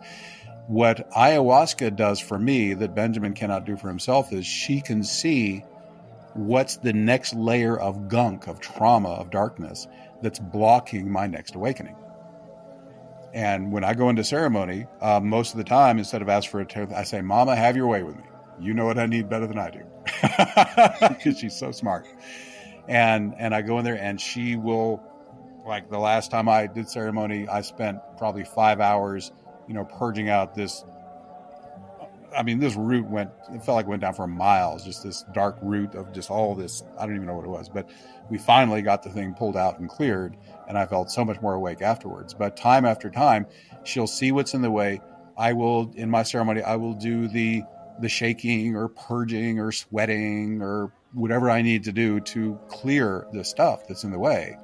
What 0.66 1.10
ayahuasca 1.12 1.96
does 1.96 2.20
for 2.20 2.38
me 2.38 2.74
that 2.74 2.94
Benjamin 2.94 3.34
cannot 3.34 3.64
do 3.64 3.76
for 3.76 3.88
himself 3.88 4.32
is 4.32 4.44
she 4.46 4.80
can 4.80 5.02
see 5.02 5.64
what's 6.34 6.76
the 6.76 6.92
next 6.92 7.34
layer 7.34 7.78
of 7.78 8.08
gunk, 8.08 8.46
of 8.46 8.60
trauma, 8.60 9.10
of 9.10 9.30
darkness 9.30 9.86
that's 10.22 10.38
blocking 10.38 11.10
my 11.10 11.26
next 11.26 11.54
awakening. 11.54 11.96
And 13.34 13.72
when 13.72 13.84
I 13.84 13.94
go 13.94 14.08
into 14.08 14.24
ceremony, 14.24 14.86
uh, 15.00 15.20
most 15.20 15.52
of 15.52 15.58
the 15.58 15.64
time, 15.64 15.98
instead 15.98 16.22
of 16.22 16.28
ask 16.28 16.50
for 16.50 16.60
a 16.60 16.66
tooth, 16.66 16.92
I 16.92 17.04
say, 17.04 17.20
"Mama, 17.20 17.54
have 17.54 17.76
your 17.76 17.86
way 17.86 18.02
with 18.02 18.16
me. 18.16 18.24
You 18.58 18.74
know 18.74 18.86
what 18.86 18.98
I 18.98 19.06
need 19.06 19.28
better 19.28 19.46
than 19.46 19.58
I 19.58 19.70
do," 19.70 19.82
because 21.08 21.38
she's 21.38 21.56
so 21.56 21.70
smart. 21.70 22.06
And 22.88 23.34
and 23.38 23.54
I 23.54 23.62
go 23.62 23.78
in 23.78 23.84
there, 23.84 23.98
and 23.98 24.20
she 24.20 24.56
will 24.56 25.02
like 25.68 25.90
the 25.90 25.98
last 25.98 26.30
time 26.30 26.48
I 26.48 26.66
did 26.66 26.88
ceremony, 26.88 27.46
I 27.46 27.60
spent 27.60 28.00
probably 28.16 28.44
five 28.44 28.80
hours, 28.80 29.30
you 29.68 29.74
know, 29.74 29.84
purging 29.84 30.28
out 30.28 30.54
this 30.54 30.84
I 32.36 32.42
mean, 32.42 32.58
this 32.58 32.74
root 32.74 33.06
went, 33.06 33.30
it 33.52 33.64
felt 33.64 33.76
like 33.76 33.86
it 33.86 33.88
went 33.88 34.02
down 34.02 34.14
for 34.14 34.26
miles, 34.26 34.84
just 34.84 35.02
this 35.02 35.24
dark 35.32 35.56
root 35.62 35.94
of 35.94 36.12
just 36.12 36.30
all 36.30 36.54
this. 36.54 36.82
I 36.98 37.06
don't 37.06 37.14
even 37.14 37.26
know 37.26 37.34
what 37.34 37.44
it 37.44 37.50
was, 37.50 37.68
but 37.68 37.88
we 38.30 38.38
finally 38.38 38.82
got 38.82 39.02
the 39.02 39.10
thing 39.10 39.34
pulled 39.34 39.56
out 39.56 39.78
and 39.78 39.88
cleared. 39.88 40.36
And 40.68 40.76
I 40.76 40.86
felt 40.86 41.10
so 41.10 41.24
much 41.24 41.40
more 41.40 41.54
awake 41.54 41.80
afterwards. 41.80 42.34
But 42.34 42.56
time 42.56 42.84
after 42.84 43.10
time, 43.10 43.46
she'll 43.84 44.06
see 44.06 44.30
what's 44.30 44.52
in 44.52 44.62
the 44.62 44.70
way. 44.70 45.00
I 45.38 45.54
will, 45.54 45.90
in 45.96 46.10
my 46.10 46.22
ceremony, 46.22 46.62
I 46.62 46.76
will 46.76 46.94
do 46.94 47.28
the, 47.28 47.62
the 48.00 48.08
shaking 48.08 48.76
or 48.76 48.88
purging 48.88 49.58
or 49.58 49.72
sweating 49.72 50.60
or 50.60 50.92
whatever 51.14 51.50
I 51.50 51.62
need 51.62 51.84
to 51.84 51.92
do 51.92 52.20
to 52.20 52.58
clear 52.68 53.26
the 53.32 53.44
stuff 53.44 53.88
that's 53.88 54.04
in 54.04 54.10
the 54.10 54.18
way. 54.18 54.58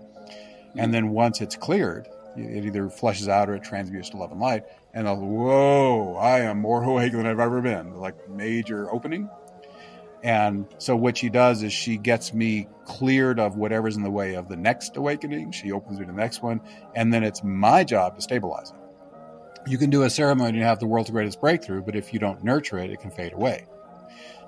And 0.76 0.92
then 0.92 1.10
once 1.10 1.40
it's 1.40 1.56
cleared, 1.56 2.08
it 2.36 2.64
either 2.64 2.88
flushes 2.88 3.28
out 3.28 3.48
or 3.48 3.54
it 3.54 3.62
transmutes 3.62 4.10
to 4.10 4.16
love 4.16 4.32
and 4.32 4.40
light. 4.40 4.64
And 4.92 5.08
I'll, 5.08 5.20
whoa, 5.20 6.16
I 6.16 6.40
am 6.40 6.60
more 6.60 6.82
awake 6.90 7.12
than 7.12 7.26
I've 7.26 7.40
ever 7.40 7.60
been. 7.60 7.94
Like 7.94 8.28
major 8.28 8.92
opening. 8.92 9.28
And 10.22 10.66
so 10.78 10.96
what 10.96 11.18
she 11.18 11.28
does 11.28 11.62
is 11.62 11.72
she 11.72 11.98
gets 11.98 12.32
me 12.32 12.66
cleared 12.86 13.38
of 13.38 13.56
whatever's 13.56 13.96
in 13.96 14.02
the 14.02 14.10
way 14.10 14.34
of 14.34 14.48
the 14.48 14.56
next 14.56 14.96
awakening. 14.96 15.52
She 15.52 15.70
opens 15.70 15.98
me 15.98 16.06
to 16.06 16.12
the 16.12 16.18
next 16.18 16.42
one. 16.42 16.60
And 16.94 17.12
then 17.12 17.22
it's 17.22 17.44
my 17.44 17.84
job 17.84 18.16
to 18.16 18.22
stabilize 18.22 18.70
it. 18.70 19.70
You 19.70 19.78
can 19.78 19.90
do 19.90 20.02
a 20.02 20.10
ceremony 20.10 20.58
and 20.58 20.66
have 20.66 20.78
the 20.78 20.86
world's 20.86 21.10
greatest 21.10 21.40
breakthrough, 21.40 21.82
but 21.82 21.94
if 21.94 22.12
you 22.12 22.18
don't 22.18 22.42
nurture 22.42 22.78
it, 22.78 22.90
it 22.90 23.00
can 23.00 23.10
fade 23.10 23.32
away. 23.32 23.66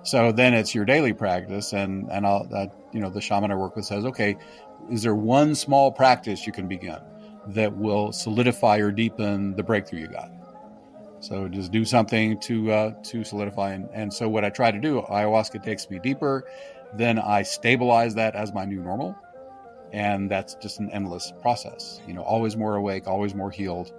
So 0.07 0.31
then 0.31 0.55
it's 0.55 0.73
your 0.73 0.85
daily 0.85 1.13
practice, 1.13 1.73
and 1.73 2.09
and 2.13 2.25
I'll, 2.25 2.49
uh, 2.55 2.67
you 2.93 3.01
know 3.01 3.11
the 3.11 3.21
shaman 3.21 3.51
I 3.51 3.57
work 3.57 3.75
with 3.75 3.85
says, 3.85 4.05
okay, 4.05 4.37
is 4.89 5.03
there 5.03 5.17
one 5.17 5.57
small 5.57 5.91
practice 5.91 6.47
you 6.47 6.53
can 6.53 6.69
begin 6.69 6.99
that 7.49 7.77
will 7.77 8.13
solidify 8.13 8.79
or 8.79 8.93
deepen 8.93 9.57
the 9.57 9.65
breakthrough 9.65 10.01
you 10.03 10.07
got? 10.07 10.31
So 11.19 11.49
just 11.49 11.73
do 11.73 11.85
something 11.85 12.39
to 12.41 12.71
uh, 12.71 12.91
to 13.07 13.25
solidify, 13.25 13.73
and, 13.73 13.89
and 13.93 14.15
so 14.15 14.29
what 14.29 14.45
I 14.45 14.51
try 14.51 14.71
to 14.71 14.79
do, 14.79 15.03
ayahuasca 15.03 15.65
takes 15.65 15.91
me 15.91 15.99
deeper, 15.99 16.45
then 16.95 17.19
I 17.19 17.43
stabilize 17.43 18.15
that 18.15 18.37
as 18.37 18.53
my 18.53 18.65
new 18.65 18.81
normal, 18.81 19.17
and 19.93 20.31
that's 20.31 20.55
just 20.55 20.79
an 20.79 20.89
endless 20.93 21.33
process. 21.43 22.01
You 22.07 22.15
know, 22.15 22.23
always 22.23 22.57
more 22.57 22.77
awake, 22.77 23.09
always 23.09 23.35
more 23.35 23.51
healed, 23.51 23.93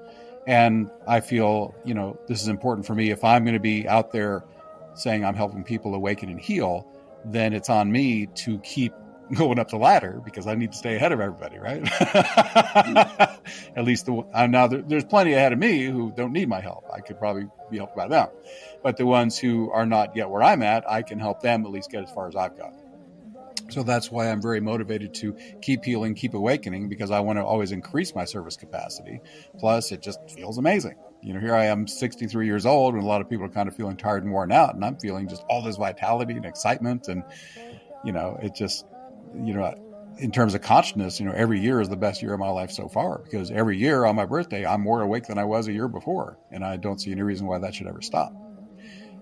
and 0.47 0.89
I 1.05 1.19
feel 1.19 1.75
you 1.83 1.95
know 1.95 2.17
this 2.29 2.41
is 2.41 2.47
important 2.47 2.87
for 2.87 2.95
me 2.95 3.11
if 3.11 3.25
I'm 3.25 3.43
going 3.43 3.55
to 3.55 3.59
be 3.59 3.89
out 3.89 4.13
there 4.13 4.45
saying 4.99 5.25
I'm 5.25 5.35
helping 5.35 5.63
people 5.63 5.93
awaken 5.95 6.29
and 6.29 6.39
heal, 6.39 6.87
then 7.25 7.53
it's 7.53 7.69
on 7.69 7.91
me 7.91 8.27
to 8.27 8.59
keep 8.59 8.93
going 9.33 9.59
up 9.59 9.69
the 9.69 9.77
ladder 9.77 10.21
because 10.23 10.47
I 10.47 10.55
need 10.55 10.71
to 10.71 10.77
stay 10.77 10.95
ahead 10.95 11.11
of 11.11 11.19
everybody, 11.19 11.57
right? 11.57 11.83
At 13.75 13.83
least 13.83 14.05
the 14.05 14.23
uh, 14.33 14.47
now 14.47 14.67
there, 14.67 14.81
there's 14.81 15.03
plenty 15.03 15.33
ahead 15.33 15.53
of 15.53 15.59
me 15.59 15.85
who 15.85 16.11
don't 16.11 16.31
need 16.31 16.47
my 16.47 16.61
help. 16.61 16.85
I 16.93 17.01
could 17.01 17.19
probably 17.19 17.47
be 17.69 17.77
helped 17.77 17.95
by 17.95 18.07
them, 18.07 18.29
but 18.83 18.97
the 18.97 19.05
ones 19.05 19.37
who 19.37 19.69
are 19.71 19.85
not 19.85 20.15
yet 20.15 20.29
where 20.29 20.43
I'm 20.43 20.63
at, 20.63 20.89
I 20.89 21.01
can 21.01 21.19
help 21.19 21.41
them 21.41 21.65
at 21.65 21.71
least 21.71 21.91
get 21.91 22.03
as 22.03 22.11
far 22.11 22.27
as 22.27 22.35
I've 22.35 22.57
got. 22.57 22.73
So 23.69 23.83
that's 23.83 24.09
why 24.09 24.31
I'm 24.31 24.41
very 24.41 24.61
motivated 24.61 25.13
to 25.15 25.35
keep 25.61 25.83
healing, 25.83 26.15
keep 26.15 26.33
awakening, 26.33 26.87
because 26.87 27.11
I 27.11 27.19
want 27.19 27.37
to 27.37 27.43
always 27.43 27.73
increase 27.73 28.15
my 28.15 28.23
service 28.23 28.55
capacity. 28.55 29.19
Plus, 29.59 29.91
it 29.91 30.01
just 30.01 30.19
feels 30.29 30.57
amazing 30.57 30.95
you 31.21 31.33
know, 31.33 31.39
here 31.39 31.55
I 31.55 31.65
am 31.65 31.87
63 31.87 32.45
years 32.45 32.65
old 32.65 32.93
and 32.93 33.03
a 33.03 33.05
lot 33.05 33.21
of 33.21 33.29
people 33.29 33.45
are 33.45 33.49
kind 33.49 33.67
of 33.67 33.75
feeling 33.75 33.97
tired 33.97 34.23
and 34.23 34.31
worn 34.31 34.51
out. 34.51 34.75
And 34.75 34.83
I'm 34.85 34.97
feeling 34.97 35.27
just 35.27 35.43
all 35.49 35.61
this 35.61 35.77
vitality 35.77 36.33
and 36.33 36.45
excitement. 36.45 37.07
And, 37.07 37.23
you 38.03 38.11
know, 38.11 38.37
it 38.41 38.55
just, 38.55 38.85
you 39.35 39.53
know, 39.53 39.73
in 40.19 40.31
terms 40.31 40.55
of 40.55 40.61
consciousness, 40.61 41.19
you 41.19 41.25
know, 41.25 41.33
every 41.33 41.59
year 41.59 41.81
is 41.81 41.89
the 41.89 41.97
best 41.97 42.21
year 42.21 42.33
of 42.33 42.39
my 42.39 42.49
life 42.49 42.71
so 42.71 42.87
far 42.87 43.19
because 43.19 43.51
every 43.51 43.77
year 43.77 44.05
on 44.05 44.15
my 44.15 44.25
birthday, 44.25 44.65
I'm 44.65 44.81
more 44.81 45.01
awake 45.01 45.27
than 45.27 45.37
I 45.37 45.45
was 45.45 45.67
a 45.67 45.73
year 45.73 45.87
before. 45.87 46.37
And 46.51 46.63
I 46.63 46.77
don't 46.77 46.99
see 46.99 47.11
any 47.11 47.21
reason 47.21 47.47
why 47.47 47.59
that 47.59 47.75
should 47.75 47.87
ever 47.87 48.01
stop. 48.01 48.33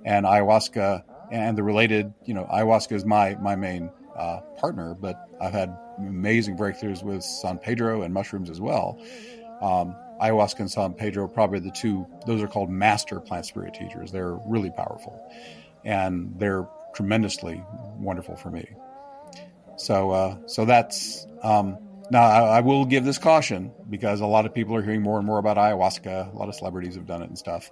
And 0.06 0.26
ayahuasca 0.26 1.04
and 1.32 1.58
the 1.58 1.64
related, 1.64 2.14
you 2.26 2.34
know, 2.34 2.46
ayahuasca 2.46 2.94
is 2.94 3.06
my, 3.06 3.36
my 3.36 3.56
main 3.56 3.90
uh, 4.16 4.42
partner, 4.58 4.94
but 4.94 5.30
I've 5.42 5.54
had 5.54 5.76
amazing 5.98 6.58
breakthroughs 6.58 7.04
with 7.04 7.24
San 7.24 7.58
Pedro 7.58 8.04
and 8.04 8.14
mushrooms 8.14 8.50
as 8.50 8.62
well. 8.62 9.02
Um, 9.62 9.96
ayahuasca 10.22 10.60
and 10.60 10.72
San 10.72 10.94
Pedro, 10.94 11.28
probably 11.28 11.60
the 11.60 11.72
two, 11.72 12.08
those 12.26 12.42
are 12.42 12.48
called 12.48 12.70
master 12.70 13.20
plant 13.20 13.46
spirit 13.46 13.74
teachers. 13.74 14.12
They're 14.12 14.38
really 14.46 14.72
powerful 14.72 15.22
and 15.84 16.34
they're 16.38 16.68
tremendously 16.94 17.64
wonderful 17.98 18.36
for 18.36 18.50
me. 18.50 18.68
So, 19.78 20.12
uh, 20.12 20.38
so 20.48 20.66
that's, 20.66 21.28
um, 21.44 21.78
now 22.12 22.24
I, 22.24 22.58
I, 22.58 22.62
will 22.62 22.86
give 22.86 23.04
this 23.04 23.18
caution 23.18 23.72
because 23.90 24.22
a 24.22 24.26
lot 24.26 24.46
of 24.46 24.54
people 24.54 24.76
are 24.76 24.82
hearing 24.82 25.02
more 25.02 25.18
and 25.18 25.26
more 25.26 25.40
about 25.40 25.58
ayahuasca. 25.58 26.34
A 26.34 26.38
lot 26.38 26.50
of 26.50 26.56
celebrities 26.56 26.96
have 26.96 27.08
done 27.08 27.22
it 27.22 27.30
and 27.30 27.38
stuff. 27.38 27.72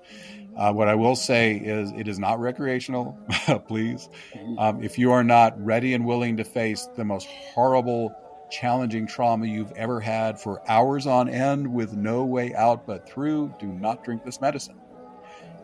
Uh, 0.58 0.74
what 0.74 0.88
I 0.88 0.96
will 0.96 1.16
say 1.16 1.56
is 1.56 1.92
it 1.92 2.08
is 2.08 2.20
not 2.20 2.40
recreational, 2.40 3.18
please. 3.68 4.10
Mm-hmm. 4.34 4.60
Um, 4.60 4.84
if 4.84 4.98
you 4.98 5.12
are 5.12 5.24
not 5.24 5.64
ready 5.64 5.94
and 5.94 6.06
willing 6.06 6.38
to 6.38 6.44
face 6.44 6.88
the 6.96 7.06
most 7.06 7.28
horrible 7.28 8.14
challenging 8.54 9.08
trauma 9.08 9.48
you've 9.48 9.72
ever 9.72 10.00
had 10.00 10.40
for 10.40 10.62
hours 10.70 11.08
on 11.08 11.28
end 11.28 11.74
with 11.74 11.94
no 11.94 12.24
way 12.24 12.54
out 12.54 12.86
but 12.86 13.10
through, 13.10 13.52
do 13.60 13.66
not 13.66 14.04
drink 14.04 14.24
this 14.24 14.40
medicine. 14.40 14.80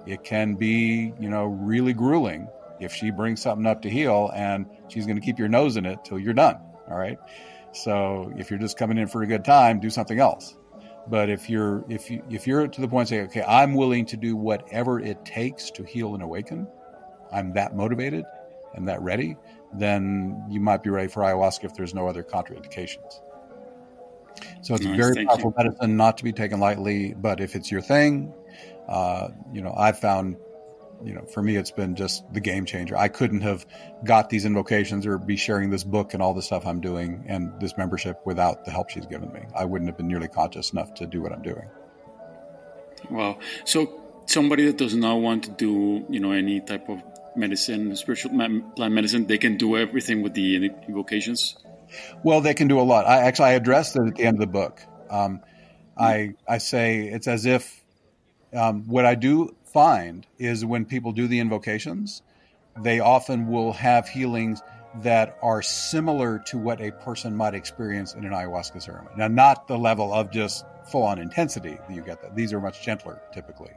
It 0.07 0.23
can 0.23 0.55
be, 0.55 1.13
you 1.19 1.29
know, 1.29 1.45
really 1.45 1.93
grueling 1.93 2.47
if 2.79 2.93
she 2.93 3.11
brings 3.11 3.41
something 3.41 3.67
up 3.67 3.83
to 3.83 3.89
heal 3.89 4.31
and 4.33 4.65
she's 4.87 5.05
going 5.05 5.17
to 5.17 5.21
keep 5.21 5.37
your 5.37 5.49
nose 5.49 5.77
in 5.77 5.85
it 5.85 6.03
till 6.03 6.17
you're 6.17 6.33
done. 6.33 6.57
All 6.89 6.97
right. 6.97 7.19
So 7.73 8.33
if 8.37 8.49
you're 8.49 8.59
just 8.59 8.75
coming 8.75 8.97
in 8.97 9.07
for 9.07 9.21
a 9.21 9.27
good 9.27 9.45
time, 9.45 9.79
do 9.79 9.91
something 9.91 10.19
else. 10.19 10.55
But 11.07 11.29
if 11.29 11.49
you're 11.49 11.85
if 11.89 12.09
you 12.09 12.23
if 12.29 12.47
you're 12.47 12.67
to 12.67 12.81
the 12.81 12.87
point 12.87 13.09
saying, 13.09 13.27
okay, 13.27 13.43
I'm 13.43 13.75
willing 13.75 14.05
to 14.07 14.17
do 14.17 14.35
whatever 14.35 14.99
it 14.99 15.25
takes 15.25 15.69
to 15.71 15.83
heal 15.83 16.15
and 16.15 16.23
awaken, 16.23 16.67
I'm 17.31 17.53
that 17.53 17.75
motivated 17.75 18.25
and 18.73 18.87
that 18.87 19.01
ready, 19.01 19.37
then 19.73 20.43
you 20.49 20.59
might 20.59 20.83
be 20.83 20.89
ready 20.89 21.07
for 21.07 21.21
ayahuasca 21.21 21.65
if 21.65 21.73
there's 21.75 21.93
no 21.93 22.07
other 22.07 22.23
contraindications. 22.23 23.21
So 24.61 24.75
it's 24.75 24.85
nice, 24.85 24.93
a 24.93 24.97
very 24.97 25.25
powerful 25.25 25.53
you. 25.57 25.63
medicine, 25.63 25.97
not 25.97 26.17
to 26.17 26.23
be 26.23 26.33
taken 26.33 26.59
lightly. 26.59 27.13
But 27.13 27.41
if 27.41 27.55
it's 27.55 27.71
your 27.71 27.81
thing, 27.81 28.33
uh, 28.87 29.29
you 29.51 29.61
know, 29.61 29.73
I've 29.75 29.99
found, 29.99 30.37
you 31.03 31.13
know, 31.13 31.25
for 31.25 31.41
me, 31.41 31.55
it's 31.55 31.71
been 31.71 31.95
just 31.95 32.23
the 32.33 32.39
game 32.39 32.65
changer. 32.65 32.97
I 32.97 33.07
couldn't 33.07 33.41
have 33.41 33.65
got 34.03 34.29
these 34.29 34.45
invocations 34.45 35.05
or 35.05 35.17
be 35.17 35.35
sharing 35.35 35.69
this 35.69 35.83
book 35.83 36.13
and 36.13 36.23
all 36.23 36.33
the 36.33 36.41
stuff 36.41 36.65
I'm 36.65 36.81
doing 36.81 37.25
and 37.27 37.51
this 37.59 37.77
membership 37.77 38.19
without 38.25 38.65
the 38.65 38.71
help 38.71 38.89
she's 38.89 39.05
given 39.05 39.31
me. 39.31 39.41
I 39.55 39.65
wouldn't 39.65 39.89
have 39.89 39.97
been 39.97 40.07
nearly 40.07 40.27
conscious 40.27 40.71
enough 40.71 40.93
to 40.95 41.05
do 41.05 41.21
what 41.21 41.31
I'm 41.31 41.41
doing. 41.41 41.67
Well, 43.09 43.39
So 43.65 44.01
somebody 44.25 44.65
that 44.67 44.77
does 44.77 44.95
not 44.95 45.15
want 45.15 45.43
to 45.43 45.51
do, 45.51 46.05
you 46.09 46.19
know, 46.19 46.31
any 46.31 46.59
type 46.59 46.87
of 46.89 47.01
medicine, 47.35 47.95
spiritual 47.95 48.31
plant 48.31 48.93
medicine, 48.93 49.27
they 49.27 49.37
can 49.37 49.57
do 49.57 49.77
everything 49.77 50.21
with 50.21 50.33
the 50.33 50.71
invocations. 50.87 51.57
Well, 52.23 52.41
they 52.41 52.53
can 52.53 52.67
do 52.67 52.79
a 52.79 52.83
lot. 52.83 53.07
I 53.07 53.21
actually 53.21 53.49
I 53.49 53.53
addressed 53.53 53.95
it 53.95 54.07
at 54.07 54.15
the 54.15 54.23
end 54.23 54.35
of 54.35 54.41
the 54.41 54.47
book. 54.47 54.81
Um, 55.09 55.41
I 55.97 56.35
I 56.47 56.59
say 56.59 57.07
it's 57.07 57.27
as 57.27 57.45
if 57.45 57.83
um, 58.53 58.87
what 58.87 59.05
I 59.05 59.15
do 59.15 59.55
find 59.65 60.25
is 60.37 60.65
when 60.65 60.85
people 60.85 61.11
do 61.11 61.27
the 61.27 61.39
invocations, 61.39 62.21
they 62.81 62.99
often 62.99 63.47
will 63.47 63.73
have 63.73 64.07
healings 64.07 64.61
that 65.01 65.37
are 65.41 65.61
similar 65.61 66.39
to 66.39 66.57
what 66.57 66.81
a 66.81 66.91
person 66.91 67.35
might 67.35 67.53
experience 67.53 68.13
in 68.15 68.25
an 68.25 68.31
ayahuasca 68.31 68.81
ceremony. 68.81 69.15
Now, 69.17 69.27
not 69.27 69.67
the 69.67 69.77
level 69.77 70.13
of 70.13 70.31
just 70.31 70.65
full 70.89 71.03
on 71.03 71.19
intensity 71.19 71.77
that 71.87 71.93
you 71.93 72.01
get. 72.01 72.21
That 72.21 72.35
these 72.35 72.53
are 72.53 72.59
much 72.59 72.83
gentler 72.83 73.21
typically. 73.33 73.71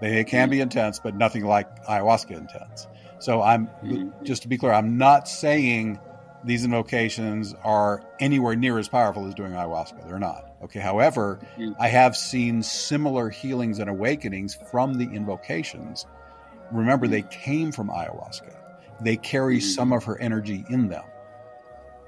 They 0.00 0.24
can 0.24 0.50
be 0.50 0.60
intense, 0.60 0.98
but 0.98 1.14
nothing 1.14 1.44
like 1.44 1.84
ayahuasca 1.86 2.36
intense. 2.36 2.86
So 3.18 3.40
I'm 3.40 3.68
mm-hmm. 3.82 4.24
just 4.24 4.42
to 4.42 4.48
be 4.48 4.58
clear, 4.58 4.72
I'm 4.72 4.98
not 4.98 5.28
saying 5.28 5.98
these 6.44 6.64
invocations 6.64 7.54
are 7.64 8.02
anywhere 8.20 8.54
near 8.54 8.78
as 8.78 8.88
powerful 8.88 9.26
as 9.26 9.34
doing 9.34 9.52
ayahuasca. 9.52 10.06
They're 10.06 10.18
not. 10.18 10.44
Okay. 10.64 10.80
However, 10.80 11.40
mm-hmm. 11.56 11.72
I 11.80 11.88
have 11.88 12.16
seen 12.16 12.62
similar 12.62 13.30
healings 13.30 13.78
and 13.78 13.88
awakenings 13.88 14.58
from 14.70 14.94
the 14.94 15.04
invocations. 15.04 16.06
Remember, 16.70 17.06
they 17.06 17.22
came 17.22 17.72
from 17.72 17.88
ayahuasca. 17.88 18.54
They 19.00 19.16
carry 19.16 19.58
mm-hmm. 19.58 19.68
some 19.68 19.92
of 19.92 20.04
her 20.04 20.20
energy 20.20 20.64
in 20.68 20.88
them. 20.88 21.04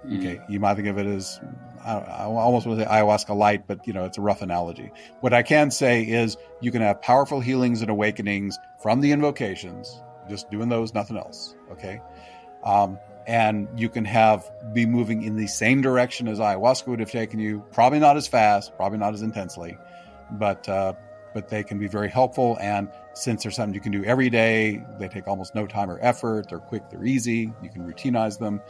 Okay, 0.04 0.40
you 0.48 0.60
might 0.60 0.74
think 0.74 0.88
of 0.88 0.98
it 0.98 1.06
as 1.06 1.40
I, 1.84 1.94
I 1.94 2.24
almost 2.24 2.66
want 2.66 2.78
to 2.78 2.84
say 2.84 2.90
ayahuasca 2.90 3.36
light, 3.36 3.66
but 3.66 3.86
you 3.86 3.92
know 3.92 4.04
it's 4.04 4.18
a 4.18 4.20
rough 4.20 4.42
analogy. 4.42 4.92
What 5.20 5.32
I 5.32 5.42
can 5.42 5.70
say 5.70 6.02
is 6.02 6.36
you 6.60 6.70
can 6.70 6.82
have 6.82 7.00
powerful 7.02 7.40
healings 7.40 7.80
and 7.80 7.90
awakenings 7.90 8.58
from 8.80 9.00
the 9.00 9.12
invocations, 9.12 10.00
just 10.28 10.50
doing 10.50 10.68
those, 10.68 10.94
nothing 10.94 11.16
else. 11.16 11.56
Okay, 11.72 12.00
um, 12.64 12.98
and 13.26 13.68
you 13.76 13.88
can 13.88 14.04
have 14.04 14.48
be 14.72 14.86
moving 14.86 15.22
in 15.22 15.36
the 15.36 15.48
same 15.48 15.80
direction 15.82 16.28
as 16.28 16.38
ayahuasca 16.38 16.86
would 16.86 17.00
have 17.00 17.10
taken 17.10 17.40
you. 17.40 17.64
Probably 17.72 17.98
not 17.98 18.16
as 18.16 18.28
fast, 18.28 18.76
probably 18.76 18.98
not 18.98 19.14
as 19.14 19.22
intensely, 19.22 19.76
but 20.30 20.68
uh, 20.68 20.92
but 21.34 21.48
they 21.48 21.64
can 21.64 21.78
be 21.78 21.88
very 21.88 22.08
helpful. 22.08 22.56
And 22.60 22.88
since 23.14 23.42
they're 23.42 23.52
something 23.52 23.74
you 23.74 23.80
can 23.80 23.92
do 23.92 24.04
every 24.04 24.30
day, 24.30 24.82
they 24.98 25.08
take 25.08 25.26
almost 25.26 25.54
no 25.54 25.66
time 25.66 25.90
or 25.90 25.98
effort. 26.00 26.48
They're 26.48 26.58
quick, 26.58 26.90
they're 26.90 27.04
easy. 27.04 27.52
You 27.62 27.70
can 27.70 27.82
routinize 27.82 28.38
them 28.38 28.60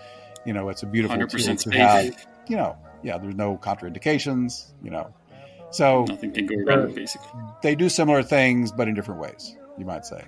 you 0.47 0.53
know, 0.53 0.68
it's 0.68 0.82
a 0.82 0.86
beautiful 0.86 1.18
tool 1.26 1.57
to 1.57 1.70
have. 1.70 2.26
You 2.49 2.57
know, 2.57 2.78
yeah, 3.03 3.18
there's 3.18 3.34
no 3.34 3.59
contraindications. 3.59 4.72
You 4.82 4.90
know, 4.90 5.12
so 5.70 6.05
nothing 6.09 6.32
can 6.32 6.47
go 6.47 6.57
wrong. 6.57 6.94
Basically, 6.94 7.28
they 7.62 7.74
do 7.74 7.88
similar 7.88 8.22
things, 8.22 8.72
but 8.72 8.88
in 8.88 8.94
different 8.94 9.20
ways. 9.20 9.57
You 9.78 9.84
might 9.84 10.07
say. 10.07 10.24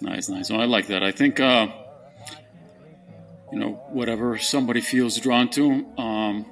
Nice, 0.00 0.28
nice. 0.28 0.50
Well, 0.50 0.60
I 0.60 0.64
like 0.64 0.88
that. 0.88 1.02
I 1.02 1.10
think, 1.10 1.40
uh, 1.40 1.68
you 3.52 3.58
know, 3.58 3.72
whatever 3.88 4.36
somebody 4.38 4.80
feels 4.80 5.18
drawn 5.18 5.48
to, 5.50 5.86
um, 5.96 6.46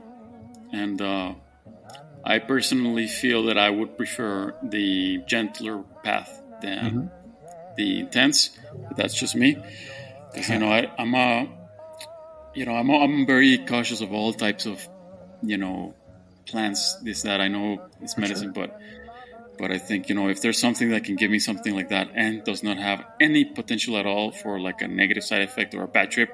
and 0.72 1.00
uh, 1.02 1.34
I 2.24 2.38
personally 2.38 3.06
feel 3.06 3.44
that 3.44 3.58
I 3.58 3.68
would 3.68 3.96
prefer 3.96 4.54
the 4.62 5.18
gentler 5.26 5.82
path 6.02 6.42
than 6.62 6.84
mm-hmm. 6.84 7.06
the 7.76 8.00
intense. 8.00 8.50
But 8.88 8.96
that's 8.96 9.14
just 9.14 9.36
me, 9.36 9.58
because 10.32 10.48
you 10.48 10.58
know 10.58 10.72
I, 10.72 10.90
am 10.96 11.14
a, 11.14 11.48
you 12.54 12.64
know, 12.64 12.72
I'm 12.72 12.90
I'm 12.90 13.26
very 13.26 13.58
cautious 13.58 14.00
of 14.00 14.12
all 14.12 14.32
types 14.32 14.66
of, 14.66 14.86
you 15.42 15.58
know, 15.58 15.94
plants. 16.46 16.94
This 16.96 17.22
that 17.22 17.40
I 17.40 17.48
know 17.48 17.82
it's 18.00 18.16
medicine, 18.16 18.52
sure. 18.54 18.66
but 18.66 18.80
but 19.58 19.70
I 19.70 19.78
think 19.78 20.08
you 20.08 20.14
know 20.14 20.28
if 20.28 20.40
there's 20.40 20.58
something 20.58 20.90
that 20.90 21.04
can 21.04 21.16
give 21.16 21.30
me 21.30 21.38
something 21.38 21.74
like 21.74 21.88
that 21.90 22.10
and 22.14 22.44
does 22.44 22.62
not 22.62 22.78
have 22.78 23.04
any 23.20 23.44
potential 23.44 23.96
at 23.96 24.06
all 24.06 24.30
for 24.30 24.60
like 24.60 24.82
a 24.82 24.88
negative 24.88 25.24
side 25.24 25.42
effect 25.42 25.74
or 25.74 25.82
a 25.82 25.88
bad 25.88 26.10
trip, 26.10 26.30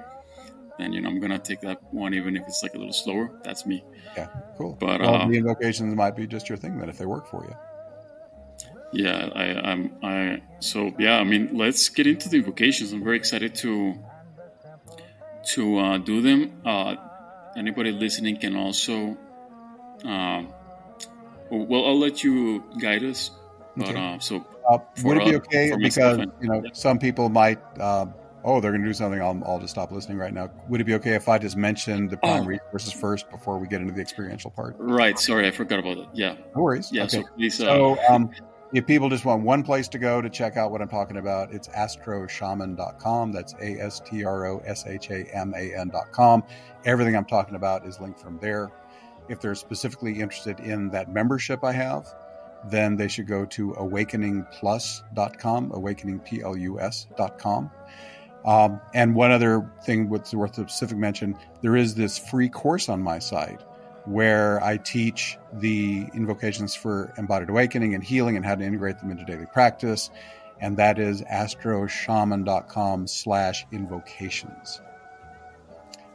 then 0.79 0.93
you 0.93 1.01
know 1.01 1.09
I'm 1.09 1.21
gonna 1.21 1.39
take 1.39 1.61
that 1.63 1.83
one 1.93 2.15
even 2.15 2.37
if 2.37 2.47
it's 2.47 2.63
like 2.63 2.75
a 2.75 2.79
little 2.79 2.93
slower. 2.93 3.31
That's 3.43 3.67
me. 3.67 3.83
Yeah, 4.17 4.29
cool. 4.57 4.77
But 4.79 5.01
well, 5.01 5.15
uh, 5.17 5.27
the 5.29 5.37
invocations 5.37 5.95
might 5.95 6.17
be 6.17 6.27
just 6.27 6.49
your 6.49 6.59
thing 6.59 6.79
then 6.79 6.89
if 6.89 6.99
they 6.99 7.07
work 7.07 7.29
for 7.29 7.45
you. 7.45 7.57
Yeah, 8.93 9.31
I, 9.35 9.71
I'm. 9.71 9.93
I 10.03 10.43
so 10.59 10.93
yeah. 10.99 11.19
I 11.19 11.25
mean, 11.25 11.57
let's 11.57 11.89
get 11.91 12.07
into 12.07 12.29
the 12.29 12.39
invocations. 12.39 12.93
I'm 12.93 13.05
very 13.05 13.17
excited 13.17 13.55
to 13.57 13.95
to 15.47 15.79
uh, 15.79 15.99
do 15.99 16.23
them. 16.23 16.61
Uh, 16.65 16.97
anybody 17.57 17.93
listening 17.93 18.39
can 18.39 18.57
also. 18.57 19.17
Uh, 20.05 20.43
well, 21.51 21.87
I'll 21.87 21.99
let 21.99 22.23
you 22.23 22.65
guide 22.81 23.05
us. 23.05 23.31
But 23.77 23.91
okay. 23.91 24.15
uh, 24.15 24.19
so 24.19 24.45
uh, 24.69 24.79
would 25.05 25.19
it 25.19 25.25
be 25.25 25.37
okay 25.37 25.73
because 25.81 26.19
you 26.41 26.49
know 26.49 26.63
yeah. 26.65 26.71
some 26.73 26.99
people 26.99 27.29
might 27.29 27.59
uh, 27.79 28.07
oh, 28.45 28.61
they're 28.61 28.71
going 28.71 28.83
to 28.83 28.89
do 28.89 28.95
something, 28.95 29.21
I'll, 29.21 29.41
I'll 29.45 29.59
just 29.59 29.73
stop 29.73 29.93
listening 29.93 30.19
right 30.19 30.33
now. 30.33 30.51
Would 30.69 30.81
it 30.81 30.85
be 30.85 30.95
okay 30.95 31.15
if 31.15 31.29
I 31.29 31.39
just 31.39 31.57
mention 31.57 32.09
the 32.09 32.17
prime 32.17 32.45
oh. 32.45 32.47
resources 32.47 32.93
first 32.93 33.31
before 33.31 33.59
we 33.59 33.67
get 33.67 33.81
into 33.81 33.93
the 33.93 34.01
experiential 34.01 34.51
part? 34.51 34.77
Right. 34.79 35.19
Sorry, 35.19 35.47
I 35.47 35.51
forgot 35.51 35.79
about 35.79 35.97
that. 35.97 36.09
Yeah. 36.17 36.37
No 36.57 36.63
worries. 36.63 36.91
Yeah. 36.93 37.05
Okay. 37.05 37.19
So, 37.19 37.29
please, 37.37 37.61
uh... 37.61 37.65
so 37.65 37.99
um, 38.09 38.31
if 38.73 38.87
people 38.87 39.09
just 39.09 39.25
want 39.25 39.43
one 39.43 39.65
place 39.65 39.89
to 39.89 39.99
go 39.99 40.21
to 40.21 40.31
check 40.31 40.57
out 40.57 40.71
what 40.71 40.81
I'm 40.81 40.89
talking 40.89 41.17
about, 41.17 41.53
it's 41.53 41.67
astroshaman.com. 41.69 43.33
That's 43.33 43.55
A 43.55 43.81
S 43.81 44.01
T 44.01 44.25
R 44.25 44.47
O 44.47 44.59
S 44.65 44.87
H 44.87 45.11
A 45.11 45.25
M 45.35 45.53
A 45.57 45.75
N.com. 45.75 46.45
Everything 46.85 47.17
I'm 47.17 47.25
talking 47.25 47.57
about 47.57 47.87
is 47.87 48.01
linked 48.01 48.21
from 48.21 48.39
there. 48.39 48.71
If 49.29 49.41
they're 49.41 49.55
specifically 49.55 50.21
interested 50.21 50.61
in 50.61 50.91
that 50.91 51.13
membership 51.13 51.65
I 51.65 51.73
have, 51.73 52.07
then 52.69 52.97
they 52.97 53.09
should 53.09 53.27
go 53.27 53.45
to 53.47 53.73
awakeningplus.com, 53.73 55.71
awakeningplus.com. 55.71 57.71
Um, 58.45 58.81
and 58.95 59.15
one 59.15 59.33
other 59.33 59.71
thing 59.85 60.09
that's 60.09 60.33
worth 60.33 60.59
a 60.59 60.63
specific 60.63 60.97
mention 60.97 61.37
there 61.61 61.77
is 61.77 61.95
this 61.95 62.19
free 62.19 62.49
course 62.49 62.89
on 62.89 63.03
my 63.03 63.19
site 63.19 63.61
where 64.05 64.63
I 64.63 64.77
teach 64.77 65.39
the 65.53 66.07
invocations 66.15 66.75
for 66.75 67.13
embodied 67.19 67.51
awakening 67.51 67.95
and 67.95 68.03
healing 68.03 68.37
and 68.37 68.45
how 68.45 68.55
to 68.55 68.65
integrate 68.65 68.99
them 68.99 69.11
into 69.11 69.25
daily 69.25 69.47
practice. 69.47 70.11
And 70.61 70.77
that 70.77 70.99
is 70.99 71.23
astroshaman.com 71.23 73.07
slash 73.07 73.67
invocations. 73.73 74.81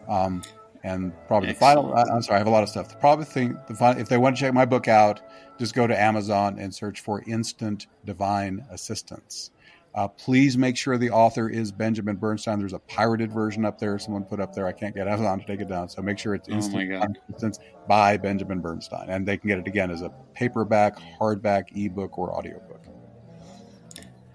Um, 0.08 0.44
and 0.84 1.14
probably 1.28 1.50
Excellent. 1.50 1.78
the 1.78 1.94
final, 1.96 2.16
I'm 2.16 2.22
sorry, 2.22 2.36
I 2.36 2.38
have 2.40 2.48
a 2.48 2.52
lot 2.52 2.62
of 2.62 2.70
stuff. 2.70 2.90
The 2.90 2.96
probably 2.98 3.26
thing, 3.26 3.58
the 3.68 3.74
final, 3.74 4.00
if 4.00 4.08
they 4.08 4.18
want 4.18 4.36
to 4.36 4.40
check 4.40 4.54
my 4.54 4.66
book 4.66 4.88
out, 4.88 5.22
just 5.58 5.74
go 5.74 5.88
to 5.88 6.00
Amazon 6.00 6.60
and 6.60 6.74
search 6.74 7.00
for 7.00 7.24
Instant 7.26 7.88
Divine 8.06 8.64
Assistance. 8.70 9.50
Uh, 9.96 10.10
please 10.10 10.58
make 10.58 10.76
sure 10.76 10.98
the 10.98 11.10
author 11.10 11.48
is 11.48 11.72
Benjamin 11.72 12.18
Bernstein. 12.18 12.60
There's 12.60 12.74
a 12.74 12.80
pirated 12.80 13.32
version 13.32 13.64
up 13.64 13.80
there. 13.80 13.98
Someone 13.98 14.26
put 14.26 14.42
up 14.42 14.54
there. 14.54 14.68
I 14.68 14.74
can't 14.74 14.94
get 14.94 15.08
Amazon 15.08 15.40
to 15.40 15.46
take 15.46 15.62
it 15.62 15.70
down. 15.70 15.88
So 15.88 16.02
make 16.02 16.20
sure 16.20 16.36
it's 16.36 16.50
Instant 16.50 16.92
oh 16.94 17.86
by 17.88 18.18
Benjamin 18.18 18.60
Bernstein. 18.60 19.10
And 19.10 19.26
they 19.26 19.38
can 19.38 19.48
get 19.48 19.58
it 19.58 19.68
again 19.68 19.90
as 19.92 20.02
a 20.02 20.12
paperback, 20.34 20.98
hardback, 21.18 21.68
ebook, 21.74 22.18
or 22.18 22.36
audiobook. 22.36 22.84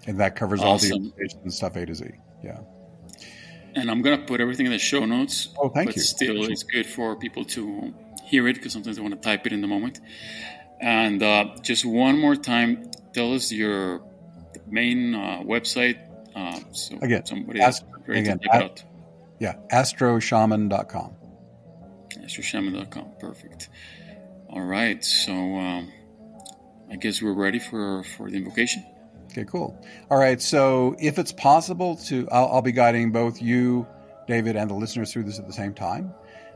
And 0.07 0.19
that 0.19 0.35
covers 0.35 0.61
awesome. 0.61 0.91
all 0.93 0.99
the 0.99 1.05
information 1.05 1.51
stuff 1.51 1.75
A 1.75 1.85
to 1.85 1.93
Z. 1.93 2.05
Yeah. 2.43 2.61
And 3.75 3.91
I'm 3.91 4.01
going 4.01 4.19
to 4.19 4.25
put 4.25 4.41
everything 4.41 4.65
in 4.65 4.71
the 4.71 4.79
show 4.79 5.05
notes. 5.05 5.49
Oh, 5.59 5.69
thank 5.69 5.89
but 5.89 5.95
you. 5.95 6.01
Still, 6.01 6.43
it's 6.45 6.63
good 6.63 6.87
for 6.87 7.15
people 7.15 7.45
to 7.45 7.93
hear 8.25 8.47
it 8.47 8.55
because 8.55 8.73
sometimes 8.73 8.95
they 8.95 9.01
want 9.03 9.13
to 9.13 9.21
type 9.21 9.45
it 9.45 9.53
in 9.53 9.61
the 9.61 9.67
moment. 9.67 9.99
And 10.79 11.21
uh, 11.21 11.55
just 11.61 11.85
one 11.85 12.17
more 12.17 12.35
time, 12.35 12.89
tell 13.13 13.35
us 13.35 13.51
your 13.51 14.01
main 14.71 15.13
uh, 15.13 15.41
website. 15.43 15.99
Uh, 16.35 16.59
so 16.71 16.97
again, 17.01 17.25
somebody 17.25 17.61
ast- 17.61 17.85
again, 18.07 18.39
ast- 18.51 18.85
Yeah, 19.39 19.55
astroshaman.com. 19.71 21.15
Astroshaman.com. 22.17 23.11
Perfect. 23.19 23.69
All 24.49 24.61
right. 24.61 25.03
So 25.03 25.33
um, 25.33 25.91
I 26.89 26.95
guess 26.95 27.21
we're 27.21 27.33
ready 27.33 27.59
for, 27.59 28.03
for 28.03 28.29
the 28.29 28.37
invocation. 28.37 28.85
Okay, 29.31 29.45
cool. 29.45 29.81
All 30.09 30.17
right. 30.17 30.41
So 30.41 30.95
if 30.99 31.17
it's 31.17 31.31
possible 31.31 31.95
to, 32.07 32.27
I'll, 32.31 32.47
I'll 32.47 32.61
be 32.61 32.73
guiding 32.73 33.11
both 33.11 33.41
you, 33.41 33.87
David, 34.27 34.55
and 34.57 34.69
the 34.69 34.75
listeners 34.75 35.13
through 35.13 35.23
this 35.23 35.39
at 35.39 35.47
the 35.47 35.53
same 35.53 35.73
time. 35.73 36.13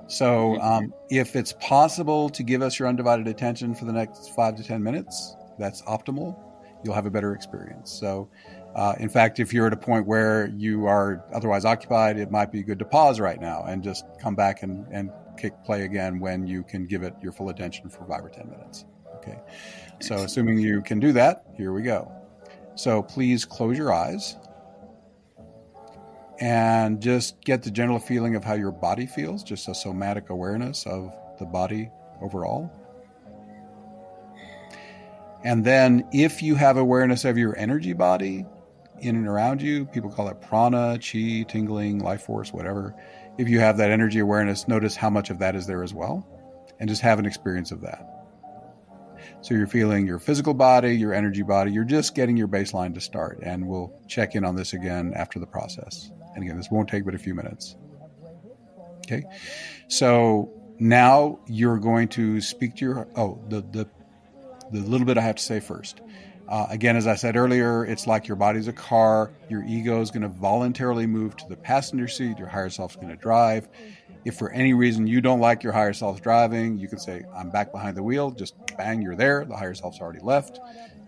So 0.07 0.55
mm-hmm. 0.55 0.61
um, 0.61 0.93
if 1.09 1.35
it's 1.35 1.53
possible 1.53 2.29
to 2.29 2.43
give 2.43 2.61
us 2.61 2.77
your 2.77 2.87
undivided 2.87 3.27
attention 3.27 3.75
for 3.75 3.85
the 3.85 3.93
next 3.93 4.35
five 4.35 4.55
to 4.57 4.63
10 4.63 4.83
minutes, 4.83 5.35
that's 5.57 5.81
optimal 5.83 6.37
you'll 6.85 6.93
have 6.93 7.05
a 7.05 7.11
better 7.11 7.33
experience. 7.33 7.91
So, 7.91 8.29
uh, 8.75 8.93
in 8.99 9.09
fact, 9.09 9.39
if 9.39 9.53
you're 9.53 9.67
at 9.67 9.73
a 9.73 9.77
point 9.77 10.05
where 10.05 10.47
you 10.55 10.85
are 10.85 11.25
otherwise 11.33 11.65
occupied, 11.65 12.17
it 12.17 12.29
might 12.29 12.51
be 12.51 12.61
good 12.61 12.79
to 12.79 12.85
pause 12.85 13.19
right 13.19 13.39
now 13.39 13.63
and 13.63 13.83
just 13.83 14.05
come 14.21 14.35
back 14.35 14.63
and, 14.63 14.85
and 14.91 15.11
kick 15.37 15.53
play 15.63 15.83
again 15.83 16.19
when 16.19 16.45
you 16.45 16.63
can 16.63 16.85
give 16.85 17.03
it 17.03 17.13
your 17.21 17.31
full 17.31 17.49
attention 17.49 17.89
for 17.89 18.05
five 18.05 18.23
or 18.23 18.29
10 18.29 18.49
minutes. 18.49 18.85
Okay. 19.15 19.39
So, 19.99 20.15
assuming 20.15 20.59
you 20.59 20.81
can 20.81 20.99
do 20.99 21.11
that, 21.13 21.45
here 21.55 21.73
we 21.73 21.81
go. 21.81 22.11
So, 22.75 23.01
please 23.01 23.45
close 23.45 23.77
your 23.77 23.91
eyes 23.91 24.35
and 26.39 27.01
just 27.01 27.41
get 27.41 27.63
the 27.63 27.71
general 27.71 27.99
feeling 27.99 28.35
of 28.35 28.43
how 28.43 28.53
your 28.53 28.71
body 28.71 29.05
feels, 29.05 29.43
just 29.43 29.67
a 29.69 29.73
somatic 29.73 30.29
awareness 30.29 30.85
of 30.85 31.13
the 31.39 31.45
body 31.45 31.89
overall. 32.21 32.71
And 35.45 35.63
then 35.63 36.07
if 36.11 36.41
you 36.41 36.55
have 36.55 36.75
awareness 36.75 37.23
of 37.23 37.37
your 37.37 37.55
energy 37.55 37.93
body 37.93 38.45
in 38.99 39.15
and 39.15 39.27
around 39.27 39.61
you, 39.61 39.85
people 39.85 40.09
call 40.09 40.27
it 40.27 40.41
prana, 40.41 40.97
chi, 40.97 41.45
tingling, 41.47 41.99
life 41.99 42.23
force, 42.23 42.51
whatever. 42.51 42.95
If 43.37 43.47
you 43.47 43.59
have 43.59 43.77
that 43.77 43.91
energy 43.91 44.17
awareness, 44.19 44.67
notice 44.67 44.95
how 44.95 45.11
much 45.11 45.29
of 45.29 45.37
that 45.39 45.55
is 45.55 45.67
there 45.67 45.83
as 45.83 45.93
well 45.93 46.27
and 46.79 46.89
just 46.89 47.03
have 47.03 47.19
an 47.19 47.27
experience 47.27 47.71
of 47.71 47.81
that. 47.81 48.11
So 49.41 49.53
you're 49.53 49.67
feeling 49.67 50.07
your 50.07 50.17
physical 50.17 50.55
body, 50.55 50.97
your 50.97 51.13
energy 51.13 51.43
body, 51.43 51.71
you're 51.71 51.83
just 51.83 52.15
getting 52.15 52.35
your 52.35 52.47
baseline 52.47 52.95
to 52.95 53.01
start. 53.01 53.39
And 53.43 53.67
we'll 53.67 53.93
check 54.07 54.33
in 54.33 54.43
on 54.43 54.55
this 54.55 54.73
again 54.73 55.13
after 55.15 55.37
the 55.37 55.45
process. 55.45 56.09
And 56.33 56.43
again, 56.43 56.57
this 56.57 56.71
won't 56.71 56.89
take 56.89 57.05
but 57.05 57.13
a 57.13 57.19
few 57.19 57.35
minutes. 57.35 57.75
Okay. 59.05 59.23
So 59.89 60.51
now 60.79 61.39
you're 61.45 61.77
going 61.77 62.07
to 62.09 62.41
speak 62.41 62.77
to 62.77 62.85
your, 62.85 63.07
oh, 63.15 63.39
the, 63.47 63.61
the 63.61 63.87
the 64.71 64.79
little 64.79 65.05
bit 65.05 65.17
I 65.17 65.21
have 65.21 65.35
to 65.35 65.43
say 65.43 65.59
first. 65.59 66.01
Uh, 66.47 66.67
again, 66.69 66.95
as 66.95 67.07
I 67.07 67.15
said 67.15 67.35
earlier, 67.35 67.85
it's 67.85 68.05
like 68.05 68.27
your 68.27 68.37
body's 68.37 68.67
a 68.67 68.73
car. 68.73 69.31
Your 69.49 69.63
ego 69.63 70.01
is 70.01 70.11
going 70.11 70.21
to 70.21 70.27
voluntarily 70.27 71.07
move 71.07 71.35
to 71.37 71.47
the 71.47 71.55
passenger 71.55 72.07
seat. 72.07 72.37
Your 72.37 72.47
higher 72.47 72.69
self's 72.69 72.95
going 72.95 73.09
to 73.09 73.15
drive. 73.15 73.67
If 74.25 74.37
for 74.37 74.51
any 74.51 74.73
reason 74.73 75.07
you 75.07 75.21
don't 75.21 75.39
like 75.39 75.63
your 75.63 75.73
higher 75.73 75.93
self 75.93 76.21
driving, 76.21 76.77
you 76.77 76.87
can 76.87 76.99
say, 76.99 77.23
I'm 77.35 77.49
back 77.49 77.71
behind 77.71 77.97
the 77.97 78.03
wheel. 78.03 78.31
Just 78.31 78.55
bang, 78.77 79.01
you're 79.01 79.15
there. 79.15 79.45
The 79.45 79.55
higher 79.55 79.73
self's 79.73 79.99
already 79.99 80.19
left. 80.19 80.59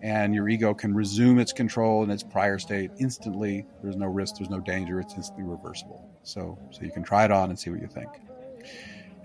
And 0.01 0.33
your 0.33 0.47
ego 0.49 0.73
can 0.73 0.93
resume 0.93 1.39
its 1.39 1.51
control 1.51 2.03
in 2.03 2.09
its 2.11 2.23
prior 2.23 2.59
state 2.59 2.91
instantly. 2.99 3.65
There's 3.83 3.95
no 3.95 4.07
risk, 4.07 4.37
there's 4.37 4.49
no 4.49 4.59
danger. 4.59 4.99
It's 4.99 5.15
instantly 5.15 5.45
reversible. 5.45 6.07
So, 6.23 6.57
so 6.71 6.81
you 6.81 6.91
can 6.91 7.03
try 7.03 7.25
it 7.25 7.31
on 7.31 7.49
and 7.49 7.57
see 7.57 7.69
what 7.69 7.81
you 7.81 7.87
think. 7.87 8.09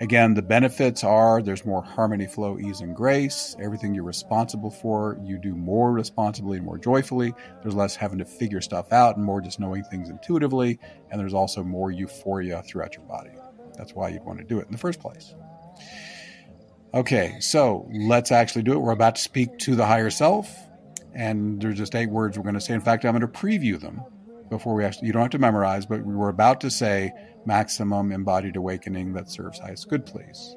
Again, 0.03 0.35
the 0.35 0.43
benefits 0.43 1.05
are 1.05 1.41
there's 1.41 1.65
more 1.65 1.81
harmony, 1.81 2.27
flow, 2.27 2.59
ease, 2.59 2.81
and 2.81 2.93
grace. 2.93 3.55
Everything 3.63 3.95
you're 3.95 4.03
responsible 4.03 4.69
for, 4.69 5.17
you 5.23 5.39
do 5.39 5.55
more 5.55 5.93
responsibly 5.93 6.57
and 6.57 6.67
more 6.67 6.77
joyfully. 6.77 7.33
There's 7.63 7.77
less 7.77 7.95
having 7.95 8.19
to 8.19 8.25
figure 8.25 8.61
stuff 8.61 8.93
out 8.93 9.17
and 9.17 9.25
more 9.25 9.41
just 9.41 9.61
knowing 9.61 9.85
things 9.85 10.11
intuitively. 10.11 10.81
And 11.13 11.21
there's 11.21 11.35
also 11.35 11.63
more 11.63 11.93
euphoria 11.93 12.65
throughout 12.65 12.97
your 12.97 13.05
body. 13.05 13.31
That's 13.79 13.95
why 13.95 14.09
you'd 14.09 14.25
want 14.25 14.41
to 14.41 14.45
do 14.45 14.59
it 14.59 14.67
in 14.67 14.73
the 14.73 14.79
first 14.79 14.99
place. 14.99 15.37
Okay, 16.93 17.37
so 17.39 17.89
let's 17.93 18.33
actually 18.33 18.65
do 18.65 18.73
it. 18.73 18.79
We're 18.79 18.91
about 18.91 19.15
to 19.15 19.23
speak 19.23 19.57
to 19.59 19.77
the 19.77 19.87
higher 19.87 20.11
self, 20.11 20.53
and 21.15 21.63
there's 21.63 21.79
just 21.79 21.95
eight 21.95 22.11
words 22.11 22.37
we're 22.37 22.43
going 22.43 22.57
to 22.57 22.61
say. 22.61 22.75
In 22.75 22.81
fact, 22.81 23.05
I'm 23.05 23.17
going 23.17 23.21
to 23.21 23.29
preview 23.29 23.81
them 23.81 24.03
before 24.51 24.75
we 24.75 24.85
actually, 24.85 25.07
you 25.07 25.13
don't 25.13 25.23
have 25.23 25.31
to 25.31 25.39
memorize, 25.39 25.87
but 25.87 26.05
we 26.05 26.17
were 26.17 26.29
about 26.29 26.61
to 26.63 26.71
say 26.71 27.13
maximum 27.45 28.13
embodied 28.13 28.57
awakening 28.57 29.13
that 29.15 29.31
serves 29.31 29.59
highest 29.59 29.89
good, 29.89 30.07
please. 30.07 30.57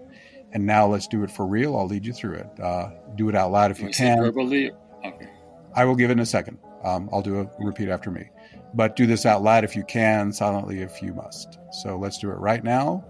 And 0.51 0.65
now 0.65 0.87
let's 0.87 1.07
do 1.07 1.23
it 1.23 1.31
for 1.31 1.45
real. 1.45 1.75
I'll 1.75 1.87
lead 1.87 2.05
you 2.05 2.13
through 2.13 2.35
it. 2.35 2.59
Uh, 2.59 2.89
do 3.15 3.29
it 3.29 3.35
out 3.35 3.51
loud 3.51 3.71
if 3.71 3.79
you 3.81 3.89
can. 3.89 4.19
Verbally? 4.19 4.71
Okay. 5.03 5.27
I 5.75 5.83
will 5.85 5.95
give 5.95 6.09
it 6.09 6.13
in 6.13 6.19
a 6.19 6.25
second. 6.25 6.57
Um, 6.83 7.09
I'll 7.11 7.21
do 7.21 7.39
a 7.39 7.49
repeat 7.59 7.89
after 7.89 8.11
me. 8.11 8.29
But 8.73 8.95
do 8.95 9.05
this 9.05 9.25
out 9.25 9.41
loud 9.43 9.63
if 9.63 9.75
you 9.75 9.83
can, 9.83 10.31
silently 10.31 10.81
if 10.81 11.01
you 11.01 11.13
must. 11.13 11.59
So 11.71 11.97
let's 11.97 12.17
do 12.19 12.29
it 12.29 12.35
right 12.35 12.63
now. 12.63 13.03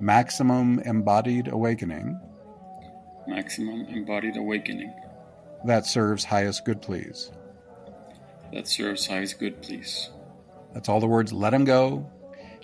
Maximum 0.00 0.80
embodied 0.80 1.48
awakening. 1.48 2.18
Maximum 3.26 3.86
embodied 3.86 4.36
awakening. 4.36 4.92
That 5.64 5.86
serves 5.86 6.24
highest 6.24 6.64
good, 6.64 6.80
please. 6.80 7.30
That 8.52 8.66
serves 8.66 9.06
highest 9.06 9.38
good, 9.38 9.60
please. 9.62 10.10
That's 10.72 10.88
all 10.88 11.00
the 11.00 11.06
words. 11.06 11.32
Let 11.32 11.50
them 11.50 11.64
go. 11.64 12.10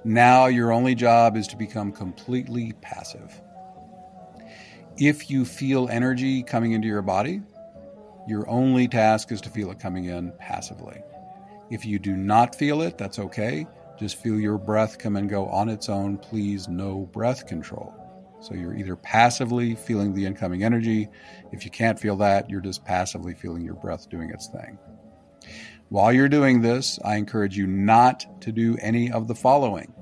Now 0.07 0.47
your 0.47 0.71
only 0.71 0.95
job 0.95 1.37
is 1.37 1.49
to 1.49 1.57
become 1.57 1.91
completely 1.91 2.73
passive. 2.81 3.41
If 4.97 5.29
you 5.29 5.45
feel 5.45 5.89
energy 5.89 6.45
coming 6.45 6.71
into 6.71 6.87
your 6.87 7.03
body, 7.03 7.43
your 8.29 8.49
only 8.49 8.87
task 8.87 9.33
is 9.33 9.41
to 9.41 9.51
feel 9.51 9.69
it 9.73 9.81
coming 9.81 10.05
in 10.05 10.33
passively. 10.39 11.03
If 11.73 11.85
you 11.85 11.99
do 11.99 12.17
not 12.17 12.55
feel 12.55 12.83
it, 12.83 12.97
that's 12.97 13.19
okay. 13.19 13.67
Just 13.99 14.23
feel 14.23 14.39
your 14.39 14.59
breath 14.59 14.97
come 14.97 15.17
and 15.17 15.29
go 15.29 15.47
on 15.49 15.69
its 15.69 15.89
own. 15.89 16.19
Please, 16.19 16.69
no 16.69 17.11
breath 17.13 17.49
control. 17.49 17.93
So 18.39 18.55
you're 18.55 18.77
either 18.77 18.95
passively 18.95 19.75
feeling 19.75 20.15
the 20.15 20.25
incoming 20.25 20.63
energy. 20.63 21.09
If 21.51 21.65
you 21.65 21.73
can't 21.73 21.99
feel 21.99 22.15
that, 22.19 22.49
you're 22.49 22.61
just 22.61 22.85
passively 22.85 23.35
feeling 23.35 23.65
your 23.65 23.75
breath 23.75 24.09
doing 24.09 24.31
its 24.31 24.47
thing. 24.47 24.79
While 25.89 26.13
you're 26.13 26.29
doing 26.29 26.63
this, 26.63 27.01
I 27.05 27.17
encourage 27.17 27.57
you 27.57 27.67
not 27.67 28.41
to 28.43 28.53
do 28.53 28.77
any 28.81 29.11
of 29.11 29.27
the 29.27 29.35
following 29.35 29.93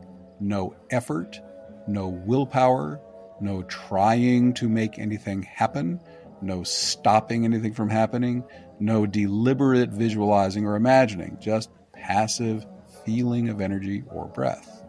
no 0.44 0.76
effort, 0.90 1.40
no 1.86 2.08
willpower, 2.08 3.00
no 3.40 3.62
trying 3.64 4.52
to 4.54 4.68
make 4.68 4.98
anything 4.98 5.42
happen, 5.42 6.00
no 6.42 6.62
stopping 6.62 7.44
anything 7.44 7.72
from 7.72 7.88
happening, 7.88 8.44
no 8.78 9.06
deliberate 9.06 9.90
visualizing 9.90 10.66
or 10.66 10.76
imagining, 10.76 11.38
just 11.40 11.70
passive 11.92 12.66
feeling 13.04 13.48
of 13.48 13.60
energy 13.60 14.04
or 14.08 14.26
breath. 14.26 14.82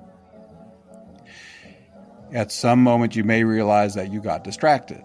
At 2.33 2.51
some 2.51 2.83
moment, 2.83 3.15
you 3.15 3.23
may 3.23 3.43
realize 3.43 3.95
that 3.95 4.11
you 4.11 4.21
got 4.21 4.43
distracted, 4.43 5.03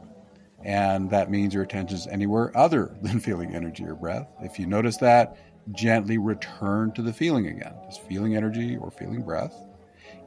and 0.64 1.11
that 1.11 1.30
means 1.30 1.55
your 1.55 1.62
attention 1.62 1.96
is 1.96 2.07
anywhere 2.09 2.57
other 2.57 2.96
than 3.03 3.20
feeling 3.20 3.55
energy 3.55 3.84
or 3.84 3.94
breath. 3.94 4.28
If 4.40 4.59
you 4.59 4.66
notice 4.66 4.96
that, 4.98 5.36
gently 5.72 6.18
return 6.18 6.90
to 6.92 7.03
the 7.03 7.12
feeling 7.12 7.46
again, 7.46 7.74
just 7.86 8.03
feeling 8.03 8.34
energy 8.34 8.76
or 8.76 8.90
feeling 8.90 9.22
breath. 9.22 9.55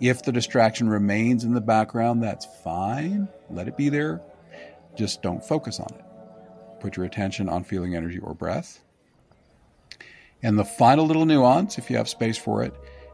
If 0.03 0.23
the 0.23 0.33
distraction 0.33 0.89
remains 0.89 1.45
in 1.45 1.53
the 1.53 1.61
background, 1.61 2.21
that's 2.21 2.45
fine. 2.61 3.29
Let 3.49 3.69
it 3.69 3.77
be 3.77 3.87
there. 3.87 4.21
Just 4.97 5.21
don't 5.21 5.41
focus 5.41 5.79
on 5.79 5.87
it. 5.97 6.03
Put 6.81 6.97
your 6.97 7.05
attention 7.05 7.47
on 7.47 7.63
feeling 7.63 7.95
energy 7.95 8.19
or 8.19 8.33
breath. 8.33 8.83
And 10.41 10.59
the 10.59 10.65
final 10.65 11.05
little 11.05 11.25
nuance, 11.25 11.77
if 11.77 11.89
you 11.89 11.95
have 11.95 12.09
space 12.09 12.37
for 12.37 12.63
it, 12.63 12.73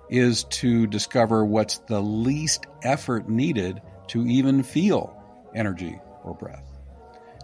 is 0.10 0.46
to 0.46 0.88
discover 0.88 1.46
what's 1.46 1.78
the 1.78 2.02
least 2.02 2.66
effort 2.82 3.30
needed 3.30 3.84
to 4.08 4.26
even 4.26 4.64
feel 4.64 5.16
energy 5.54 6.00
or 6.24 6.34
breath. 6.34 6.66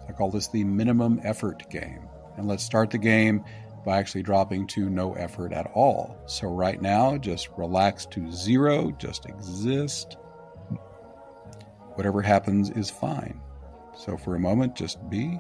I 0.10 0.14
call 0.14 0.32
this 0.32 0.48
the 0.48 0.64
minimum 0.64 1.22
effort 1.24 1.70
game. 1.70 2.08
And 2.36 2.48
let's 2.48 2.64
start 2.64 2.90
the 2.90 2.98
game 2.98 3.46
by 3.86 4.00
actually 4.00 4.24
dropping 4.24 4.66
to 4.68 4.90
no 4.90 5.14
effort 5.14 5.54
at 5.54 5.72
all. 5.74 6.18
So, 6.26 6.48
right 6.48 6.82
now, 6.82 7.18
just 7.18 7.50
relax 7.56 8.06
to 8.08 8.32
zero, 8.32 8.92
just 8.98 9.28
exist. 9.28 10.18
Whatever 11.94 12.22
happens 12.22 12.72
is 12.72 12.90
fine. 12.90 13.40
So, 13.96 14.18
for 14.18 14.36
a 14.36 14.40
moment, 14.40 14.76
just 14.76 14.98
be. 15.10 15.40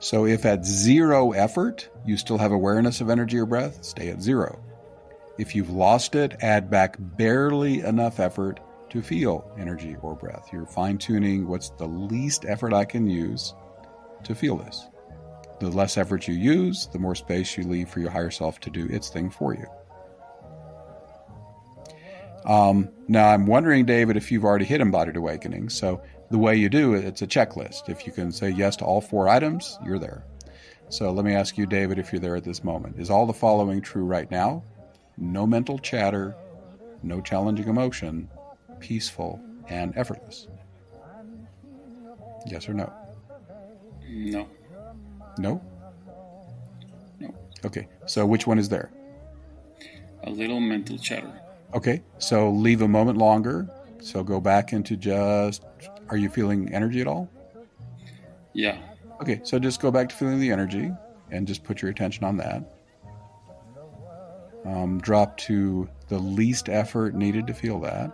So, 0.00 0.26
if 0.26 0.44
at 0.44 0.64
zero 0.64 1.32
effort 1.32 1.88
you 2.04 2.16
still 2.16 2.38
have 2.38 2.52
awareness 2.52 3.00
of 3.00 3.10
energy 3.10 3.38
or 3.38 3.46
breath, 3.46 3.84
stay 3.84 4.08
at 4.08 4.20
zero. 4.20 4.60
If 5.38 5.54
you've 5.54 5.70
lost 5.70 6.14
it, 6.14 6.36
add 6.40 6.70
back 6.70 6.96
barely 6.98 7.80
enough 7.80 8.20
effort 8.20 8.60
to 8.90 9.02
feel 9.02 9.50
energy 9.58 9.96
or 10.00 10.14
breath. 10.14 10.48
You're 10.52 10.66
fine 10.66 10.98
tuning 10.98 11.46
what's 11.46 11.70
the 11.70 11.86
least 11.86 12.44
effort 12.46 12.72
I 12.72 12.84
can 12.84 13.06
use 13.06 13.54
to 14.24 14.34
feel 14.34 14.56
this. 14.56 14.88
The 15.60 15.70
less 15.70 15.96
effort 15.96 16.28
you 16.28 16.34
use, 16.34 16.86
the 16.92 16.98
more 16.98 17.14
space 17.14 17.56
you 17.56 17.64
leave 17.64 17.88
for 17.88 18.00
your 18.00 18.10
higher 18.10 18.30
self 18.30 18.60
to 18.60 18.70
do 18.70 18.86
its 18.86 19.08
thing 19.08 19.30
for 19.30 19.54
you. 19.54 19.66
Um, 22.44 22.90
now, 23.08 23.28
I'm 23.28 23.46
wondering, 23.46 23.86
David, 23.86 24.16
if 24.16 24.30
you've 24.30 24.44
already 24.44 24.64
hit 24.64 24.80
embodied 24.80 25.16
awakening. 25.16 25.68
So, 25.68 26.00
the 26.30 26.38
way 26.38 26.56
you 26.56 26.68
do 26.68 26.94
it, 26.94 27.04
it's 27.04 27.22
a 27.22 27.26
checklist. 27.26 27.88
If 27.88 28.06
you 28.06 28.12
can 28.12 28.30
say 28.32 28.50
yes 28.50 28.76
to 28.76 28.84
all 28.84 29.00
four 29.00 29.28
items, 29.28 29.78
you're 29.84 29.98
there. 29.98 30.24
So, 30.88 31.10
let 31.10 31.24
me 31.24 31.34
ask 31.34 31.58
you, 31.58 31.66
David, 31.66 31.98
if 31.98 32.12
you're 32.12 32.20
there 32.20 32.36
at 32.36 32.44
this 32.44 32.62
moment. 32.62 33.00
Is 33.00 33.10
all 33.10 33.26
the 33.26 33.32
following 33.32 33.80
true 33.80 34.04
right 34.04 34.30
now? 34.30 34.62
No 35.18 35.46
mental 35.46 35.78
chatter, 35.78 36.34
no 37.02 37.20
challenging 37.20 37.68
emotion, 37.68 38.28
peaceful 38.80 39.40
and 39.68 39.96
effortless? 39.96 40.48
Yes 42.46 42.68
or 42.68 42.74
no? 42.74 42.92
No. 44.08 44.48
No? 45.38 45.62
No. 47.20 47.34
Okay, 47.64 47.88
so 48.06 48.24
which 48.26 48.46
one 48.46 48.58
is 48.58 48.68
there? 48.68 48.90
A 50.24 50.30
little 50.30 50.60
mental 50.60 50.98
chatter. 50.98 51.40
Okay, 51.74 52.02
so 52.18 52.50
leave 52.50 52.82
a 52.82 52.88
moment 52.88 53.18
longer. 53.18 53.68
So 54.00 54.22
go 54.22 54.40
back 54.40 54.72
into 54.72 54.96
just, 54.96 55.64
are 56.10 56.16
you 56.16 56.28
feeling 56.28 56.72
energy 56.72 57.00
at 57.00 57.08
all? 57.08 57.28
Yeah. 58.52 58.78
Okay, 59.20 59.40
so 59.42 59.58
just 59.58 59.80
go 59.80 59.90
back 59.90 60.08
to 60.10 60.14
feeling 60.14 60.38
the 60.40 60.50
energy 60.50 60.92
and 61.30 61.46
just 61.46 61.64
put 61.64 61.82
your 61.82 61.90
attention 61.90 62.24
on 62.24 62.36
that 62.36 62.75
um, 64.66 65.00
drop 65.00 65.36
to 65.38 65.88
the 66.08 66.18
least 66.18 66.68
effort 66.68 67.14
needed 67.14 67.46
to 67.46 67.54
feel 67.54 67.80
that. 67.80 68.10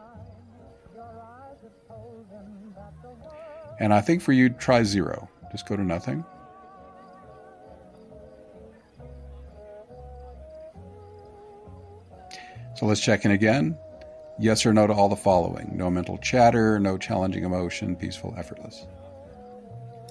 And 3.80 3.92
I 3.92 4.00
think 4.00 4.22
for 4.22 4.32
you, 4.32 4.48
try 4.50 4.82
zero. 4.84 5.28
Just 5.50 5.66
go 5.66 5.76
to 5.76 5.82
nothing. 5.82 6.24
So 12.76 12.86
let's 12.86 13.00
check 13.00 13.24
in 13.24 13.30
again. 13.30 13.76
Yes 14.38 14.64
or 14.66 14.72
no 14.72 14.86
to 14.86 14.92
all 14.92 15.08
the 15.08 15.16
following 15.16 15.76
no 15.76 15.90
mental 15.90 16.18
chatter, 16.18 16.78
no 16.78 16.96
challenging 16.98 17.44
emotion, 17.44 17.94
peaceful, 17.96 18.34
effortless. 18.36 18.86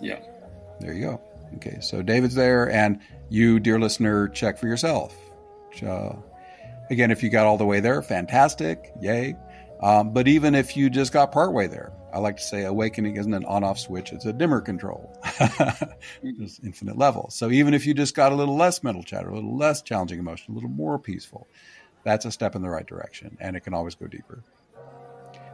Yeah. 0.02 0.20
There 0.80 0.94
you 0.94 1.02
go. 1.02 1.22
Okay, 1.56 1.80
so 1.82 2.02
David's 2.02 2.34
there, 2.34 2.72
and 2.72 3.00
you, 3.30 3.60
dear 3.60 3.78
listener, 3.80 4.30
check 4.30 4.58
for 4.58 4.68
yourself. 4.68 5.16
Uh, 5.86 6.14
Again, 6.92 7.10
if 7.10 7.24
you 7.24 7.30
got 7.30 7.46
all 7.46 7.58
the 7.58 7.66
way 7.66 7.80
there, 7.80 8.02
fantastic, 8.02 8.92
yay. 9.00 9.38
Um, 9.82 10.12
but 10.12 10.28
even 10.28 10.54
if 10.54 10.76
you 10.76 10.90
just 10.90 11.14
got 11.14 11.32
partway 11.32 11.66
there, 11.66 11.94
I 12.14 12.20
like 12.20 12.36
to 12.36 12.44
say 12.44 12.66
awakening 12.66 13.16
isn't 13.16 13.34
an 13.34 13.46
on 13.46 13.64
off 13.64 13.80
switch, 13.80 14.12
it's 14.12 14.26
a 14.26 14.34
dimmer 14.34 14.60
control. 14.60 15.18
There's 16.22 16.60
infinite 16.66 16.98
levels. 16.98 17.34
So 17.34 17.50
even 17.50 17.74
if 17.74 17.86
you 17.86 17.94
just 17.94 18.14
got 18.14 18.34
a 18.34 18.36
little 18.36 18.58
less 18.58 18.84
mental 18.84 19.04
chatter, 19.04 19.30
a 19.30 19.34
little 19.34 19.56
less 19.56 19.82
challenging 19.82 20.20
emotion, 20.20 20.52
a 20.52 20.56
little 20.56 20.70
more 20.70 21.00
peaceful, 21.00 21.48
that's 22.04 22.26
a 22.26 22.32
step 22.32 22.58
in 22.58 22.62
the 22.62 22.70
right 22.70 22.86
direction 22.86 23.38
and 23.40 23.56
it 23.56 23.62
can 23.62 23.74
always 23.74 23.96
go 23.96 24.08
deeper. 24.08 24.44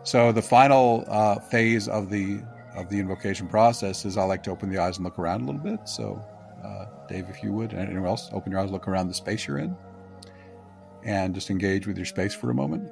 So 0.01 0.31
the 0.31 0.41
final 0.41 1.05
uh, 1.07 1.37
phase 1.39 1.87
of 1.87 2.09
the 2.09 2.41
of 2.75 2.89
the 2.89 2.99
invocation 2.99 3.47
process 3.47 4.05
is 4.05 4.17
I 4.17 4.23
like 4.23 4.41
to 4.43 4.51
open 4.51 4.71
the 4.71 4.79
eyes 4.79 4.97
and 4.97 5.05
look 5.05 5.19
around 5.19 5.41
a 5.41 5.45
little 5.45 5.61
bit. 5.61 5.87
So, 5.87 6.19
uh, 6.63 6.85
Dave, 7.07 7.27
if 7.29 7.43
you 7.43 7.51
would, 7.51 7.73
and 7.73 7.89
anyone 7.89 8.07
else, 8.07 8.29
open 8.33 8.51
your 8.51 8.61
eyes, 8.61 8.71
look 8.71 8.87
around 8.87 9.07
the 9.07 9.15
space 9.15 9.47
you're 9.47 9.59
in 9.59 9.75
and 11.03 11.33
just 11.35 11.49
engage 11.49 11.87
with 11.87 11.97
your 11.97 12.05
space 12.05 12.33
for 12.33 12.49
a 12.49 12.53
moment. 12.53 12.91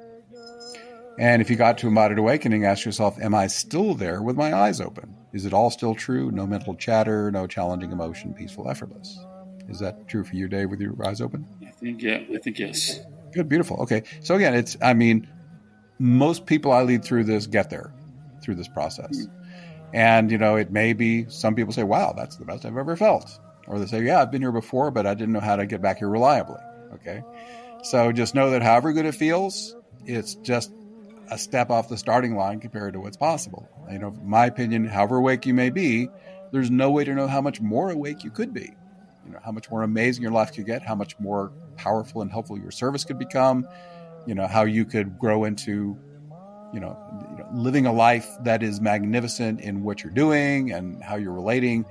And 1.18 1.40
if 1.40 1.48
you 1.48 1.56
got 1.56 1.78
to 1.78 1.88
a 1.88 1.90
moderate 1.90 2.18
awakening, 2.18 2.66
ask 2.66 2.84
yourself, 2.84 3.18
Am 3.20 3.34
I 3.34 3.46
still 3.46 3.94
there 3.94 4.22
with 4.22 4.36
my 4.36 4.54
eyes 4.54 4.80
open? 4.80 5.14
Is 5.32 5.46
it 5.46 5.52
all 5.52 5.70
still 5.70 5.94
true? 5.94 6.30
No 6.30 6.46
mental 6.46 6.74
chatter, 6.74 7.30
no 7.30 7.46
challenging 7.46 7.92
emotion, 7.92 8.34
peaceful, 8.34 8.68
effortless. 8.68 9.18
Is 9.68 9.78
that 9.80 10.06
true 10.08 10.24
for 10.24 10.36
you, 10.36 10.48
Dave, 10.48 10.70
with 10.70 10.80
your 10.80 10.94
eyes 11.06 11.20
open? 11.20 11.46
I 11.66 11.70
think, 11.70 12.02
yeah, 12.02 12.20
I 12.32 12.38
think 12.38 12.58
yes. 12.58 13.00
Good, 13.32 13.48
beautiful. 13.48 13.78
Okay. 13.82 14.02
So, 14.20 14.34
again, 14.34 14.54
it's, 14.54 14.76
I 14.80 14.94
mean, 14.94 15.28
most 15.98 16.46
people 16.46 16.72
I 16.72 16.82
lead 16.82 17.04
through 17.04 17.24
this 17.24 17.46
get 17.46 17.70
there 17.70 17.92
through 18.42 18.56
this 18.56 18.68
process. 18.68 19.16
Mm-hmm. 19.16 19.94
And, 19.94 20.30
you 20.30 20.38
know, 20.38 20.56
it 20.56 20.70
may 20.70 20.92
be 20.92 21.26
some 21.28 21.54
people 21.54 21.72
say, 21.72 21.82
Wow, 21.82 22.12
that's 22.16 22.36
the 22.36 22.44
best 22.44 22.64
I've 22.64 22.76
ever 22.76 22.96
felt. 22.96 23.38
Or 23.66 23.78
they 23.78 23.86
say, 23.86 24.02
Yeah, 24.02 24.20
I've 24.20 24.30
been 24.30 24.42
here 24.42 24.52
before, 24.52 24.90
but 24.90 25.06
I 25.06 25.14
didn't 25.14 25.32
know 25.32 25.40
how 25.40 25.56
to 25.56 25.66
get 25.66 25.80
back 25.80 25.98
here 25.98 26.08
reliably. 26.08 26.60
Okay. 26.94 27.22
So 27.82 28.12
just 28.12 28.34
know 28.34 28.50
that 28.50 28.62
however 28.62 28.92
good 28.92 29.06
it 29.06 29.14
feels, 29.14 29.76
it's 30.04 30.34
just 30.36 30.72
a 31.30 31.38
step 31.38 31.70
off 31.70 31.88
the 31.88 31.96
starting 31.96 32.36
line 32.36 32.60
compared 32.60 32.92
to 32.94 33.00
what's 33.00 33.16
possible. 33.16 33.68
You 33.90 33.98
know, 33.98 34.10
my 34.24 34.46
opinion, 34.46 34.84
however 34.84 35.16
awake 35.16 35.46
you 35.46 35.54
may 35.54 35.70
be, 35.70 36.08
there's 36.52 36.70
no 36.70 36.90
way 36.90 37.04
to 37.04 37.14
know 37.14 37.26
how 37.26 37.40
much 37.40 37.60
more 37.60 37.90
awake 37.90 38.24
you 38.24 38.30
could 38.30 38.52
be. 38.52 38.72
You 39.24 39.32
know, 39.32 39.38
how 39.44 39.52
much 39.52 39.70
more 39.70 39.82
amazing 39.82 40.22
your 40.22 40.32
life 40.32 40.54
could 40.54 40.66
get, 40.66 40.82
how 40.82 40.94
much 40.94 41.18
more 41.18 41.52
powerful 41.76 42.22
and 42.22 42.30
helpful 42.30 42.58
your 42.58 42.70
service 42.70 43.04
could 43.04 43.18
become, 43.18 43.66
you 44.26 44.34
know, 44.34 44.46
how 44.46 44.64
you 44.64 44.84
could 44.84 45.18
grow 45.18 45.44
into, 45.44 45.96
you 46.72 46.80
know, 46.80 46.96
you 47.30 47.38
know, 47.38 47.46
living 47.52 47.86
a 47.86 47.92
life 47.92 48.28
that 48.44 48.62
is 48.62 48.80
magnificent 48.80 49.60
in 49.60 49.82
what 49.82 50.02
you're 50.02 50.12
doing 50.12 50.72
and 50.72 51.02
how 51.02 51.16
you're 51.16 51.32
relating, 51.32 51.84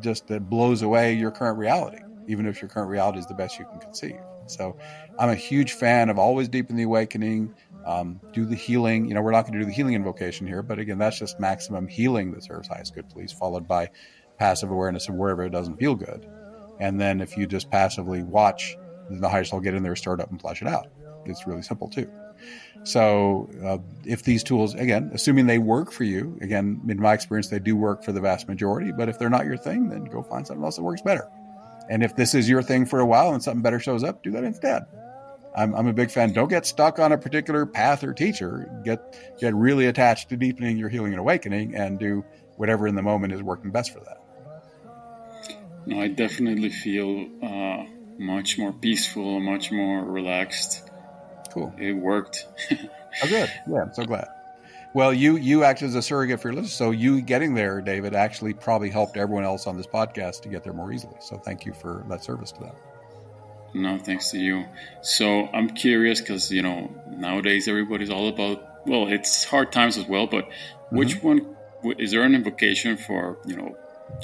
just 0.00 0.26
that 0.28 0.48
blows 0.50 0.82
away 0.82 1.14
your 1.14 1.30
current 1.30 1.58
reality, 1.58 1.98
even 2.28 2.46
if 2.46 2.60
your 2.60 2.68
current 2.68 2.88
reality 2.88 3.18
is 3.18 3.26
the 3.26 3.34
best 3.34 3.58
you 3.58 3.64
can 3.66 3.80
conceive. 3.80 4.20
So, 4.50 4.76
I'm 5.18 5.28
a 5.28 5.34
huge 5.34 5.72
fan 5.72 6.08
of 6.08 6.18
always 6.18 6.48
deepen 6.48 6.76
the 6.76 6.84
awakening. 6.84 7.54
Um, 7.84 8.20
do 8.32 8.44
the 8.44 8.56
healing. 8.56 9.06
You 9.06 9.14
know, 9.14 9.22
we're 9.22 9.32
not 9.32 9.42
going 9.42 9.54
to 9.54 9.60
do 9.60 9.64
the 9.64 9.72
healing 9.72 9.94
invocation 9.94 10.46
here, 10.46 10.62
but 10.62 10.78
again, 10.78 10.98
that's 10.98 11.18
just 11.18 11.40
maximum 11.40 11.88
healing 11.88 12.32
that 12.32 12.44
serves 12.44 12.68
highest 12.68 12.94
good, 12.94 13.08
please, 13.08 13.32
followed 13.32 13.66
by 13.66 13.90
passive 14.38 14.70
awareness 14.70 15.08
of 15.08 15.14
wherever 15.14 15.44
it 15.44 15.50
doesn't 15.50 15.76
feel 15.76 15.94
good. 15.94 16.26
And 16.78 17.00
then 17.00 17.20
if 17.20 17.36
you 17.36 17.46
just 17.46 17.70
passively 17.70 18.22
watch 18.22 18.76
the 19.10 19.28
higher 19.28 19.44
self 19.44 19.62
get 19.62 19.74
in 19.74 19.82
there, 19.82 19.96
start 19.96 20.20
up, 20.20 20.30
and 20.30 20.40
flush 20.40 20.62
it 20.62 20.68
out, 20.68 20.88
it's 21.26 21.46
really 21.46 21.62
simple 21.62 21.88
too. 21.88 22.10
So, 22.84 23.50
uh, 23.62 23.78
if 24.06 24.22
these 24.22 24.42
tools, 24.42 24.74
again, 24.74 25.10
assuming 25.12 25.46
they 25.46 25.58
work 25.58 25.92
for 25.92 26.04
you, 26.04 26.38
again, 26.40 26.80
in 26.88 26.98
my 26.98 27.12
experience, 27.12 27.48
they 27.48 27.58
do 27.58 27.76
work 27.76 28.02
for 28.02 28.12
the 28.12 28.20
vast 28.20 28.48
majority, 28.48 28.92
but 28.92 29.10
if 29.10 29.18
they're 29.18 29.28
not 29.28 29.44
your 29.44 29.58
thing, 29.58 29.90
then 29.90 30.04
go 30.04 30.22
find 30.22 30.46
something 30.46 30.64
else 30.64 30.76
that 30.76 30.82
works 30.82 31.02
better. 31.02 31.28
And 31.90 32.02
if 32.02 32.16
this 32.16 32.34
is 32.34 32.48
your 32.48 32.62
thing 32.62 32.86
for 32.86 33.00
a 33.00 33.06
while 33.06 33.34
and 33.34 33.42
something 33.42 33.62
better 33.62 33.80
shows 33.80 34.02
up, 34.02 34.22
do 34.22 34.30
that 34.30 34.44
instead. 34.44 34.86
I'm, 35.54 35.74
I'm 35.74 35.88
a 35.88 35.92
big 35.92 36.10
fan. 36.10 36.32
Don't 36.32 36.48
get 36.48 36.64
stuck 36.64 36.98
on 36.98 37.12
a 37.12 37.18
particular 37.18 37.66
path 37.66 38.04
or 38.04 38.14
teacher. 38.14 38.70
Get 38.84 39.36
get 39.38 39.54
really 39.54 39.86
attached 39.86 40.28
to 40.28 40.36
deepening 40.36 40.78
your 40.78 40.88
healing 40.88 41.12
and 41.12 41.20
awakening, 41.20 41.74
and 41.74 41.98
do 41.98 42.24
whatever 42.56 42.86
in 42.86 42.94
the 42.94 43.02
moment 43.02 43.32
is 43.32 43.42
working 43.42 43.72
best 43.72 43.92
for 43.92 44.00
that. 44.00 44.22
No, 45.86 46.00
I 46.00 46.06
definitely 46.08 46.70
feel 46.70 47.28
uh, 47.42 47.84
much 48.16 48.58
more 48.58 48.72
peaceful, 48.72 49.40
much 49.40 49.72
more 49.72 50.04
relaxed 50.04 50.90
Cool. 51.52 51.74
It 51.78 51.92
worked. 51.92 52.46
oh, 52.70 53.28
good. 53.28 53.50
Yeah, 53.68 53.82
I'm 53.82 53.92
so 53.92 54.04
glad. 54.04 54.28
Well, 54.92 55.14
you 55.14 55.36
you 55.36 55.62
act 55.62 55.82
as 55.82 55.94
a 55.94 56.02
surrogate 56.02 56.40
for 56.40 56.48
your 56.48 56.56
listeners, 56.56 56.72
so 56.72 56.90
you 56.90 57.20
getting 57.20 57.54
there, 57.54 57.80
David, 57.80 58.14
actually 58.14 58.54
probably 58.54 58.90
helped 58.90 59.16
everyone 59.16 59.44
else 59.44 59.66
on 59.66 59.76
this 59.76 59.86
podcast 59.86 60.42
to 60.42 60.48
get 60.48 60.64
there 60.64 60.72
more 60.72 60.92
easily. 60.92 61.14
So 61.20 61.38
thank 61.38 61.64
you 61.64 61.72
for 61.72 62.04
that 62.08 62.24
service 62.24 62.50
to 62.52 62.60
them. 62.60 62.74
No, 63.72 63.98
thanks 63.98 64.32
to 64.32 64.38
you. 64.38 64.64
So 65.02 65.46
I'm 65.46 65.70
curious 65.70 66.20
because 66.20 66.50
you 66.50 66.62
know 66.62 66.90
nowadays 67.08 67.68
everybody's 67.68 68.10
all 68.10 68.28
about 68.28 68.86
well, 68.86 69.06
it's 69.06 69.44
hard 69.44 69.70
times 69.70 69.96
as 69.96 70.06
well. 70.06 70.26
But 70.26 70.48
which 70.90 71.16
mm-hmm. 71.16 71.26
one 71.26 71.56
is 71.98 72.10
there 72.10 72.22
an 72.22 72.34
invocation 72.34 72.96
for 72.96 73.38
you 73.46 73.56
know 73.56 73.76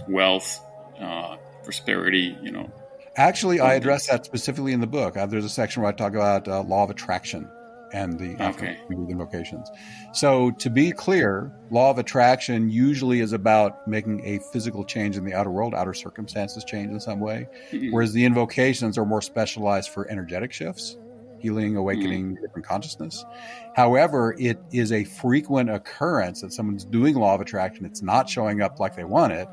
wealth, 0.09 0.61
uh, 1.01 1.37
prosperity, 1.63 2.37
you 2.43 2.51
know, 2.51 2.69
Actually, 3.17 3.61
I 3.61 3.75
address 3.75 4.09
that 4.09 4.27
specifically 4.27 4.73
in 4.73 4.81
the 4.81 4.87
book. 4.87 5.17
Uh, 5.17 5.25
there's 5.25 5.47
a 5.47 5.49
section 5.49 5.83
where 5.83 5.91
I 5.91 5.95
talk 5.95 6.13
about 6.13 6.47
uh, 6.47 6.63
law 6.63 6.85
of 6.85 6.91
attraction 6.91 7.51
and 7.93 8.19
the 8.19 8.35
okay. 8.43 8.79
invocations. 8.91 9.71
So, 10.13 10.51
to 10.53 10.71
be 10.71 10.93
clear, 10.93 11.53
law 11.71 11.91
of 11.91 11.99
attraction 11.99 12.69
usually 12.69 13.21
is 13.21 13.33
about 13.33 13.87
making 13.87 14.25
a 14.25 14.41
physical 14.53 14.85
change 14.85 15.17
in 15.17 15.25
the 15.25 15.35
outer 15.35 15.51
world, 15.51 15.75
outer 15.75 15.95
circumstances 15.95 16.65
change 16.65 16.91
in 16.91 17.01
some 17.01 17.21
way, 17.21 17.49
mm-hmm. 17.71 17.93
whereas 17.93 18.13
the 18.13 18.25
invocations 18.25 18.99
are 18.99 19.07
more 19.07 19.23
specialized 19.23 19.91
for 19.91 20.11
energetic 20.11 20.53
shifts, 20.53 20.97
healing, 21.39 21.77
awakening, 21.77 22.33
mm-hmm. 22.33 22.43
different 22.43 22.67
consciousness. 22.67 23.25
However, 23.75 24.35
it 24.39 24.59
is 24.73 24.93
a 24.93 25.05
frequent 25.05 25.71
occurrence 25.71 26.41
that 26.41 26.53
someone's 26.53 26.85
doing 26.85 27.15
law 27.15 27.35
of 27.35 27.41
attraction, 27.41 27.85
it's 27.85 28.03
not 28.03 28.29
showing 28.29 28.63
up 28.63 28.81
like 28.81 28.97
they 28.97 29.05
want 29.05 29.33
it 29.33 29.49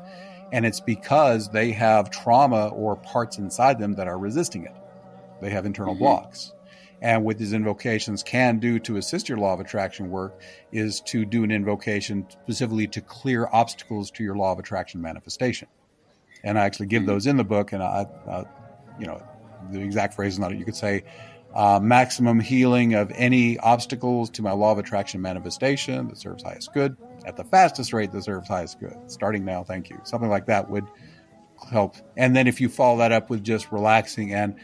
and 0.54 0.64
it's 0.64 0.78
because 0.78 1.48
they 1.48 1.72
have 1.72 2.10
trauma 2.10 2.68
or 2.68 2.94
parts 2.94 3.38
inside 3.38 3.80
them 3.80 3.94
that 3.94 4.06
are 4.06 4.16
resisting 4.16 4.64
it. 4.64 4.74
They 5.40 5.50
have 5.50 5.66
internal 5.66 5.94
mm-hmm. 5.94 6.04
blocks. 6.04 6.52
And 7.04 7.22
what 7.22 7.36
these 7.36 7.52
invocations 7.52 8.22
can 8.22 8.60
do 8.60 8.78
to 8.78 8.96
assist 8.96 9.28
your 9.28 9.36
law 9.36 9.52
of 9.52 9.60
attraction 9.60 10.08
work 10.08 10.40
is 10.72 11.02
to 11.02 11.26
do 11.26 11.44
an 11.44 11.50
invocation 11.50 12.26
specifically 12.30 12.86
to 12.88 13.02
clear 13.02 13.46
obstacles 13.52 14.10
to 14.12 14.24
your 14.24 14.34
law 14.34 14.52
of 14.52 14.58
attraction 14.58 15.02
manifestation. 15.02 15.68
And 16.42 16.58
I 16.58 16.64
actually 16.64 16.86
give 16.86 17.02
mm-hmm. 17.02 17.12
those 17.12 17.26
in 17.26 17.36
the 17.36 17.44
book. 17.44 17.72
And 17.74 17.82
I, 17.82 18.06
uh, 18.26 18.44
you 18.98 19.06
know, 19.06 19.22
the 19.70 19.80
exact 19.80 20.14
phrase 20.14 20.32
is 20.32 20.38
not 20.38 20.52
it. 20.52 20.58
You 20.58 20.64
could 20.64 20.76
say, 20.76 21.04
uh, 21.54 21.78
maximum 21.78 22.40
healing 22.40 22.94
of 22.94 23.12
any 23.14 23.58
obstacles 23.58 24.30
to 24.30 24.42
my 24.42 24.52
law 24.52 24.72
of 24.72 24.78
attraction 24.78 25.20
manifestation 25.20 26.08
that 26.08 26.16
serves 26.16 26.42
highest 26.42 26.72
good 26.72 26.96
at 27.26 27.36
the 27.36 27.44
fastest 27.44 27.92
rate 27.92 28.12
that 28.12 28.24
serves 28.24 28.48
highest 28.48 28.80
good. 28.80 28.96
Starting 29.08 29.44
now, 29.44 29.62
thank 29.62 29.90
you. 29.90 30.00
Something 30.04 30.30
like 30.30 30.46
that 30.46 30.70
would 30.70 30.86
help. 31.70 31.96
And 32.16 32.34
then 32.34 32.46
if 32.46 32.62
you 32.62 32.70
follow 32.70 32.98
that 32.98 33.12
up 33.12 33.28
with 33.28 33.44
just 33.44 33.70
relaxing 33.72 34.32
and 34.32 34.56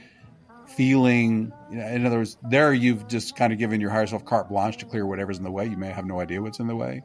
feeling, 0.80 1.52
in 1.70 2.06
other 2.06 2.16
words, 2.16 2.38
there 2.48 2.72
you've 2.72 3.06
just 3.06 3.36
kind 3.36 3.52
of 3.52 3.58
given 3.58 3.82
your 3.82 3.90
higher 3.90 4.06
self 4.06 4.24
carte 4.24 4.48
blanche 4.48 4.78
to 4.78 4.86
clear 4.86 5.04
whatever's 5.04 5.36
in 5.36 5.44
the 5.44 5.50
way. 5.50 5.66
You 5.66 5.76
may 5.76 5.90
have 5.90 6.06
no 6.06 6.20
idea 6.20 6.40
what's 6.40 6.58
in 6.58 6.68
the 6.68 6.74
way. 6.74 7.02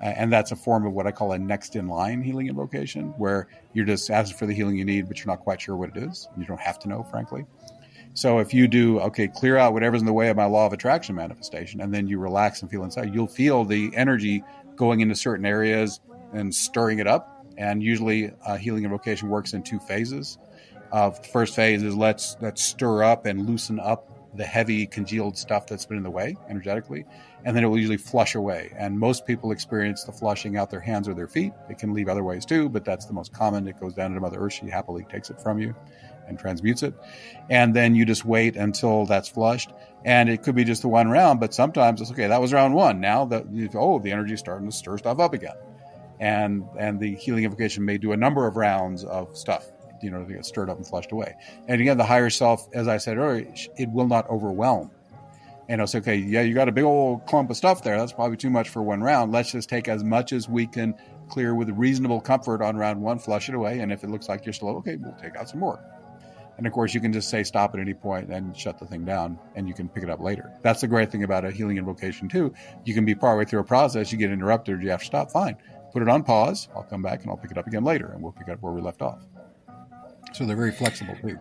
Uh, 0.00 0.06
and 0.06 0.32
that's 0.32 0.52
a 0.52 0.56
form 0.56 0.86
of 0.86 0.94
what 0.94 1.06
I 1.06 1.12
call 1.12 1.32
a 1.32 1.38
next 1.38 1.76
in 1.76 1.86
line 1.86 2.22
healing 2.22 2.48
invocation, 2.48 3.08
where 3.18 3.46
you're 3.74 3.84
just 3.84 4.08
asking 4.08 4.38
for 4.38 4.46
the 4.46 4.54
healing 4.54 4.78
you 4.78 4.86
need, 4.86 5.06
but 5.06 5.18
you're 5.18 5.26
not 5.26 5.40
quite 5.40 5.60
sure 5.60 5.76
what 5.76 5.94
it 5.94 6.02
is. 6.02 6.30
You 6.38 6.46
don't 6.46 6.62
have 6.62 6.78
to 6.78 6.88
know, 6.88 7.02
frankly. 7.02 7.44
So 8.14 8.38
if 8.38 8.54
you 8.54 8.66
do, 8.66 9.00
okay, 9.00 9.28
clear 9.28 9.58
out 9.58 9.74
whatever's 9.74 10.00
in 10.00 10.06
the 10.06 10.14
way 10.14 10.30
of 10.30 10.36
my 10.38 10.46
law 10.46 10.64
of 10.64 10.72
attraction 10.72 11.14
manifestation, 11.14 11.82
and 11.82 11.92
then 11.92 12.08
you 12.08 12.18
relax 12.18 12.62
and 12.62 12.70
feel 12.70 12.84
inside, 12.84 13.14
you'll 13.14 13.26
feel 13.26 13.66
the 13.66 13.90
energy 13.94 14.42
going 14.76 15.00
into 15.00 15.14
certain 15.14 15.44
areas 15.44 16.00
and 16.32 16.54
stirring 16.54 17.00
it 17.00 17.06
up. 17.06 17.44
And 17.58 17.82
usually, 17.82 18.32
uh, 18.46 18.56
healing 18.56 18.84
invocation 18.84 19.28
works 19.28 19.52
in 19.52 19.62
two 19.62 19.78
phases. 19.78 20.38
Uh, 20.92 21.10
the 21.10 21.28
first 21.28 21.54
phase 21.54 21.82
is 21.82 21.94
let's 21.94 22.36
let's 22.40 22.62
stir 22.62 23.02
up 23.02 23.26
and 23.26 23.48
loosen 23.48 23.78
up 23.78 24.06
the 24.34 24.44
heavy 24.44 24.86
congealed 24.86 25.36
stuff 25.36 25.66
that's 25.66 25.86
been 25.86 25.96
in 25.96 26.02
the 26.04 26.10
way 26.10 26.36
energetically, 26.48 27.04
and 27.44 27.56
then 27.56 27.64
it 27.64 27.66
will 27.66 27.78
usually 27.78 27.96
flush 27.96 28.34
away. 28.34 28.72
And 28.78 28.98
most 28.98 29.26
people 29.26 29.50
experience 29.50 30.04
the 30.04 30.12
flushing 30.12 30.56
out 30.56 30.70
their 30.70 30.80
hands 30.80 31.08
or 31.08 31.14
their 31.14 31.26
feet. 31.26 31.52
It 31.68 31.78
can 31.78 31.92
leave 31.92 32.08
other 32.08 32.22
ways 32.22 32.44
too, 32.44 32.68
but 32.68 32.84
that's 32.84 33.06
the 33.06 33.12
most 33.12 33.32
common. 33.32 33.66
It 33.66 33.80
goes 33.80 33.94
down 33.94 34.14
to 34.14 34.20
Mother 34.20 34.40
Earth. 34.40 34.52
She 34.52 34.68
happily 34.68 35.04
takes 35.10 35.30
it 35.30 35.40
from 35.40 35.58
you 35.58 35.74
and 36.30 36.38
transmutes 36.38 36.82
it. 36.82 36.94
And 37.50 37.74
then 37.74 37.94
you 37.94 38.04
just 38.04 38.24
wait 38.24 38.56
until 38.56 39.04
that's 39.04 39.28
flushed. 39.28 39.70
And 40.04 40.30
it 40.30 40.42
could 40.42 40.54
be 40.54 40.64
just 40.64 40.82
the 40.82 40.88
one 40.88 41.10
round, 41.10 41.40
but 41.40 41.52
sometimes 41.52 42.00
it's 42.00 42.10
okay. 42.10 42.28
That 42.28 42.40
was 42.40 42.52
round 42.54 42.74
one. 42.74 43.00
Now 43.00 43.26
that 43.26 43.44
oh, 43.74 43.98
the 43.98 44.12
energy 44.12 44.34
is 44.34 44.40
starting 44.40 44.70
to 44.70 44.74
stir 44.74 44.96
stuff 44.96 45.18
up 45.18 45.34
again, 45.34 45.56
and 46.18 46.64
and 46.78 46.98
the 46.98 47.14
healing 47.16 47.44
invocation 47.44 47.84
may 47.84 47.98
do 47.98 48.12
a 48.12 48.16
number 48.16 48.46
of 48.46 48.56
rounds 48.56 49.04
of 49.04 49.36
stuff, 49.36 49.70
you 50.02 50.10
know, 50.10 50.24
to 50.24 50.32
get 50.32 50.44
stirred 50.44 50.70
up 50.70 50.76
and 50.76 50.86
flushed 50.86 51.12
away. 51.12 51.34
And 51.68 51.80
again, 51.80 51.98
the 51.98 52.04
higher 52.04 52.30
self, 52.30 52.68
as 52.74 52.88
I 52.88 52.98
said 52.98 53.18
earlier, 53.18 53.52
it 53.76 53.90
will 53.90 54.06
not 54.06 54.28
overwhelm. 54.28 54.90
And 55.68 55.80
it's 55.80 55.94
okay. 55.94 56.16
Yeah, 56.16 56.42
you 56.42 56.54
got 56.54 56.68
a 56.68 56.72
big 56.72 56.84
old 56.84 57.26
clump 57.26 57.48
of 57.50 57.56
stuff 57.56 57.84
there. 57.84 57.96
That's 57.96 58.12
probably 58.12 58.36
too 58.36 58.50
much 58.50 58.68
for 58.68 58.82
one 58.82 59.02
round. 59.02 59.30
Let's 59.30 59.52
just 59.52 59.68
take 59.68 59.86
as 59.86 60.02
much 60.02 60.32
as 60.32 60.48
we 60.48 60.66
can 60.66 60.94
clear 61.28 61.54
with 61.54 61.70
reasonable 61.70 62.20
comfort 62.20 62.60
on 62.60 62.76
round 62.76 63.00
one, 63.00 63.20
flush 63.20 63.48
it 63.48 63.54
away. 63.54 63.78
And 63.78 63.92
if 63.92 64.02
it 64.02 64.10
looks 64.10 64.28
like 64.28 64.44
you're 64.44 64.52
still 64.52 64.70
okay, 64.78 64.96
we'll 64.96 65.14
take 65.14 65.36
out 65.36 65.48
some 65.48 65.60
more. 65.60 65.78
And 66.58 66.66
of 66.66 66.74
course, 66.74 66.92
you 66.92 67.00
can 67.00 67.12
just 67.12 67.30
say 67.30 67.42
stop 67.42 67.72
at 67.72 67.80
any 67.80 67.94
point 67.94 68.28
and 68.30 68.54
shut 68.54 68.78
the 68.78 68.84
thing 68.84 69.06
down, 69.06 69.38
and 69.54 69.66
you 69.66 69.72
can 69.72 69.88
pick 69.88 70.02
it 70.02 70.10
up 70.10 70.20
later. 70.20 70.52
That's 70.60 70.82
the 70.82 70.88
great 70.88 71.10
thing 71.10 71.22
about 71.22 71.44
a 71.46 71.50
healing 71.50 71.78
invocation, 71.78 72.28
too. 72.28 72.52
You 72.84 72.92
can 72.92 73.06
be 73.06 73.14
partway 73.14 73.46
through 73.46 73.60
a 73.60 73.64
process, 73.64 74.12
you 74.12 74.18
get 74.18 74.30
interrupted, 74.30 74.82
you 74.82 74.90
have 74.90 75.00
to 75.00 75.06
stop. 75.06 75.30
Fine. 75.30 75.56
Put 75.92 76.02
it 76.02 76.08
on 76.10 76.22
pause. 76.22 76.68
I'll 76.76 76.82
come 76.82 77.00
back 77.00 77.22
and 77.22 77.30
I'll 77.30 77.38
pick 77.38 77.50
it 77.50 77.56
up 77.56 77.66
again 77.66 77.82
later, 77.82 78.12
and 78.12 78.22
we'll 78.22 78.32
pick 78.32 78.50
up 78.50 78.60
where 78.60 78.74
we 78.74 78.82
left 78.82 79.00
off. 79.00 79.26
So 80.32 80.46
they're 80.46 80.56
very 80.56 80.72
flexible, 80.72 81.16
too. 81.20 81.38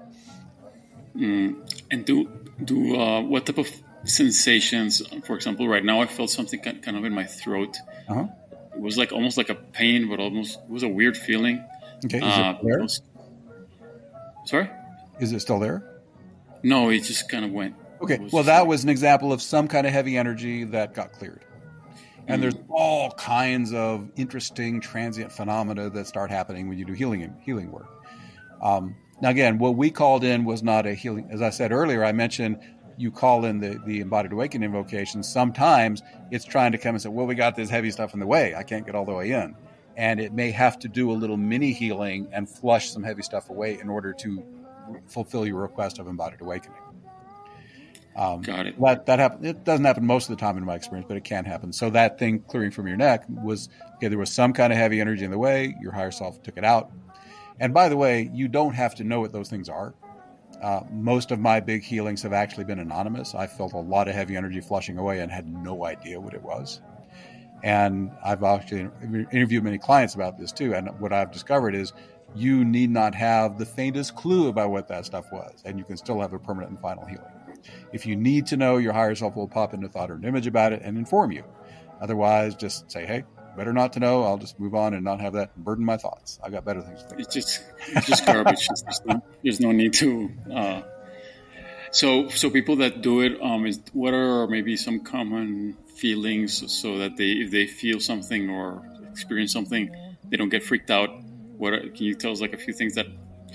Mm. 1.15 1.55
And 1.91 2.05
do, 2.05 2.29
do 2.63 2.95
uh, 2.99 3.21
what 3.21 3.45
type 3.45 3.57
of 3.57 3.69
sensations, 4.05 5.01
for 5.25 5.35
example, 5.35 5.67
right 5.67 5.83
now 5.83 6.01
I 6.01 6.07
felt 6.07 6.29
something 6.29 6.59
kind 6.59 6.97
of 6.97 7.03
in 7.05 7.13
my 7.13 7.25
throat. 7.25 7.77
Uh-huh. 8.07 8.27
It 8.75 8.81
was 8.81 8.97
like 8.97 9.11
almost 9.11 9.37
like 9.37 9.49
a 9.49 9.55
pain, 9.55 10.07
but 10.09 10.19
almost 10.19 10.59
it 10.59 10.69
was 10.69 10.83
a 10.83 10.87
weird 10.87 11.17
feeling. 11.17 11.63
Okay, 12.05 12.17
is 12.17 12.23
uh, 12.23 12.55
it 12.57 12.65
there? 12.65 12.79
Was, 12.79 13.01
sorry? 14.45 14.69
Is 15.19 15.33
it 15.33 15.41
still 15.41 15.59
there? 15.59 15.83
No, 16.63 16.89
it 16.89 17.01
just 17.01 17.29
kind 17.29 17.43
of 17.43 17.51
went. 17.51 17.75
Okay, 18.01 18.19
well, 18.31 18.43
that 18.43 18.67
was 18.67 18.83
an 18.83 18.89
example 18.89 19.33
of 19.33 19.41
some 19.41 19.67
kind 19.67 19.85
of 19.85 19.91
heavy 19.91 20.17
energy 20.17 20.63
that 20.65 20.93
got 20.93 21.11
cleared. 21.11 21.43
And 22.27 22.39
mm. 22.39 22.41
there's 22.43 22.55
all 22.69 23.11
kinds 23.11 23.73
of 23.73 24.09
interesting 24.15 24.79
transient 24.79 25.31
phenomena 25.33 25.89
that 25.89 26.07
start 26.07 26.31
happening 26.31 26.69
when 26.69 26.77
you 26.77 26.85
do 26.85 26.93
healing 26.93 27.35
healing 27.43 27.71
work. 27.71 27.98
Um, 28.61 28.95
now, 29.21 29.29
again, 29.29 29.57
what 29.57 29.75
we 29.75 29.91
called 29.91 30.23
in 30.23 30.45
was 30.45 30.63
not 30.63 30.85
a 30.85 30.93
healing. 30.93 31.27
As 31.31 31.41
I 31.41 31.49
said 31.49 31.71
earlier, 31.71 32.03
I 32.03 32.11
mentioned 32.11 32.59
you 32.97 33.11
call 33.11 33.45
in 33.45 33.59
the, 33.59 33.79
the 33.85 34.01
embodied 34.01 34.33
awakening 34.33 34.65
invocation. 34.65 35.23
Sometimes 35.23 36.01
it's 36.31 36.45
trying 36.45 36.73
to 36.73 36.77
come 36.77 36.95
and 36.95 37.01
say, 37.01 37.09
well, 37.09 37.25
we 37.25 37.35
got 37.35 37.55
this 37.55 37.69
heavy 37.69 37.91
stuff 37.91 38.13
in 38.13 38.19
the 38.19 38.27
way. 38.27 38.55
I 38.55 38.63
can't 38.63 38.85
get 38.85 38.95
all 38.95 39.05
the 39.05 39.13
way 39.13 39.31
in. 39.31 39.55
And 39.95 40.19
it 40.19 40.33
may 40.33 40.51
have 40.51 40.79
to 40.79 40.87
do 40.87 41.11
a 41.11 41.13
little 41.13 41.37
mini 41.37 41.71
healing 41.71 42.27
and 42.31 42.49
flush 42.49 42.89
some 42.89 43.03
heavy 43.03 43.21
stuff 43.21 43.49
away 43.49 43.79
in 43.79 43.89
order 43.89 44.13
to 44.13 44.43
fulfill 45.07 45.45
your 45.45 45.61
request 45.61 45.99
of 45.99 46.07
embodied 46.07 46.41
awakening. 46.41 46.77
Um, 48.15 48.41
Got 48.41 48.67
it. 48.67 48.81
That 48.81 49.05
that 49.05 49.19
happen, 49.19 49.45
It 49.45 49.63
doesn't 49.63 49.85
happen 49.85 50.05
most 50.05 50.29
of 50.29 50.35
the 50.35 50.41
time 50.41 50.57
in 50.57 50.65
my 50.65 50.75
experience, 50.75 51.07
but 51.07 51.15
it 51.15 51.23
can 51.23 51.45
happen. 51.45 51.71
So 51.71 51.89
that 51.91 52.19
thing 52.19 52.39
clearing 52.39 52.71
from 52.71 52.87
your 52.87 52.97
neck 52.97 53.23
was 53.29 53.69
okay. 53.95 54.09
There 54.09 54.17
was 54.17 54.31
some 54.31 54.51
kind 54.51 54.73
of 54.73 54.79
heavy 54.79 54.99
energy 54.99 55.23
in 55.23 55.31
the 55.31 55.37
way. 55.37 55.75
Your 55.81 55.93
higher 55.93 56.11
self 56.11 56.41
took 56.43 56.57
it 56.57 56.65
out. 56.65 56.91
And 57.59 57.73
by 57.73 57.89
the 57.89 57.97
way, 57.97 58.29
you 58.33 58.47
don't 58.47 58.73
have 58.73 58.95
to 58.95 59.03
know 59.03 59.19
what 59.19 59.31
those 59.31 59.49
things 59.49 59.69
are. 59.69 59.93
Uh, 60.61 60.81
most 60.91 61.31
of 61.31 61.39
my 61.39 61.59
big 61.59 61.83
healings 61.83 62.21
have 62.23 62.33
actually 62.33 62.65
been 62.65 62.79
anonymous. 62.79 63.33
I 63.33 63.47
felt 63.47 63.73
a 63.73 63.77
lot 63.77 64.07
of 64.07 64.15
heavy 64.15 64.35
energy 64.35 64.59
flushing 64.59 64.97
away 64.97 65.19
and 65.19 65.31
had 65.31 65.47
no 65.47 65.85
idea 65.85 66.19
what 66.19 66.33
it 66.33 66.41
was. 66.41 66.81
And 67.63 68.11
I've 68.23 68.43
actually 68.43 68.89
interviewed 69.31 69.63
many 69.63 69.77
clients 69.77 70.15
about 70.15 70.37
this 70.37 70.51
too. 70.51 70.73
And 70.73 70.89
what 70.99 71.13
I've 71.13 71.31
discovered 71.31 71.75
is 71.75 71.93
you 72.35 72.63
need 72.63 72.89
not 72.89 73.15
have 73.15 73.57
the 73.57 73.65
faintest 73.65 74.15
clue 74.15 74.47
about 74.47 74.69
what 74.69 74.87
that 74.89 75.05
stuff 75.05 75.31
was, 75.31 75.61
and 75.65 75.77
you 75.77 75.83
can 75.83 75.97
still 75.97 76.19
have 76.21 76.33
a 76.33 76.39
permanent 76.39 76.71
and 76.71 76.79
final 76.79 77.05
healing. 77.05 77.25
If 77.91 78.05
you 78.05 78.15
need 78.15 78.45
to 78.47 78.57
know, 78.57 78.77
your 78.77 78.93
higher 78.93 79.15
self 79.15 79.35
will 79.35 79.47
pop 79.47 79.73
into 79.73 79.89
thought 79.89 80.11
or 80.11 80.15
an 80.15 80.23
image 80.23 80.47
about 80.47 80.71
it 80.71 80.81
and 80.83 80.97
inform 80.97 81.31
you. 81.31 81.43
Otherwise, 82.01 82.55
just 82.55 82.89
say, 82.89 83.05
hey, 83.05 83.23
better 83.59 83.73
not 83.73 83.91
to 83.93 83.99
know. 83.99 84.23
I'll 84.23 84.37
just 84.37 84.57
move 84.57 84.73
on 84.73 84.93
and 84.93 85.03
not 85.03 85.19
have 85.19 85.33
that 85.33 85.53
burden 85.57 85.83
my 85.83 85.97
thoughts. 85.97 86.39
I've 86.41 86.53
got 86.53 86.63
better 86.63 86.81
things 86.81 87.03
to 87.03 87.09
think. 87.09 87.21
It's 87.21 87.33
just 87.33 87.61
it's 87.89 88.07
just 88.07 88.25
garbage. 88.25 88.65
there's, 88.67 89.01
no, 89.05 89.21
there's, 89.43 89.59
no, 89.59 89.71
need 89.73 89.93
to. 89.95 90.31
Uh, 90.49 90.81
so 91.91 92.29
so 92.29 92.49
people 92.49 92.77
that 92.77 93.01
do 93.01 93.19
it, 93.19 93.37
um, 93.41 93.65
is 93.65 93.81
what 93.91 94.13
are 94.13 94.47
maybe 94.47 94.77
some 94.77 95.01
common 95.01 95.75
feelings 95.93 96.71
so 96.71 96.99
that 96.99 97.17
they 97.17 97.31
if 97.31 97.51
they 97.51 97.67
feel 97.67 97.99
something 97.99 98.49
or 98.49 98.81
experience 99.11 99.51
something, 99.51 99.93
they 100.29 100.37
don't 100.37 100.49
get 100.49 100.63
freaked 100.63 100.89
out. 100.89 101.09
What 101.57 101.73
are, 101.73 101.81
can 101.81 102.05
you 102.05 102.15
tell 102.15 102.31
us 102.31 102.39
like 102.39 102.53
a 102.53 102.57
few 102.57 102.73
things 102.73 102.95
that 102.95 103.07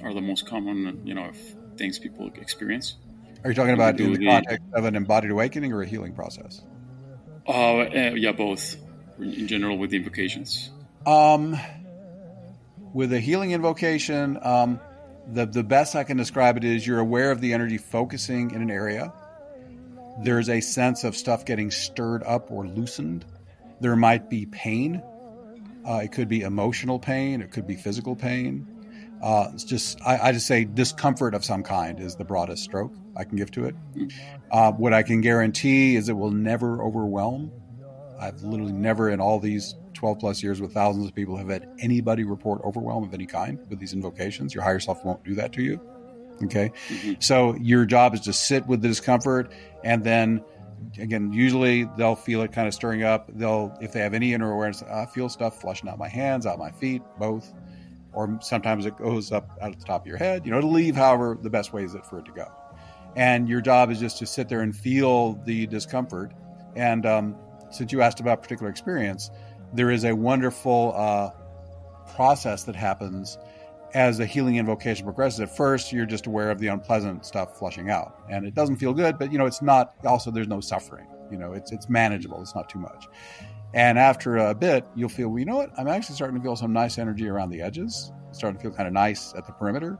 are 0.02 0.12
the 0.12 0.20
most 0.20 0.46
common 0.46 1.06
you 1.06 1.14
know 1.14 1.30
things 1.78 1.98
people 1.98 2.30
experience? 2.36 2.96
Are 3.42 3.50
you 3.50 3.54
talking 3.54 3.72
about 3.72 3.98
in 3.98 4.12
the, 4.12 4.18
the 4.18 4.26
context 4.26 4.66
of 4.74 4.84
an 4.84 4.96
embodied 4.96 5.30
awakening 5.30 5.72
or 5.72 5.80
a 5.80 5.86
healing 5.86 6.12
process? 6.12 6.60
Uh, 7.48 7.52
uh 7.52 7.86
yeah, 8.14 8.32
both 8.32 8.76
in 9.18 9.46
general 9.46 9.78
with 9.78 9.90
the 9.90 9.96
invocations? 9.96 10.70
Um, 11.06 11.58
with 12.92 13.12
a 13.12 13.20
healing 13.20 13.52
invocation, 13.52 14.38
um, 14.42 14.80
the 15.32 15.46
the 15.46 15.64
best 15.64 15.96
I 15.96 16.04
can 16.04 16.16
describe 16.16 16.56
it 16.56 16.64
is 16.64 16.86
you're 16.86 17.00
aware 17.00 17.30
of 17.30 17.40
the 17.40 17.52
energy 17.52 17.78
focusing 17.78 18.50
in 18.52 18.62
an 18.62 18.70
area. 18.70 19.12
There's 20.22 20.48
a 20.48 20.60
sense 20.60 21.04
of 21.04 21.16
stuff 21.16 21.44
getting 21.44 21.70
stirred 21.70 22.22
up 22.22 22.50
or 22.50 22.66
loosened. 22.66 23.24
There 23.80 23.96
might 23.96 24.30
be 24.30 24.46
pain. 24.46 25.02
Uh, 25.86 26.00
it 26.04 26.12
could 26.12 26.28
be 26.28 26.42
emotional 26.42 26.98
pain. 26.98 27.42
It 27.42 27.50
could 27.50 27.66
be 27.66 27.76
physical 27.76 28.14
pain. 28.14 28.66
Uh, 29.22 29.50
it's 29.52 29.64
just 29.64 30.00
I, 30.02 30.28
I, 30.28 30.32
just 30.32 30.46
say 30.46 30.64
discomfort 30.64 31.34
of 31.34 31.44
some 31.44 31.62
kind 31.62 31.98
is 31.98 32.16
the 32.16 32.24
broadest 32.24 32.62
stroke 32.62 32.92
I 33.16 33.24
can 33.24 33.36
give 33.36 33.50
to 33.52 33.64
it. 33.64 33.74
Hmm. 33.94 34.06
Uh, 34.50 34.72
what 34.72 34.92
I 34.92 35.02
can 35.02 35.22
guarantee 35.22 35.96
is 35.96 36.08
it 36.08 36.12
will 36.12 36.30
never 36.30 36.82
overwhelm. 36.82 37.50
I've 38.18 38.42
literally 38.42 38.72
never 38.72 39.10
in 39.10 39.20
all 39.20 39.38
these 39.38 39.74
12 39.94 40.18
plus 40.18 40.42
years 40.42 40.60
with 40.60 40.72
thousands 40.72 41.06
of 41.08 41.14
people 41.14 41.36
have 41.36 41.48
had 41.48 41.68
anybody 41.78 42.24
report 42.24 42.60
overwhelm 42.64 43.04
of 43.04 43.14
any 43.14 43.26
kind 43.26 43.58
with 43.68 43.78
these 43.78 43.92
invocations. 43.92 44.54
Your 44.54 44.62
higher 44.62 44.80
self 44.80 45.04
won't 45.04 45.24
do 45.24 45.34
that 45.34 45.52
to 45.54 45.62
you. 45.62 45.80
Okay. 46.44 46.72
Mm-hmm. 46.88 47.12
So 47.20 47.54
your 47.56 47.84
job 47.84 48.14
is 48.14 48.20
to 48.22 48.32
sit 48.32 48.66
with 48.66 48.82
the 48.82 48.88
discomfort 48.88 49.52
and 49.84 50.02
then 50.02 50.44
again, 50.98 51.32
usually 51.32 51.84
they'll 51.96 52.16
feel 52.16 52.42
it 52.42 52.52
kind 52.52 52.68
of 52.68 52.74
stirring 52.74 53.02
up. 53.02 53.30
They'll, 53.34 53.76
if 53.80 53.92
they 53.92 54.00
have 54.00 54.14
any 54.14 54.34
inner 54.34 54.52
awareness, 54.52 54.82
I 54.82 55.06
feel 55.06 55.28
stuff 55.28 55.60
flushing 55.60 55.88
out 55.88 55.98
my 55.98 56.08
hands, 56.08 56.46
out 56.46 56.58
my 56.58 56.70
feet, 56.70 57.02
both. 57.18 57.52
Or 58.12 58.38
sometimes 58.42 58.86
it 58.86 58.96
goes 58.96 59.32
up 59.32 59.58
out 59.60 59.70
of 59.70 59.80
the 59.80 59.84
top 59.84 60.02
of 60.02 60.06
your 60.06 60.16
head. 60.16 60.44
You 60.44 60.52
know, 60.52 60.60
to 60.60 60.66
leave 60.66 60.94
however 60.94 61.36
the 61.40 61.50
best 61.50 61.72
way 61.72 61.84
is 61.84 61.94
it 61.94 62.06
for 62.06 62.18
it 62.18 62.26
to 62.26 62.32
go. 62.32 62.50
And 63.16 63.48
your 63.48 63.60
job 63.60 63.90
is 63.90 64.00
just 64.00 64.18
to 64.18 64.26
sit 64.26 64.48
there 64.48 64.60
and 64.60 64.74
feel 64.74 65.34
the 65.44 65.66
discomfort. 65.66 66.32
And 66.76 67.06
um, 67.06 67.36
since 67.74 67.92
you 67.92 68.02
asked 68.02 68.20
about 68.20 68.42
particular 68.42 68.70
experience, 68.70 69.30
there 69.72 69.90
is 69.90 70.04
a 70.04 70.14
wonderful 70.14 70.92
uh, 70.96 71.30
process 72.14 72.64
that 72.64 72.76
happens 72.76 73.38
as 73.94 74.18
the 74.18 74.26
healing 74.26 74.56
invocation 74.56 75.04
progresses. 75.04 75.40
At 75.40 75.56
first, 75.56 75.92
you're 75.92 76.06
just 76.06 76.26
aware 76.26 76.50
of 76.50 76.58
the 76.58 76.68
unpleasant 76.68 77.24
stuff 77.24 77.58
flushing 77.58 77.90
out, 77.90 78.24
and 78.30 78.46
it 78.46 78.54
doesn't 78.54 78.76
feel 78.76 78.92
good, 78.92 79.18
but 79.18 79.32
you 79.32 79.38
know 79.38 79.46
it's 79.46 79.62
not. 79.62 79.94
Also, 80.04 80.30
there's 80.30 80.48
no 80.48 80.60
suffering. 80.60 81.06
You 81.30 81.38
know, 81.38 81.52
it's 81.52 81.72
it's 81.72 81.88
manageable. 81.88 82.40
It's 82.42 82.54
not 82.54 82.68
too 82.68 82.78
much. 82.78 83.06
And 83.74 83.98
after 83.98 84.36
a 84.36 84.54
bit, 84.54 84.86
you'll 84.94 85.08
feel, 85.08 85.28
well, 85.28 85.40
you 85.40 85.44
know 85.44 85.56
what? 85.56 85.70
I'm 85.76 85.88
actually 85.88 86.14
starting 86.14 86.36
to 86.36 86.42
feel 86.42 86.54
some 86.54 86.72
nice 86.72 86.96
energy 86.96 87.28
around 87.28 87.50
the 87.50 87.60
edges. 87.60 88.12
starting 88.30 88.56
to 88.56 88.62
feel 88.62 88.70
kind 88.70 88.86
of 88.86 88.92
nice 88.94 89.34
at 89.34 89.46
the 89.46 89.52
perimeter. 89.52 89.98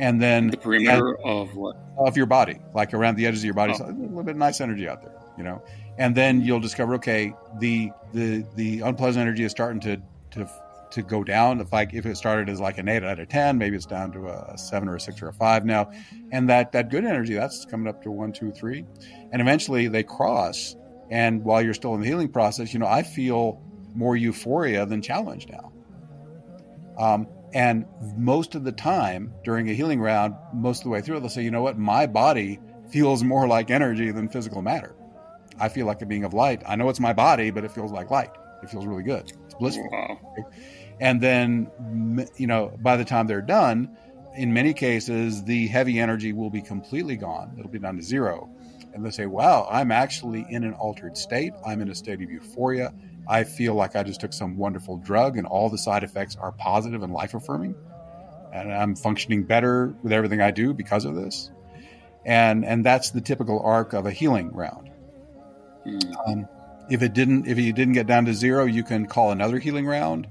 And 0.00 0.22
then 0.22 0.48
the 0.48 0.56
perimeter 0.56 1.18
of 1.18 1.54
what? 1.54 1.76
Of 1.98 2.16
your 2.16 2.26
body, 2.26 2.58
like 2.72 2.94
around 2.94 3.16
the 3.16 3.26
edges 3.26 3.40
of 3.40 3.44
your 3.44 3.54
body, 3.54 3.74
oh. 3.78 3.84
a 3.84 3.92
little 3.92 4.22
bit 4.22 4.32
of 4.32 4.36
nice 4.38 4.60
energy 4.62 4.88
out 4.88 5.02
there. 5.02 5.14
You 5.36 5.44
know, 5.44 5.62
and 5.98 6.14
then 6.14 6.40
you'll 6.40 6.60
discover 6.60 6.94
okay 6.94 7.34
the 7.58 7.90
the 8.14 8.44
the 8.54 8.80
unpleasant 8.80 9.20
energy 9.20 9.44
is 9.44 9.50
starting 9.50 9.80
to 9.80 10.00
to 10.30 10.48
to 10.92 11.02
go 11.02 11.22
down. 11.22 11.60
If 11.60 11.72
like 11.72 11.92
if 11.92 12.06
it 12.06 12.16
started 12.16 12.48
as 12.48 12.60
like 12.60 12.78
an 12.78 12.88
8 12.88 13.04
out 13.04 13.18
of 13.18 13.28
10 13.28 13.58
maybe 13.58 13.76
it's 13.76 13.84
down 13.84 14.12
to 14.12 14.28
a 14.28 14.56
7 14.56 14.88
or 14.88 14.96
a 14.96 15.00
6 15.00 15.22
or 15.22 15.28
a 15.28 15.32
5 15.32 15.66
now. 15.66 15.90
And 16.32 16.48
that 16.48 16.72
that 16.72 16.90
good 16.90 17.04
energy 17.04 17.34
that's 17.34 17.66
coming 17.66 17.88
up 17.88 18.02
to 18.04 18.10
one, 18.10 18.32
two, 18.32 18.52
three, 18.52 18.86
and 19.32 19.42
eventually 19.42 19.88
they 19.88 20.02
cross. 20.02 20.76
And 21.10 21.42
while 21.42 21.62
you're 21.62 21.74
still 21.74 21.94
in 21.94 22.00
the 22.00 22.06
healing 22.06 22.28
process 22.28 22.72
you 22.72 22.78
know 22.78 22.86
i 22.86 23.02
feel 23.02 23.60
more 23.94 24.16
euphoria 24.16 24.86
than 24.86 25.02
challenge 25.02 25.48
now. 25.48 25.72
Um, 26.98 27.28
and 27.54 27.86
most 28.16 28.54
of 28.54 28.64
the 28.64 28.72
time 28.72 29.32
during 29.42 29.70
a 29.70 29.72
healing 29.72 30.00
round 30.00 30.34
most 30.52 30.80
of 30.80 30.84
the 30.84 30.90
way 30.90 31.00
through 31.00 31.20
they'll 31.20 31.28
say 31.28 31.42
you 31.42 31.50
know 31.50 31.62
what? 31.62 31.78
My 31.78 32.06
body 32.06 32.60
feels 32.90 33.22
more 33.22 33.46
like 33.46 33.70
energy 33.70 34.10
than 34.10 34.28
physical 34.28 34.62
matter 34.62 34.94
I 35.60 35.68
feel 35.68 35.86
like 35.86 36.02
a 36.02 36.06
being 36.06 36.24
of 36.24 36.34
light. 36.34 36.62
I 36.66 36.76
know 36.76 36.88
it's 36.88 37.00
my 37.00 37.12
body, 37.12 37.50
but 37.50 37.64
it 37.64 37.72
feels 37.72 37.92
like 37.92 38.10
light. 38.10 38.30
It 38.62 38.70
feels 38.70 38.86
really 38.86 39.02
good. 39.02 39.32
It's 39.44 39.54
blissful. 39.54 39.88
Wow. 39.90 40.18
And 41.00 41.20
then, 41.20 41.70
you 42.36 42.46
know, 42.46 42.76
by 42.80 42.96
the 42.96 43.04
time 43.04 43.26
they're 43.26 43.40
done, 43.40 43.96
in 44.34 44.52
many 44.52 44.72
cases, 44.72 45.44
the 45.44 45.66
heavy 45.68 45.98
energy 45.98 46.32
will 46.32 46.50
be 46.50 46.62
completely 46.62 47.16
gone. 47.16 47.54
It'll 47.58 47.70
be 47.70 47.78
down 47.78 47.96
to 47.96 48.02
zero. 48.02 48.50
And 48.94 49.04
they 49.04 49.10
say, 49.10 49.26
wow, 49.26 49.68
I'm 49.70 49.92
actually 49.92 50.46
in 50.48 50.64
an 50.64 50.74
altered 50.74 51.16
state. 51.16 51.52
I'm 51.64 51.80
in 51.80 51.90
a 51.90 51.94
state 51.94 52.20
of 52.22 52.30
euphoria. 52.30 52.92
I 53.28 53.44
feel 53.44 53.74
like 53.74 53.94
I 53.94 54.02
just 54.02 54.20
took 54.20 54.32
some 54.32 54.56
wonderful 54.56 54.96
drug 54.96 55.36
and 55.36 55.46
all 55.46 55.68
the 55.68 55.78
side 55.78 56.02
effects 56.02 56.36
are 56.36 56.52
positive 56.52 57.02
and 57.02 57.12
life 57.12 57.34
affirming. 57.34 57.74
And 58.52 58.72
I'm 58.72 58.96
functioning 58.96 59.44
better 59.44 59.94
with 60.02 60.12
everything 60.12 60.40
I 60.40 60.50
do 60.50 60.72
because 60.72 61.04
of 61.04 61.14
this. 61.14 61.50
And, 62.24 62.64
and 62.64 62.84
that's 62.84 63.10
the 63.10 63.20
typical 63.20 63.60
arc 63.60 63.92
of 63.92 64.06
a 64.06 64.10
healing 64.10 64.52
round. 64.52 64.87
Mm. 65.88 66.28
Um, 66.28 66.48
if 66.90 67.02
it 67.02 67.12
didn't, 67.12 67.46
if 67.46 67.58
you 67.58 67.72
didn't 67.72 67.94
get 67.94 68.06
down 68.06 68.24
to 68.26 68.34
zero, 68.34 68.64
you 68.64 68.82
can 68.82 69.06
call 69.06 69.30
another 69.30 69.58
healing 69.58 69.86
round, 69.86 70.26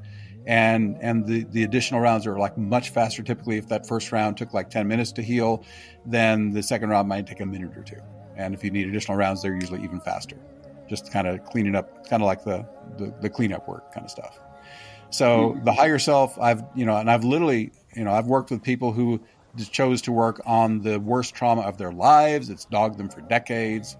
and 0.46 0.98
and 1.02 1.26
the 1.26 1.44
the 1.46 1.64
additional 1.64 2.02
rounds 2.02 2.26
are 2.26 2.38
like 2.38 2.58
much 2.58 2.90
faster. 2.90 3.24
Typically, 3.24 3.58
if 3.58 3.68
that 3.70 3.88
first 3.88 4.12
round 4.12 4.38
took 4.38 4.54
like 4.54 4.70
ten 4.70 4.88
minutes 4.88 5.12
to 5.14 5.22
heal, 5.22 5.64
then 6.06 6.52
the 6.52 6.64
second 6.64 6.90
round 6.90 7.08
might 7.08 7.28
take 7.28 7.40
a 7.40 7.46
minute 7.46 7.78
or 7.78 7.84
two. 7.84 8.02
And 8.36 8.54
if 8.54 8.64
you 8.64 8.72
need 8.72 8.88
additional 8.88 9.18
rounds, 9.18 9.42
they're 9.42 9.54
usually 9.54 9.84
even 9.84 10.00
faster. 10.00 10.38
Just 10.88 11.12
kind 11.12 11.28
of 11.28 11.44
cleaning 11.46 11.76
up, 11.76 12.08
kind 12.08 12.22
of 12.22 12.28
like 12.28 12.44
the, 12.44 12.66
the 12.98 13.14
the 13.22 13.30
cleanup 13.30 13.68
work 13.68 13.94
kind 13.94 14.06
of 14.06 14.12
stuff. 14.12 14.40
So 15.10 15.52
mm-hmm. 15.52 15.64
the 15.64 15.74
higher 15.74 16.00
self, 16.00 16.40
I've 16.40 16.64
you 16.76 16.86
know, 16.86 16.98
and 16.98 17.10
I've 17.10 17.24
literally 17.24 17.72
you 17.98 18.04
know, 18.04 18.12
I've 18.14 18.28
worked 18.28 18.52
with 18.52 18.62
people 18.62 18.94
who 18.94 19.20
just 19.56 19.72
chose 19.72 20.04
to 20.04 20.12
work 20.12 20.40
on 20.46 20.82
the 20.82 21.00
worst 21.00 21.34
trauma 21.34 21.64
of 21.64 21.78
their 21.78 21.92
lives. 21.92 22.50
It's 22.50 22.66
dogged 22.66 22.98
them 22.98 23.10
for 23.10 23.22
decades. 23.22 23.98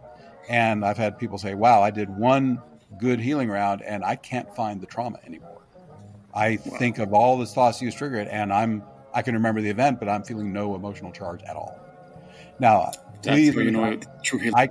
And 0.50 0.86
I've 0.86 0.98
had 0.98 1.18
people 1.18 1.38
say, 1.38 1.56
wow, 1.56 1.82
I 1.82 1.92
did 1.92 2.10
one 2.10 2.62
good 3.00 3.20
healing 3.20 3.50
round 3.50 3.82
and 3.82 4.04
I 4.04 4.16
can't 4.16 4.54
find 4.56 4.82
the 4.82 4.88
trauma 4.88 5.20
anymore. 5.26 5.62
I 6.34 6.60
wow. 6.66 6.78
think 6.78 7.00
of 7.00 7.14
all 7.14 7.38
the 7.38 7.46
thoughts 7.46 7.82
you 7.82 7.92
triggered 7.92 8.28
and 8.28 8.54
I'm 8.54 8.84
I 9.14 9.24
can 9.24 9.34
remember 9.34 9.62
the 9.62 9.70
event, 9.70 10.00
but 10.00 10.10
I'm 10.10 10.24
feeling 10.24 10.54
no 10.54 10.76
emotional 10.76 11.12
charge 11.12 11.42
at 11.44 11.56
all. 11.56 11.80
Now, 12.60 12.92
please, 13.24 13.56
you 13.56 13.72
know, 13.72 14.00
true 14.24 14.38
healing. 14.38 14.56
I, 14.56 14.70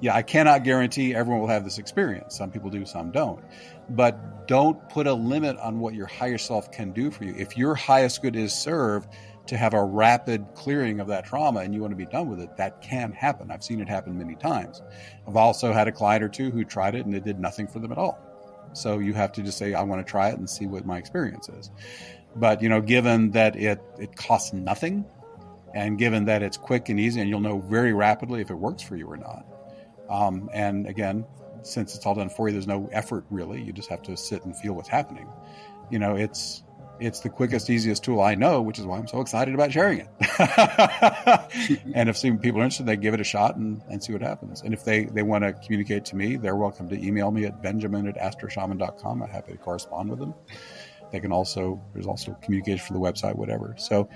yeah, 0.00 0.14
I 0.14 0.20
cannot 0.20 0.64
guarantee 0.64 1.14
everyone 1.14 1.40
will 1.40 1.48
have 1.48 1.64
this 1.64 1.78
experience. 1.78 2.36
Some 2.36 2.50
people 2.50 2.68
do, 2.68 2.84
some 2.84 3.10
don't. 3.10 3.42
But 3.88 4.46
don't 4.46 4.86
put 4.90 5.06
a 5.06 5.14
limit 5.14 5.56
on 5.58 5.80
what 5.80 5.94
your 5.94 6.06
higher 6.06 6.36
self 6.36 6.70
can 6.70 6.92
do 6.92 7.10
for 7.10 7.24
you. 7.24 7.34
If 7.36 7.56
your 7.56 7.74
highest 7.74 8.20
good 8.20 8.36
is 8.36 8.52
served, 8.52 9.08
to 9.46 9.56
have 9.56 9.74
a 9.74 9.84
rapid 9.84 10.46
clearing 10.54 11.00
of 11.00 11.08
that 11.08 11.26
trauma 11.26 11.60
and 11.60 11.74
you 11.74 11.80
want 11.80 11.92
to 11.92 11.96
be 11.96 12.06
done 12.06 12.30
with 12.30 12.40
it, 12.40 12.56
that 12.56 12.80
can 12.80 13.12
happen. 13.12 13.50
I've 13.50 13.62
seen 13.62 13.80
it 13.80 13.88
happen 13.88 14.16
many 14.16 14.36
times. 14.36 14.82
I've 15.28 15.36
also 15.36 15.72
had 15.72 15.86
a 15.88 15.92
client 15.92 16.24
or 16.24 16.28
two 16.28 16.50
who 16.50 16.64
tried 16.64 16.94
it 16.94 17.04
and 17.04 17.14
it 17.14 17.24
did 17.24 17.38
nothing 17.38 17.66
for 17.66 17.78
them 17.78 17.92
at 17.92 17.98
all. 17.98 18.18
So 18.72 18.98
you 18.98 19.12
have 19.14 19.32
to 19.32 19.42
just 19.42 19.58
say, 19.58 19.74
I 19.74 19.82
want 19.82 20.04
to 20.04 20.10
try 20.10 20.30
it 20.30 20.38
and 20.38 20.48
see 20.48 20.66
what 20.66 20.86
my 20.86 20.98
experience 20.98 21.48
is. 21.48 21.70
But 22.36 22.62
you 22.62 22.68
know, 22.68 22.80
given 22.80 23.30
that 23.32 23.54
it 23.56 23.80
it 23.98 24.16
costs 24.16 24.52
nothing, 24.52 25.04
and 25.74 25.98
given 25.98 26.24
that 26.24 26.42
it's 26.42 26.56
quick 26.56 26.88
and 26.88 26.98
easy, 26.98 27.20
and 27.20 27.28
you'll 27.28 27.40
know 27.40 27.60
very 27.60 27.92
rapidly 27.92 28.40
if 28.40 28.50
it 28.50 28.54
works 28.54 28.82
for 28.82 28.96
you 28.96 29.06
or 29.06 29.16
not. 29.16 29.46
Um, 30.08 30.50
and 30.52 30.86
again, 30.86 31.24
since 31.62 31.94
it's 31.94 32.06
all 32.06 32.14
done 32.14 32.28
for 32.28 32.48
you, 32.48 32.52
there's 32.52 32.66
no 32.66 32.88
effort 32.92 33.24
really. 33.30 33.62
You 33.62 33.72
just 33.72 33.88
have 33.88 34.02
to 34.02 34.16
sit 34.16 34.44
and 34.44 34.56
feel 34.56 34.74
what's 34.74 34.88
happening. 34.88 35.28
You 35.90 35.98
know, 35.98 36.16
it's 36.16 36.62
it's 37.00 37.20
the 37.20 37.28
quickest, 37.28 37.68
easiest 37.70 38.04
tool 38.04 38.20
I 38.20 38.34
know, 38.34 38.62
which 38.62 38.78
is 38.78 38.84
why 38.86 38.98
I'm 38.98 39.06
so 39.06 39.20
excited 39.20 39.54
about 39.54 39.72
sharing 39.72 40.00
it. 40.00 40.08
and 41.94 42.08
if 42.08 42.16
some 42.16 42.38
people 42.38 42.60
are 42.60 42.64
interested, 42.64 42.86
they 42.86 42.96
give 42.96 43.14
it 43.14 43.20
a 43.20 43.24
shot 43.24 43.56
and, 43.56 43.82
and 43.88 44.02
see 44.02 44.12
what 44.12 44.22
happens. 44.22 44.62
And 44.62 44.72
if 44.72 44.84
they, 44.84 45.04
they 45.04 45.22
want 45.22 45.44
to 45.44 45.52
communicate 45.52 46.04
to 46.06 46.16
me, 46.16 46.36
they're 46.36 46.56
welcome 46.56 46.88
to 46.88 47.04
email 47.04 47.30
me 47.30 47.44
at 47.44 47.62
benjamin 47.62 48.06
at 48.06 48.16
astroshaman.com. 48.16 49.22
I'm 49.22 49.28
happy 49.28 49.52
to 49.52 49.58
correspond 49.58 50.10
with 50.10 50.18
them. 50.18 50.34
They 51.10 51.20
can 51.20 51.32
also, 51.32 51.80
there's 51.92 52.06
also 52.06 52.32
communication 52.42 52.84
for 52.84 52.92
the 52.92 53.00
website, 53.00 53.36
whatever. 53.36 53.74
So 53.78 54.08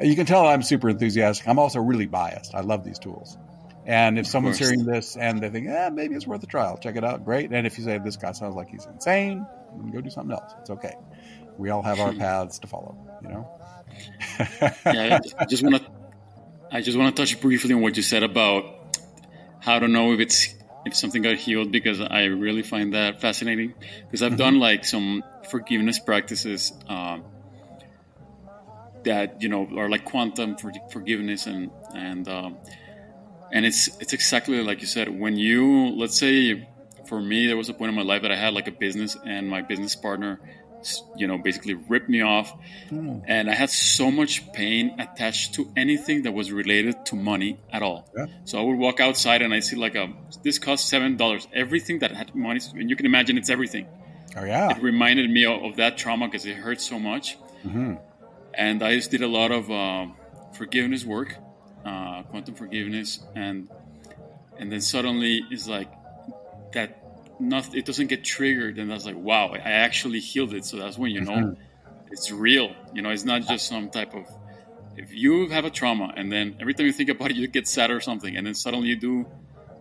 uh, 0.00 0.04
You 0.04 0.16
can 0.16 0.26
tell 0.26 0.46
I'm 0.46 0.62
super 0.62 0.88
enthusiastic. 0.88 1.48
I'm 1.48 1.58
also 1.58 1.80
really 1.80 2.06
biased. 2.06 2.54
I 2.54 2.60
love 2.60 2.84
these 2.84 2.98
tools. 2.98 3.38
And 3.86 4.18
if 4.18 4.26
someone's 4.26 4.58
hearing 4.58 4.84
this 4.84 5.16
and 5.16 5.42
they 5.42 5.50
think, 5.50 5.66
yeah, 5.66 5.90
maybe 5.90 6.14
it's 6.14 6.26
worth 6.26 6.42
a 6.42 6.46
trial, 6.46 6.78
check 6.78 6.96
it 6.96 7.04
out. 7.04 7.24
Great. 7.24 7.52
And 7.52 7.66
if 7.66 7.78
you 7.78 7.84
say 7.84 7.98
this 7.98 8.16
guy 8.16 8.32
sounds 8.32 8.54
like 8.54 8.70
he's 8.70 8.86
insane, 8.86 9.46
go 9.92 10.00
do 10.00 10.08
something 10.10 10.32
else. 10.32 10.54
It's 10.60 10.70
okay. 10.70 10.94
We 11.58 11.70
all 11.70 11.82
have 11.82 12.00
our 12.00 12.12
paths 12.24 12.58
to 12.60 12.66
follow. 12.66 12.96
You 13.22 13.28
know. 13.28 13.60
yeah, 14.86 15.20
I 15.38 15.44
just 15.46 15.62
want 15.62 15.76
to. 15.76 15.90
I 16.70 16.80
just 16.80 16.98
want 16.98 17.14
to 17.14 17.22
touch 17.22 17.40
briefly 17.40 17.74
on 17.74 17.82
what 17.82 17.96
you 17.96 18.02
said 18.02 18.22
about 18.22 18.64
how 19.60 19.78
to 19.78 19.86
know 19.86 20.12
if 20.12 20.20
it's 20.20 20.54
if 20.84 20.94
something 20.94 21.22
got 21.22 21.36
healed 21.36 21.72
because 21.72 22.00
I 22.00 22.24
really 22.24 22.62
find 22.62 22.94
that 22.94 23.20
fascinating 23.20 23.74
because 24.06 24.22
I've 24.22 24.32
mm-hmm. 24.32 24.38
done 24.38 24.58
like 24.58 24.84
some 24.84 25.22
forgiveness 25.48 25.98
practices 25.98 26.72
um, 26.88 27.24
that 29.04 29.40
you 29.40 29.48
know 29.48 29.68
are 29.76 29.88
like 29.88 30.04
quantum 30.04 30.56
for 30.56 30.72
forgiveness 30.90 31.46
and 31.46 31.70
and 31.94 32.28
um, 32.28 32.58
and 33.52 33.64
it's 33.64 33.88
it's 34.00 34.12
exactly 34.12 34.62
like 34.62 34.80
you 34.80 34.86
said 34.86 35.08
when 35.08 35.36
you 35.36 35.90
let's 35.96 36.18
say 36.18 36.68
for 37.06 37.20
me 37.20 37.46
there 37.46 37.56
was 37.56 37.68
a 37.68 37.74
point 37.74 37.90
in 37.90 37.94
my 37.94 38.02
life 38.02 38.22
that 38.22 38.32
i 38.32 38.36
had 38.36 38.54
like 38.54 38.66
a 38.66 38.72
business 38.72 39.16
and 39.26 39.48
my 39.48 39.60
business 39.60 39.94
partner 39.94 40.40
you 41.16 41.26
know 41.26 41.38
basically 41.38 41.74
ripped 41.74 42.08
me 42.08 42.20
off 42.20 42.52
mm. 42.90 43.22
and 43.26 43.50
i 43.50 43.54
had 43.54 43.70
so 43.70 44.10
much 44.10 44.52
pain 44.52 44.94
attached 44.98 45.54
to 45.54 45.70
anything 45.76 46.22
that 46.22 46.32
was 46.32 46.52
related 46.52 46.94
to 47.06 47.16
money 47.16 47.58
at 47.72 47.82
all 47.82 48.08
yeah. 48.16 48.26
so 48.44 48.58
i 48.58 48.62
would 48.62 48.78
walk 48.78 49.00
outside 49.00 49.42
and 49.42 49.52
i 49.54 49.60
see 49.60 49.76
like 49.76 49.94
a 49.94 50.12
this 50.42 50.58
cost 50.58 50.88
seven 50.88 51.16
dollars 51.16 51.46
everything 51.52 51.98
that 52.00 52.12
had 52.12 52.34
money 52.34 52.60
and 52.74 52.90
you 52.90 52.96
can 52.96 53.06
imagine 53.06 53.36
it's 53.38 53.50
everything 53.50 53.86
oh 54.36 54.44
yeah 54.44 54.70
it 54.76 54.82
reminded 54.82 55.30
me 55.30 55.44
of, 55.44 55.62
of 55.62 55.76
that 55.76 55.96
trauma 55.96 56.26
because 56.26 56.44
it 56.46 56.56
hurt 56.56 56.80
so 56.80 56.98
much 56.98 57.38
mm-hmm. 57.64 57.94
and 58.54 58.82
i 58.82 58.94
just 58.94 59.10
did 59.10 59.22
a 59.22 59.28
lot 59.28 59.50
of 59.50 59.70
uh, 59.70 60.06
forgiveness 60.52 61.04
work 61.04 61.36
uh, 61.84 62.22
quantum 62.24 62.54
forgiveness, 62.54 63.20
and 63.34 63.68
and 64.58 64.72
then 64.72 64.80
suddenly 64.80 65.42
it's 65.50 65.68
like 65.68 65.90
that. 66.72 67.00
Not 67.40 67.74
it 67.74 67.84
doesn't 67.84 68.06
get 68.06 68.24
triggered, 68.24 68.78
and 68.78 68.90
that's 68.90 69.04
like 69.04 69.16
wow, 69.16 69.52
I 69.52 69.58
actually 69.58 70.20
healed 70.20 70.54
it. 70.54 70.64
So 70.64 70.76
that's 70.76 70.96
when 70.96 71.10
you 71.10 71.20
know 71.20 71.32
mm-hmm. 71.32 71.62
it's 72.10 72.30
real. 72.30 72.74
You 72.92 73.02
know, 73.02 73.10
it's 73.10 73.24
not 73.24 73.42
just 73.42 73.66
some 73.66 73.90
type 73.90 74.14
of. 74.14 74.26
If 74.96 75.12
you 75.12 75.48
have 75.48 75.64
a 75.64 75.70
trauma, 75.70 76.12
and 76.16 76.30
then 76.30 76.56
every 76.60 76.74
time 76.74 76.86
you 76.86 76.92
think 76.92 77.10
about 77.10 77.30
it, 77.32 77.36
you 77.36 77.48
get 77.48 77.66
sad 77.66 77.90
or 77.90 78.00
something, 78.00 78.36
and 78.36 78.46
then 78.46 78.54
suddenly 78.54 78.88
you 78.88 78.96
do, 78.96 79.26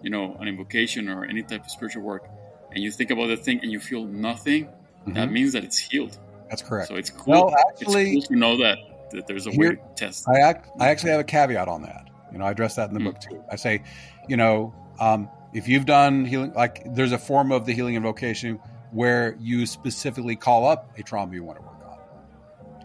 you 0.02 0.10
know, 0.10 0.36
an 0.40 0.48
invocation 0.48 1.08
or 1.08 1.24
any 1.24 1.44
type 1.44 1.66
of 1.66 1.70
spiritual 1.70 2.02
work, 2.02 2.28
and 2.72 2.84
you 2.84 2.90
think 2.90 3.12
about 3.12 3.28
the 3.28 3.38
thing 3.38 3.60
and 3.62 3.72
you 3.72 3.80
feel 3.80 4.06
nothing, 4.06 4.66
mm-hmm. 4.66 5.14
that 5.14 5.32
means 5.32 5.54
that 5.54 5.64
it's 5.64 5.78
healed. 5.78 6.18
That's 6.50 6.64
correct. 6.64 6.88
So 6.88 6.96
it's 6.96 7.12
cool. 7.12 7.34
Well, 7.34 7.56
actually, 7.70 8.18
it's 8.18 8.28
cool 8.28 8.36
to 8.36 8.40
know 8.40 8.58
that 8.58 8.80
that 9.12 9.28
there's 9.28 9.48
a 9.48 9.52
Here, 9.52 9.70
way 9.70 9.76
to 9.76 9.82
test. 9.96 10.28
I 10.28 10.40
act, 10.40 10.70
I 10.80 10.90
actually 10.90 11.12
have 11.12 11.20
a 11.20 11.26
caveat 11.26 11.68
on 11.68 11.84
that. 11.84 12.10
You 12.32 12.40
know, 12.40 12.46
I 12.46 12.52
address 12.52 12.76
that 12.76 12.90
in 12.90 12.96
the 12.96 13.00
mm 13.00 13.06
book 13.06 13.20
too. 13.20 13.44
I 13.52 13.56
say, 13.56 13.84
you 14.28 14.38
know, 14.38 14.74
um, 15.00 15.30
if 15.54 15.68
you've 15.68 15.86
done 15.86 16.26
healing, 16.26 16.54
like 16.54 16.84
there's 16.96 17.12
a 17.12 17.18
form 17.18 17.52
of 17.52 17.66
the 17.66 17.74
healing 17.74 17.96
invocation 17.96 18.60
where 18.92 19.36
you 19.40 19.66
specifically 19.66 20.36
call 20.36 20.68
up 20.68 20.98
a 20.98 21.04
trauma 21.04 21.34
you 21.34 21.44
want 21.44 21.60
to 21.60 21.64
work 21.64 21.84
on, 21.90 21.98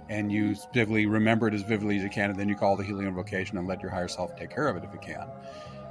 and 0.09 0.33
you 0.33 0.55
specifically 0.55 1.07
remember 1.07 1.49
it 1.49 1.55
as 1.55 1.63
vividly 1.63 1.97
as 1.97 2.03
you 2.03 2.11
can, 2.11 2.31
and 2.31 2.39
then 2.39 2.49
you 2.49 2.55
call 2.55 2.77
the 2.77 2.85
healing 2.85 3.07
invocation 3.07 3.59
and 3.59 3.67
let 3.67 3.83
your 3.83 3.91
higher 3.91 4.09
self 4.09 4.37
take 4.37 4.51
care 4.51 4.69
of 4.69 4.77
it 4.77 4.85
if 4.85 4.93
you 4.93 5.01
can. 5.01 5.27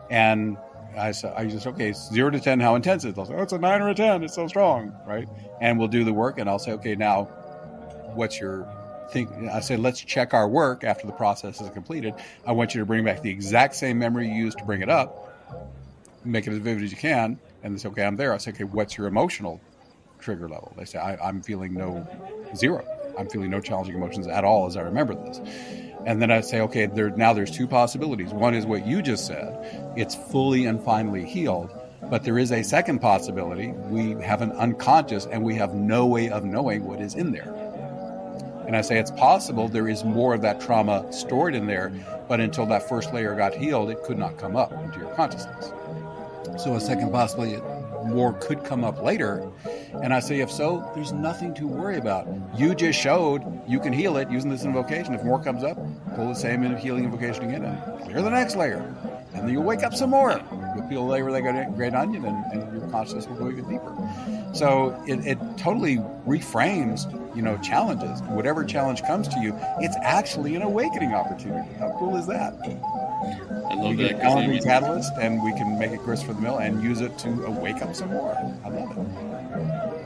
And 0.10 0.58
I 0.98 1.12
said, 1.12 1.34
I 1.36 1.46
just 1.46 1.68
okay, 1.68 1.94
zero 1.94 2.30
to 2.30 2.40
ten, 2.40 2.60
how 2.60 2.76
intense 2.76 3.04
is 3.04 3.12
it? 3.12 3.16
They'll 3.16 3.26
say, 3.26 3.36
oh, 3.36 3.44
it's 3.44 3.54
a 3.54 3.58
nine 3.58 3.82
or 3.82 3.90
a 3.90 3.96
ten. 3.96 4.24
It's 4.24 4.34
so 4.34 4.48
strong, 4.48 4.96
right? 5.06 5.28
And 5.62 5.78
we'll 5.78 5.90
do 5.90 6.04
the 6.04 6.14
work, 6.14 6.40
and 6.40 6.50
I'll 6.50 6.60
say, 6.60 6.72
okay, 6.74 6.96
now, 6.96 7.26
what's 8.16 8.40
your 8.40 8.68
think 9.10 9.32
I 9.50 9.62
said, 9.62 9.80
let's 9.80 10.02
check 10.02 10.34
our 10.34 10.48
work 10.48 10.84
after 10.84 11.08
the 11.08 11.14
process 11.14 11.62
is 11.62 11.70
completed. 11.70 12.14
I 12.46 12.52
want 12.52 12.76
you 12.76 12.82
to 12.82 12.86
bring 12.86 13.06
back 13.06 13.22
the 13.22 13.30
exact 13.30 13.76
same 13.76 14.00
memory 14.00 14.28
you 14.28 14.36
used 14.36 14.58
to 14.58 14.66
bring 14.66 14.82
it 14.82 14.90
up, 14.90 15.34
make 16.28 16.48
it 16.48 16.52
as 16.52 16.60
vivid 16.60 16.84
as 16.84 16.92
you 16.92 16.98
can, 16.98 17.40
and 17.64 17.76
they 17.76 17.80
say, 17.80 17.90
okay, 17.90 18.04
I'm 18.04 18.16
there. 18.16 18.34
I 18.34 18.38
say, 18.38 18.52
okay, 18.52 18.64
what's 18.64 18.98
your 18.98 19.08
emotional 19.08 19.62
trigger 20.20 20.48
level? 20.48 20.74
They 20.78 20.86
say, 20.86 21.00
I, 21.00 21.30
am 21.30 21.42
feeling 21.42 21.74
no 21.74 22.08
zero. 22.56 22.86
I'm 23.18 23.30
feeling 23.30 23.50
no 23.50 23.60
challenging 23.60 23.96
emotions 23.96 24.28
at 24.28 24.44
all 24.44 24.68
as 24.68 24.78
I 24.78 24.82
remember 24.82 25.16
this. 25.16 25.40
And 26.06 26.22
then 26.22 26.32
I 26.32 26.42
say, 26.42 26.62
okay, 26.62 26.86
there 26.86 27.10
now 27.10 27.34
there's 27.34 27.52
two 27.52 27.68
possibilities. 27.68 28.32
One 28.32 28.54
is 28.54 28.66
what 28.66 28.86
you 28.86 29.02
just 29.02 29.26
said. 29.26 29.94
It's 29.98 30.16
fully 30.16 30.66
and 30.66 30.82
finally 30.82 31.26
healed. 31.26 31.72
But 32.10 32.24
there 32.24 32.38
is 32.38 32.52
a 32.52 32.64
second 32.64 33.00
possibility. 33.00 33.72
We 33.72 34.12
have 34.24 34.42
an 34.42 34.52
unconscious 34.54 35.26
and 35.26 35.44
we 35.44 35.56
have 35.56 35.74
no 35.74 36.06
way 36.06 36.30
of 36.30 36.46
knowing 36.46 36.86
what 36.86 37.02
is 37.02 37.16
in 37.16 37.32
there. 37.32 37.54
And 38.68 38.76
I 38.76 38.82
say 38.82 39.00
it's 39.00 39.12
possible 39.12 39.68
there 39.68 39.88
is 39.88 40.04
more 40.04 40.34
of 40.34 40.42
that 40.42 40.62
trauma 40.62 41.12
stored 41.12 41.56
in 41.56 41.68
there, 41.68 41.92
but 42.28 42.40
until 42.40 42.66
that 42.68 42.88
first 42.88 43.14
layer 43.14 43.34
got 43.34 43.56
healed, 43.56 43.90
it 43.90 44.04
could 44.04 44.18
not 44.18 44.38
come 44.38 44.56
up 44.56 44.72
into 44.72 45.00
your 45.00 45.10
consciousness. 45.16 45.72
So 46.58 46.76
a 46.76 46.80
second 46.80 47.12
possibility, 47.12 47.62
more 48.06 48.34
could 48.34 48.64
come 48.64 48.84
up 48.84 49.02
later. 49.02 49.50
And 50.02 50.14
I 50.14 50.20
say, 50.20 50.40
if 50.40 50.52
so, 50.52 50.90
there's 50.96 51.12
nothing 51.12 51.54
to 51.56 51.68
worry 51.68 51.98
about. 51.98 52.28
You 52.56 52.74
just 52.76 53.00
showed 53.00 53.44
you 53.68 53.80
can 53.80 53.94
heal 53.94 54.18
it 54.18 54.30
using 54.30 54.50
this 54.50 54.64
invocation. 54.64 55.14
If 55.14 55.24
more 55.24 55.44
comes 55.44 55.64
up, 55.64 55.78
pull 56.16 56.30
the 56.30 56.36
same 56.36 56.64
healing 56.78 57.04
invocation 57.04 57.46
again 57.46 57.66
and 57.66 58.04
clear 58.04 58.22
the 58.22 58.30
next 58.30 58.56
layer. 58.56 58.96
And 59.38 59.48
then 59.48 59.54
you'll 59.54 59.64
wake 59.64 59.84
up 59.84 59.94
some 59.94 60.10
more. 60.10 60.42
You'll 60.76 60.88
peel 60.88 61.04
a 61.04 61.08
layer 61.08 61.32
like 61.32 61.46
a 61.46 61.72
great 61.76 61.94
onion, 61.94 62.26
and, 62.26 62.46
and 62.52 62.80
your 62.80 62.90
consciousness 62.90 63.28
will 63.28 63.36
go 63.36 63.50
even 63.50 63.70
deeper. 63.70 63.96
So 64.54 65.00
it, 65.08 65.26
it 65.26 65.38
totally 65.58 65.98
reframes, 66.28 67.06
you 67.36 67.42
know, 67.42 67.58
challenges. 67.58 68.22
Whatever 68.24 68.66
challenge 68.66 69.04
comes 69.04 69.28
to 69.30 69.40
you, 69.40 69.54
it's 69.80 69.96
actually 70.02 70.56
an 70.56 70.64
awakening 70.64 71.14
opportunity. 71.14 71.72
How 71.76 71.96
cool 72.00 72.18
is 72.18 72.26
that? 72.28 72.54
I 73.70 73.74
love 73.76 73.96
we 73.96 74.04
that. 74.04 74.22
Get 74.22 74.26
I 74.26 74.48
mean, 74.48 74.64
catalyst, 74.64 75.14
and 75.20 75.44
we 75.44 75.52
can 75.54 75.78
make 75.78 75.92
it 75.92 76.00
grist 76.00 76.26
for 76.26 76.34
the 76.34 76.42
mill 76.42 76.58
and 76.58 76.82
use 76.82 77.02
it 77.02 77.18
to 77.20 77.30
wake 77.52 77.82
up 77.82 77.96
some 77.96 78.10
more. 78.10 78.36
I 78.66 78.70
love 78.70 78.92
it. 78.92 79.38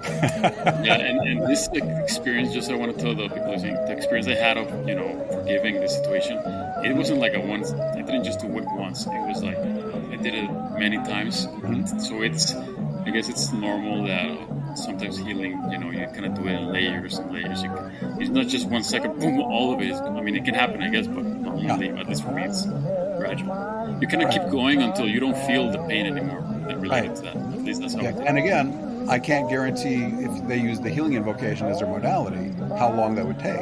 yeah, 0.83 0.95
and, 0.95 1.19
and 1.19 1.49
this 1.49 1.67
experience, 1.73 2.53
just 2.53 2.71
I 2.71 2.75
want 2.75 2.97
to 2.97 3.03
tell 3.03 3.13
the 3.13 3.29
people 3.29 3.57
the 3.59 3.91
experience 3.91 4.27
I 4.27 4.33
had 4.33 4.57
of 4.57 4.67
you 4.87 4.95
know 4.95 5.27
forgiving 5.31 5.79
the 5.79 5.87
situation, 5.87 6.37
it 6.83 6.95
wasn't 6.95 7.19
like 7.19 7.33
a 7.33 7.39
once. 7.39 7.71
I 7.71 8.01
didn't 8.01 8.23
just 8.23 8.39
do 8.39 8.47
it 8.57 8.65
once. 8.71 9.05
It 9.05 9.27
was 9.27 9.43
like 9.43 9.57
I 9.57 10.15
did 10.21 10.35
it 10.35 10.49
many 10.77 10.97
times. 10.97 11.47
Mm-hmm. 11.47 11.99
So 11.99 12.21
it's 12.21 12.55
I 12.55 13.09
guess 13.09 13.29
it's 13.29 13.51
normal 13.51 14.05
that 14.05 14.77
sometimes 14.77 15.17
healing, 15.17 15.59
you 15.71 15.77
know, 15.77 15.91
you 15.91 16.05
kind 16.07 16.25
of 16.25 16.35
do 16.35 16.47
it 16.47 16.53
in 16.53 16.71
layers 16.71 17.17
and 17.17 17.33
layers. 17.33 17.61
Can, 17.61 18.21
it's 18.21 18.29
not 18.29 18.47
just 18.47 18.67
one 18.67 18.83
second, 18.83 19.19
boom, 19.19 19.39
all 19.39 19.73
of 19.73 19.81
it. 19.81 19.89
Is, 19.89 19.99
I 19.99 20.21
mean, 20.21 20.35
it 20.35 20.45
can 20.45 20.53
happen, 20.53 20.81
I 20.81 20.89
guess, 20.89 21.07
but 21.07 21.23
normally, 21.25 21.87
yeah. 21.87 21.99
at 21.99 22.07
least 22.07 22.23
for 22.23 22.31
me, 22.31 22.43
it's 22.43 22.65
gradual. 22.65 23.97
You 23.99 24.07
kind 24.07 24.23
of 24.23 24.31
keep 24.31 24.49
going 24.49 24.81
until 24.81 25.07
you 25.07 25.19
don't 25.19 25.37
feel 25.47 25.71
the 25.71 25.79
pain 25.87 26.05
anymore 26.05 26.41
related 26.77 27.09
right. 27.09 27.15
to 27.15 27.21
that. 27.23 27.35
At 27.35 27.61
least 27.63 27.81
that's 27.81 27.95
how. 27.95 28.01
Yeah. 28.01 28.17
And 28.25 28.37
again, 28.37 29.07
I 29.09 29.19
can't 29.19 29.49
guarantee 29.49 30.03
if 30.03 30.47
they 30.47 30.57
use 30.57 30.79
the 30.79 30.89
healing 30.89 31.13
invocation 31.13 31.67
as 31.67 31.79
their 31.79 31.87
modality 31.87 32.51
how 32.77 32.93
long 32.93 33.15
that 33.15 33.25
would 33.25 33.39
take 33.39 33.59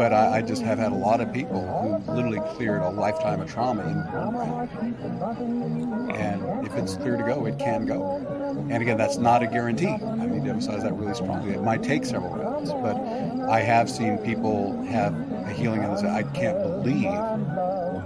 but 0.00 0.12
I, 0.14 0.38
I, 0.38 0.40
just 0.40 0.62
have 0.62 0.78
had 0.78 0.92
a 0.92 0.94
lot 0.94 1.20
of 1.20 1.30
people 1.30 1.60
who 1.60 1.98
literally 2.14 2.40
cleared 2.54 2.80
a 2.80 2.88
lifetime 2.88 3.42
of 3.42 3.52
trauma 3.52 3.82
in 3.82 3.98
one. 4.10 4.66
And 6.16 6.66
if 6.66 6.74
it's 6.74 6.96
clear 6.96 7.18
to 7.18 7.22
go, 7.22 7.44
it 7.44 7.58
can 7.58 7.84
go. 7.84 8.16
And 8.70 8.80
again, 8.80 8.96
that's 8.96 9.18
not 9.18 9.42
a 9.42 9.46
guarantee. 9.46 9.88
I 9.88 10.24
need 10.24 10.44
to 10.44 10.48
emphasize 10.48 10.84
that 10.84 10.94
really 10.94 11.12
strongly. 11.12 11.52
It 11.52 11.62
might 11.62 11.82
take 11.82 12.06
several 12.06 12.34
rounds, 12.34 12.72
but 12.72 12.96
I 13.50 13.60
have 13.60 13.90
seen 13.90 14.16
people 14.16 14.82
have 14.84 15.12
a 15.46 15.52
healing 15.52 15.84
and 15.84 15.98
say, 15.98 16.08
I 16.08 16.22
can't 16.22 16.62
believe 16.62 17.12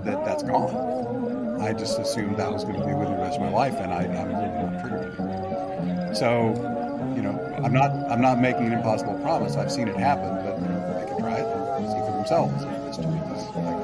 that 0.05 0.25
that's 0.25 0.43
gone. 0.43 1.63
I 1.63 1.75
just 1.75 2.01
assumed 2.01 2.39
that 2.39 2.53
was 2.53 2.65
going 2.65 2.75
to 2.75 2.85
be 2.85 2.93
with 2.93 3.09
me 3.09 3.15
the 3.15 3.23
rest 3.23 3.37
of 3.37 3.43
my 3.43 3.51
life, 3.51 3.75
and 3.75 3.93
I, 3.93 4.03
I'm 4.03 4.35
really 4.35 4.49
not 4.49 4.81
triggered. 4.81 5.15
So, 6.17 6.55
you 7.15 7.23
know, 7.23 7.39
I'm 7.63 7.73
not 7.73 7.93
I'm 8.11 8.21
not 8.21 8.41
making 8.41 8.67
an 8.67 8.73
impossible 8.73 9.17
promise. 9.21 9.55
I've 9.55 9.71
seen 9.71 9.87
it 9.87 9.97
happen, 9.97 10.35
but 10.45 10.59
themselves. 12.25 13.84